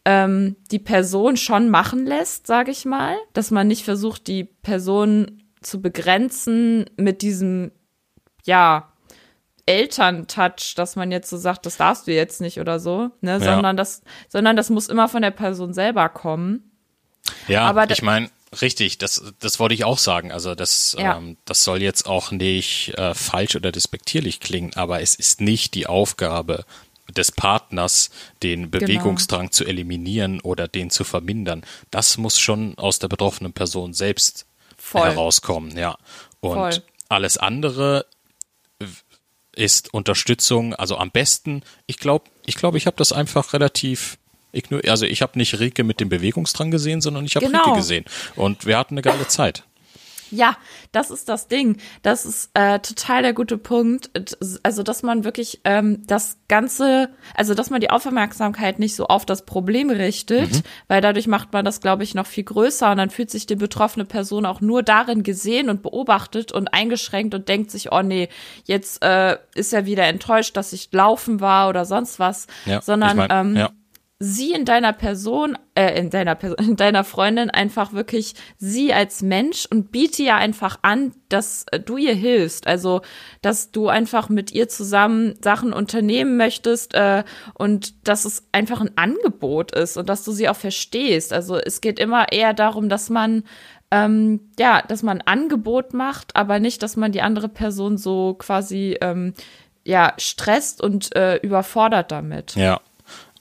ähm, 0.04 0.56
die 0.70 0.78
Person 0.78 1.36
schon 1.36 1.70
machen 1.70 2.06
lässt, 2.06 2.46
sage 2.46 2.70
ich 2.70 2.84
mal, 2.84 3.16
dass 3.32 3.50
man 3.50 3.68
nicht 3.68 3.84
versucht, 3.84 4.26
die 4.26 4.44
Person 4.44 5.42
zu 5.62 5.80
begrenzen 5.80 6.86
mit 6.96 7.22
diesem, 7.22 7.70
ja, 8.44 8.91
Elterntouch, 9.66 10.74
dass 10.74 10.96
man 10.96 11.12
jetzt 11.12 11.30
so 11.30 11.36
sagt, 11.36 11.66
das 11.66 11.76
darfst 11.76 12.06
du 12.06 12.12
jetzt 12.12 12.40
nicht 12.40 12.58
oder 12.58 12.80
so, 12.80 13.10
ne, 13.20 13.32
ja. 13.32 13.40
sondern 13.40 13.76
das, 13.76 14.02
sondern 14.28 14.56
das 14.56 14.70
muss 14.70 14.88
immer 14.88 15.08
von 15.08 15.22
der 15.22 15.30
Person 15.30 15.72
selber 15.72 16.08
kommen. 16.08 16.72
Ja, 17.46 17.62
aber 17.68 17.88
ich 17.88 18.02
meine, 18.02 18.30
richtig, 18.60 18.98
das, 18.98 19.22
das 19.38 19.60
wollte 19.60 19.74
ich 19.74 19.84
auch 19.84 19.98
sagen. 19.98 20.32
Also 20.32 20.54
das, 20.54 20.96
ja. 20.98 21.16
ähm, 21.16 21.36
das 21.44 21.62
soll 21.62 21.80
jetzt 21.80 22.06
auch 22.06 22.32
nicht 22.32 22.94
äh, 22.98 23.14
falsch 23.14 23.54
oder 23.54 23.70
despektierlich 23.70 24.40
klingen, 24.40 24.74
aber 24.74 25.00
es 25.00 25.14
ist 25.14 25.40
nicht 25.40 25.74
die 25.74 25.86
Aufgabe 25.86 26.64
des 27.16 27.30
Partners, 27.32 28.10
den 28.42 28.70
genau. 28.70 28.86
Bewegungsdrang 28.86 29.42
genau. 29.42 29.52
zu 29.52 29.64
eliminieren 29.64 30.40
oder 30.40 30.68
den 30.68 30.90
zu 30.90 31.04
vermindern. 31.04 31.62
Das 31.90 32.16
muss 32.18 32.38
schon 32.38 32.76
aus 32.78 32.98
der 32.98 33.08
betroffenen 33.08 33.52
Person 33.52 33.92
selbst 33.92 34.46
Voll. 34.76 35.02
herauskommen, 35.02 35.76
ja. 35.76 35.96
Und 36.40 36.54
Voll. 36.54 36.82
alles 37.08 37.38
andere 37.38 38.06
ist 39.54 39.92
Unterstützung, 39.92 40.74
also 40.74 40.96
am 40.96 41.10
besten, 41.10 41.62
ich 41.86 41.98
glaube, 41.98 42.30
ich 42.46 42.56
glaube, 42.56 42.78
ich 42.78 42.86
habe 42.86 42.96
das 42.96 43.12
einfach 43.12 43.52
relativ 43.52 44.18
also 44.86 45.06
ich 45.06 45.22
habe 45.22 45.38
nicht 45.38 45.58
Rike 45.60 45.82
mit 45.82 45.98
dem 45.98 46.10
Bewegungsdrang 46.10 46.70
gesehen, 46.70 47.00
sondern 47.00 47.24
ich 47.24 47.36
habe 47.36 47.46
genau. 47.46 47.64
Rike 47.64 47.76
gesehen 47.76 48.04
und 48.36 48.66
wir 48.66 48.76
hatten 48.76 48.94
eine 48.94 49.02
geile 49.02 49.26
Zeit. 49.26 49.64
Ja, 50.32 50.56
das 50.90 51.10
ist 51.10 51.28
das 51.28 51.46
Ding. 51.46 51.76
Das 52.02 52.24
ist 52.24 52.50
äh, 52.54 52.78
total 52.80 53.22
der 53.22 53.34
gute 53.34 53.58
Punkt. 53.58 54.10
Also, 54.62 54.82
dass 54.82 55.02
man 55.02 55.24
wirklich 55.24 55.60
ähm, 55.64 56.02
das 56.06 56.38
Ganze, 56.48 57.10
also 57.34 57.54
dass 57.54 57.70
man 57.70 57.80
die 57.80 57.90
Aufmerksamkeit 57.90 58.78
nicht 58.78 58.96
so 58.96 59.06
auf 59.06 59.26
das 59.26 59.44
Problem 59.44 59.90
richtet, 59.90 60.52
mhm. 60.52 60.62
weil 60.88 61.00
dadurch 61.02 61.26
macht 61.26 61.52
man 61.52 61.64
das, 61.64 61.80
glaube 61.80 62.02
ich, 62.02 62.14
noch 62.14 62.26
viel 62.26 62.44
größer 62.44 62.90
und 62.90 62.96
dann 62.96 63.10
fühlt 63.10 63.30
sich 63.30 63.46
die 63.46 63.56
betroffene 63.56 64.06
Person 64.06 64.46
auch 64.46 64.60
nur 64.60 64.82
darin 64.82 65.22
gesehen 65.22 65.68
und 65.68 65.82
beobachtet 65.82 66.50
und 66.50 66.72
eingeschränkt 66.72 67.34
und 67.34 67.48
denkt 67.48 67.70
sich, 67.70 67.92
oh 67.92 68.02
nee, 68.02 68.28
jetzt 68.64 69.04
äh, 69.04 69.36
ist 69.54 69.72
er 69.72 69.86
wieder 69.86 70.04
enttäuscht, 70.04 70.56
dass 70.56 70.72
ich 70.72 70.88
laufen 70.92 71.40
war 71.40 71.68
oder 71.68 71.84
sonst 71.84 72.18
was, 72.18 72.46
ja, 72.64 72.80
sondern 72.80 73.10
ich 73.10 73.28
mein, 73.28 73.30
ähm, 73.30 73.56
ja 73.56 73.70
sie 74.22 74.52
in 74.52 74.64
deiner 74.64 74.92
Person, 74.92 75.58
äh, 75.74 75.98
in 75.98 76.08
deiner 76.08 76.36
Person, 76.36 76.56
in 76.64 76.76
deiner 76.76 77.02
Freundin 77.02 77.50
einfach 77.50 77.92
wirklich 77.92 78.34
sie 78.56 78.94
als 78.94 79.20
Mensch 79.20 79.66
und 79.68 79.90
biete 79.90 80.22
ja 80.22 80.36
einfach 80.36 80.78
an, 80.82 81.12
dass 81.28 81.66
äh, 81.72 81.80
du 81.80 81.96
ihr 81.96 82.14
hilfst. 82.14 82.68
Also, 82.68 83.02
dass 83.42 83.72
du 83.72 83.88
einfach 83.88 84.28
mit 84.28 84.52
ihr 84.52 84.68
zusammen 84.68 85.34
Sachen 85.42 85.72
unternehmen 85.72 86.36
möchtest 86.36 86.94
äh, 86.94 87.24
und 87.54 88.06
dass 88.06 88.24
es 88.24 88.44
einfach 88.52 88.80
ein 88.80 88.96
Angebot 88.96 89.72
ist 89.72 89.96
und 89.96 90.08
dass 90.08 90.22
du 90.24 90.30
sie 90.30 90.48
auch 90.48 90.56
verstehst. 90.56 91.32
Also, 91.32 91.56
es 91.56 91.80
geht 91.80 91.98
immer 91.98 92.30
eher 92.30 92.54
darum, 92.54 92.88
dass 92.88 93.10
man 93.10 93.42
ähm, 93.90 94.40
ja, 94.58 94.82
dass 94.82 95.02
man 95.02 95.20
ein 95.20 95.26
Angebot 95.26 95.94
macht, 95.94 96.36
aber 96.36 96.60
nicht, 96.60 96.82
dass 96.82 96.96
man 96.96 97.12
die 97.12 97.20
andere 97.22 97.48
Person 97.48 97.98
so 97.98 98.34
quasi 98.34 98.96
ähm, 99.02 99.34
ja 99.84 100.14
stresst 100.16 100.80
und 100.80 101.14
äh, 101.16 101.36
überfordert 101.36 102.10
damit. 102.10 102.54
Ja, 102.54 102.80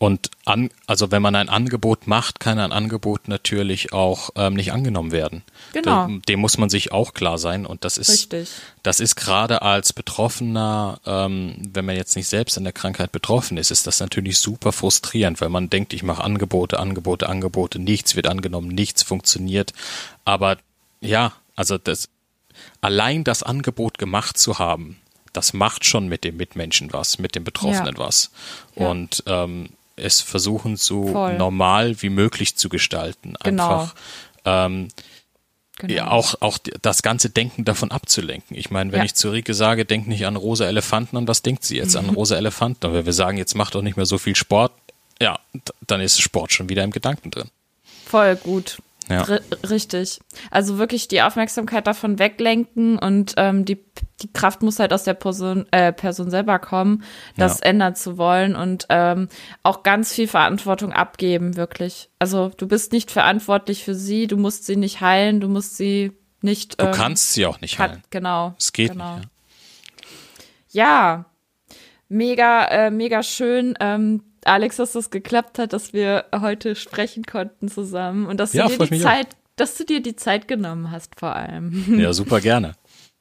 und 0.01 0.31
an, 0.45 0.71
also 0.87 1.11
wenn 1.11 1.21
man 1.21 1.35
ein 1.35 1.47
Angebot 1.47 2.07
macht, 2.07 2.39
kann 2.39 2.57
ein 2.57 2.71
Angebot 2.71 3.27
natürlich 3.27 3.93
auch 3.93 4.31
ähm, 4.35 4.55
nicht 4.55 4.71
angenommen 4.71 5.11
werden. 5.11 5.43
Genau. 5.73 6.07
Dem, 6.07 6.23
dem, 6.23 6.39
muss 6.39 6.57
man 6.57 6.71
sich 6.71 6.91
auch 6.91 7.13
klar 7.13 7.37
sein. 7.37 7.67
Und 7.67 7.85
das 7.85 7.99
ist, 7.99 8.09
Richtig. 8.09 8.49
das 8.81 8.99
ist 8.99 9.15
gerade 9.15 9.61
als 9.61 9.93
Betroffener, 9.93 10.99
ähm, 11.05 11.69
wenn 11.71 11.85
man 11.85 11.95
jetzt 11.97 12.15
nicht 12.15 12.27
selbst 12.27 12.57
an 12.57 12.63
der 12.63 12.73
Krankheit 12.73 13.11
betroffen 13.11 13.57
ist, 13.57 13.69
ist 13.69 13.85
das 13.85 13.99
natürlich 13.99 14.39
super 14.39 14.71
frustrierend, 14.71 15.39
weil 15.39 15.49
man 15.49 15.69
denkt, 15.69 15.93
ich 15.93 16.01
mache 16.01 16.23
Angebote, 16.23 16.79
Angebote, 16.79 17.29
Angebote, 17.29 17.77
nichts 17.77 18.15
wird 18.15 18.25
angenommen, 18.25 18.69
nichts 18.69 19.03
funktioniert. 19.03 19.71
Aber 20.25 20.57
ja, 20.99 21.33
also 21.55 21.77
das, 21.77 22.09
allein 22.81 23.23
das 23.23 23.43
Angebot 23.43 23.99
gemacht 23.99 24.39
zu 24.39 24.57
haben, 24.57 24.97
das 25.31 25.53
macht 25.53 25.85
schon 25.85 26.07
mit 26.07 26.23
dem 26.23 26.37
Mitmenschen 26.37 26.91
was, 26.91 27.19
mit 27.19 27.35
dem 27.35 27.43
Betroffenen 27.43 27.93
ja. 27.97 27.99
was. 27.99 28.31
Ja. 28.75 28.87
Und 28.87 29.23
ähm, 29.27 29.69
es 30.01 30.21
versuchen, 30.21 30.77
so 30.77 31.07
Voll. 31.07 31.37
normal 31.37 32.01
wie 32.01 32.09
möglich 32.09 32.55
zu 32.55 32.69
gestalten. 32.69 33.35
Genau. 33.43 33.81
Einfach 33.81 33.95
ähm, 34.45 34.87
genau. 35.77 35.93
ja, 35.93 36.07
auch, 36.09 36.35
auch 36.41 36.57
das 36.81 37.01
ganze 37.01 37.29
Denken 37.29 37.65
davon 37.65 37.91
abzulenken. 37.91 38.57
Ich 38.57 38.69
meine, 38.71 38.91
wenn 38.91 38.99
ja. 38.99 39.05
ich 39.05 39.15
zu 39.15 39.31
Rike 39.31 39.53
sage, 39.53 39.85
denk 39.85 40.07
nicht 40.07 40.25
an 40.25 40.35
rosa 40.35 40.65
Elefanten, 40.65 41.17
an 41.17 41.27
was 41.27 41.41
denkt 41.41 41.63
sie 41.63 41.77
jetzt? 41.77 41.93
Mhm. 41.93 42.09
An 42.09 42.15
rosa 42.15 42.35
Elefanten. 42.35 42.87
Und 42.87 42.93
wenn 42.93 43.05
wir 43.05 43.13
sagen, 43.13 43.37
jetzt 43.37 43.55
mach 43.55 43.71
doch 43.71 43.81
nicht 43.81 43.97
mehr 43.97 44.05
so 44.05 44.17
viel 44.17 44.35
Sport, 44.35 44.71
ja, 45.21 45.39
dann 45.87 46.01
ist 46.01 46.19
Sport 46.19 46.51
schon 46.51 46.69
wieder 46.69 46.83
im 46.83 46.91
Gedanken 46.91 47.31
drin. 47.31 47.49
Voll 48.05 48.35
gut. 48.35 48.79
Ja. 49.11 49.39
richtig. 49.69 50.19
Also 50.49 50.77
wirklich 50.77 51.07
die 51.07 51.21
Aufmerksamkeit 51.21 51.87
davon 51.87 52.19
weglenken 52.19 52.97
und 52.97 53.33
ähm, 53.37 53.65
die, 53.65 53.83
die 54.21 54.31
Kraft 54.31 54.61
muss 54.61 54.79
halt 54.79 54.93
aus 54.93 55.03
der 55.03 55.13
Person, 55.13 55.65
äh, 55.71 55.91
Person 55.91 56.29
selber 56.29 56.59
kommen, 56.59 57.03
das 57.37 57.59
ja. 57.59 57.67
ändern 57.67 57.95
zu 57.95 58.17
wollen 58.17 58.55
und 58.55 58.85
ähm, 58.89 59.27
auch 59.63 59.83
ganz 59.83 60.13
viel 60.13 60.27
Verantwortung 60.27 60.91
abgeben, 60.93 61.57
wirklich. 61.57 62.09
Also 62.19 62.51
du 62.55 62.67
bist 62.67 62.91
nicht 62.91 63.11
verantwortlich 63.11 63.83
für 63.83 63.95
sie, 63.95 64.27
du 64.27 64.37
musst 64.37 64.65
sie 64.65 64.75
nicht 64.75 65.01
heilen, 65.01 65.41
du 65.41 65.47
musst 65.47 65.77
sie 65.77 66.11
nicht. 66.41 66.81
Du 66.81 66.87
ähm, 66.87 66.91
kannst 66.91 67.33
sie 67.33 67.45
auch 67.45 67.61
nicht 67.61 67.79
heilen. 67.79 68.03
genau. 68.09 68.55
Es 68.57 68.73
geht 68.73 68.91
genau. 68.91 69.17
nicht. 69.17 69.29
Ja. 70.71 70.83
ja. 70.83 71.25
Mega, 72.09 72.65
äh, 72.65 72.91
mega 72.91 73.23
schön. 73.23 73.75
Ähm, 73.79 74.21
Alex, 74.45 74.77
dass 74.77 74.93
das 74.93 75.09
geklappt 75.09 75.59
hat, 75.59 75.73
dass 75.73 75.93
wir 75.93 76.25
heute 76.35 76.75
sprechen 76.75 77.23
konnten 77.23 77.67
zusammen 77.67 78.25
und 78.25 78.39
dass 78.39 78.51
du 78.51 78.59
ja, 78.59 78.67
dir 78.67 78.77
die 78.77 78.99
Zeit, 78.99 79.27
auch. 79.27 79.55
dass 79.55 79.75
du 79.75 79.85
dir 79.85 80.01
die 80.01 80.15
Zeit 80.15 80.47
genommen 80.47 80.91
hast 80.91 81.19
vor 81.19 81.35
allem. 81.35 81.85
Ja, 81.99 82.13
super 82.13 82.41
gerne. 82.41 82.73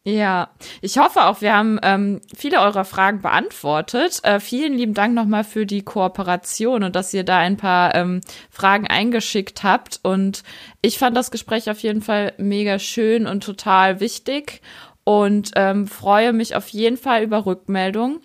Ja, 0.02 0.48
ich 0.80 0.96
hoffe 0.96 1.26
auch, 1.26 1.42
wir 1.42 1.54
haben 1.54 1.78
ähm, 1.82 2.22
viele 2.34 2.60
eurer 2.60 2.86
Fragen 2.86 3.20
beantwortet. 3.20 4.20
Äh, 4.22 4.40
vielen 4.40 4.72
lieben 4.72 4.94
Dank 4.94 5.14
nochmal 5.14 5.44
für 5.44 5.66
die 5.66 5.82
Kooperation 5.82 6.84
und 6.84 6.96
dass 6.96 7.12
ihr 7.12 7.22
da 7.22 7.36
ein 7.36 7.58
paar 7.58 7.94
ähm, 7.94 8.22
Fragen 8.48 8.86
eingeschickt 8.86 9.62
habt. 9.62 10.00
Und 10.02 10.42
ich 10.80 10.96
fand 10.96 11.14
das 11.18 11.30
Gespräch 11.30 11.68
auf 11.68 11.80
jeden 11.80 12.00
Fall 12.00 12.32
mega 12.38 12.78
schön 12.78 13.26
und 13.26 13.44
total 13.44 14.00
wichtig 14.00 14.62
und 15.04 15.50
ähm, 15.56 15.86
freue 15.86 16.32
mich 16.32 16.56
auf 16.56 16.68
jeden 16.68 16.96
Fall 16.96 17.22
über 17.22 17.44
Rückmeldungen. 17.44 18.20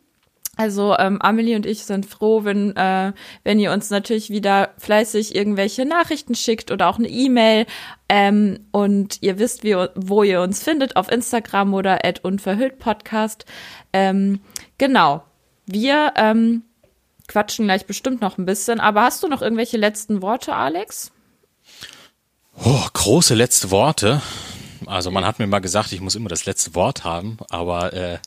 Also 0.55 0.95
ähm, 0.97 1.21
Amelie 1.21 1.55
und 1.55 1.65
ich 1.65 1.83
sind 1.83 2.05
froh, 2.05 2.43
wenn, 2.43 2.75
äh, 2.75 3.13
wenn 3.43 3.59
ihr 3.59 3.71
uns 3.71 3.89
natürlich 3.89 4.29
wieder 4.29 4.69
fleißig 4.77 5.35
irgendwelche 5.35 5.85
Nachrichten 5.85 6.35
schickt 6.35 6.71
oder 6.71 6.87
auch 6.87 6.97
eine 6.97 7.09
E-Mail. 7.09 7.65
Ähm, 8.07 8.59
und 8.71 9.21
ihr 9.21 9.39
wisst, 9.39 9.63
wie, 9.63 9.75
wo 9.95 10.23
ihr 10.23 10.41
uns 10.41 10.63
findet, 10.63 10.95
auf 10.95 11.11
Instagram 11.11 11.73
oder 11.73 12.05
at 12.05 12.23
unverhüllt 12.23 12.79
Podcast. 12.79 13.45
Ähm, 13.93 14.39
genau. 14.77 15.23
Wir 15.65 16.13
ähm, 16.15 16.63
quatschen 17.27 17.65
gleich 17.65 17.85
bestimmt 17.85 18.21
noch 18.21 18.37
ein 18.37 18.45
bisschen. 18.45 18.79
Aber 18.79 19.03
hast 19.03 19.23
du 19.23 19.27
noch 19.27 19.41
irgendwelche 19.41 19.77
letzten 19.77 20.21
Worte, 20.21 20.53
Alex? 20.53 21.11
Oh, 22.63 22.85
große 22.93 23.35
letzte 23.35 23.71
Worte. 23.71 24.21
Also 24.87 25.11
man 25.11 25.25
hat 25.25 25.39
mir 25.39 25.47
mal 25.47 25.59
gesagt, 25.59 25.91
ich 25.91 26.01
muss 26.01 26.15
immer 26.15 26.29
das 26.29 26.45
letzte 26.45 26.75
Wort 26.75 27.03
haben, 27.03 27.37
aber 27.49 27.93
äh, 27.93 28.19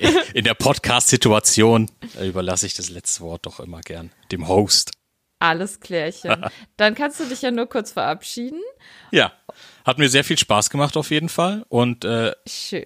in 0.34 0.44
der 0.44 0.54
Podcast-Situation 0.54 1.90
überlasse 2.20 2.66
ich 2.66 2.74
das 2.74 2.90
letzte 2.90 3.22
Wort 3.22 3.46
doch 3.46 3.60
immer 3.60 3.80
gern 3.80 4.10
dem 4.32 4.48
Host. 4.48 4.92
Alles 5.38 5.80
klärchen. 5.80 6.46
Dann 6.76 6.94
kannst 6.94 7.20
du 7.20 7.24
dich 7.24 7.42
ja 7.42 7.50
nur 7.50 7.66
kurz 7.66 7.92
verabschieden. 7.92 8.60
Ja, 9.10 9.32
hat 9.84 9.98
mir 9.98 10.08
sehr 10.08 10.24
viel 10.24 10.38
Spaß 10.38 10.70
gemacht 10.70 10.96
auf 10.96 11.10
jeden 11.10 11.28
Fall 11.28 11.64
und 11.68 12.04
äh, 12.04 12.32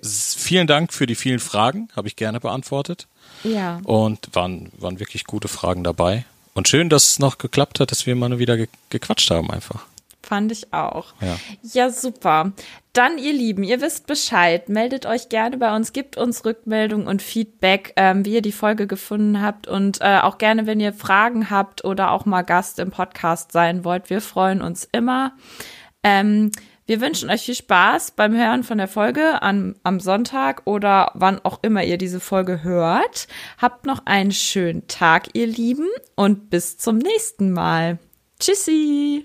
vielen 0.03 0.66
Dank 0.66 0.93
für 0.93 1.07
die 1.07 1.14
vielen 1.14 1.39
Fragen, 1.39 1.89
habe 1.95 2.09
ich 2.09 2.16
gerne 2.16 2.41
beantwortet. 2.41 3.07
Ja. 3.45 3.81
Und 3.85 4.28
waren 4.33 4.72
waren 4.76 4.99
wirklich 4.99 5.24
gute 5.24 5.49
Fragen 5.49 5.85
dabei 5.85 6.24
und 6.55 6.68
schön, 6.68 6.89
dass 6.89 7.09
es 7.09 7.18
noch 7.18 7.39
geklappt 7.39 7.81
hat, 7.81 7.91
dass 7.91 8.07
wir 8.07 8.16
mal 8.16 8.39
wieder 8.39 8.57
ge 8.57 8.68
gequatscht 8.91 9.31
haben 9.31 9.51
einfach. 9.51 9.87
Fand 10.31 10.53
ich 10.53 10.72
auch. 10.72 11.14
Ja. 11.20 11.37
ja, 11.72 11.91
super. 11.91 12.53
Dann, 12.93 13.18
ihr 13.18 13.33
Lieben, 13.33 13.64
ihr 13.64 13.81
wisst 13.81 14.07
Bescheid. 14.07 14.68
Meldet 14.68 15.05
euch 15.05 15.28
gerne 15.28 15.57
bei 15.57 15.74
uns, 15.74 15.93
gebt 15.93 16.16
uns 16.16 16.45
Rückmeldung 16.45 17.09
und 17.09 17.20
Feedback, 17.20 17.95
ähm, 17.97 18.24
wie 18.24 18.35
ihr 18.35 18.41
die 18.41 18.53
Folge 18.53 18.87
gefunden 18.87 19.43
habt. 19.43 19.66
Und 19.66 20.01
äh, 20.01 20.20
auch 20.20 20.39
gerne, 20.39 20.68
wenn 20.68 20.78
ihr 20.78 20.93
Fragen 20.93 21.51
habt 21.51 21.85
oder 21.85 22.12
auch 22.12 22.26
mal 22.26 22.43
Gast 22.43 22.78
im 22.78 22.93
Podcast 22.93 23.51
sein 23.51 23.85
wollt. 23.85 24.09
Wir 24.09 24.20
freuen 24.20 24.62
uns 24.62 24.89
immer. 24.93 25.33
Ähm, 26.05 26.53
wir 26.87 27.01
wünschen 27.01 27.28
euch 27.28 27.43
viel 27.43 27.57
Spaß 27.57 28.12
beim 28.12 28.33
Hören 28.33 28.62
von 28.62 28.78
der 28.78 28.87
Folge 28.87 29.43
an, 29.43 29.74
am 29.83 29.99
Sonntag 29.99 30.62
oder 30.64 31.11
wann 31.14 31.41
auch 31.45 31.59
immer 31.62 31.83
ihr 31.83 31.99
diese 31.99 32.20
Folge 32.20 32.62
hört. 32.62 33.26
Habt 33.59 33.85
noch 33.85 34.07
einen 34.07 34.31
schönen 34.31 34.87
Tag, 34.87 35.31
ihr 35.33 35.49
Lieben, 35.49 35.89
und 36.14 36.51
bis 36.51 36.78
zum 36.78 36.99
nächsten 36.99 37.51
Mal. 37.51 37.99
Tschüssi! 38.39 39.24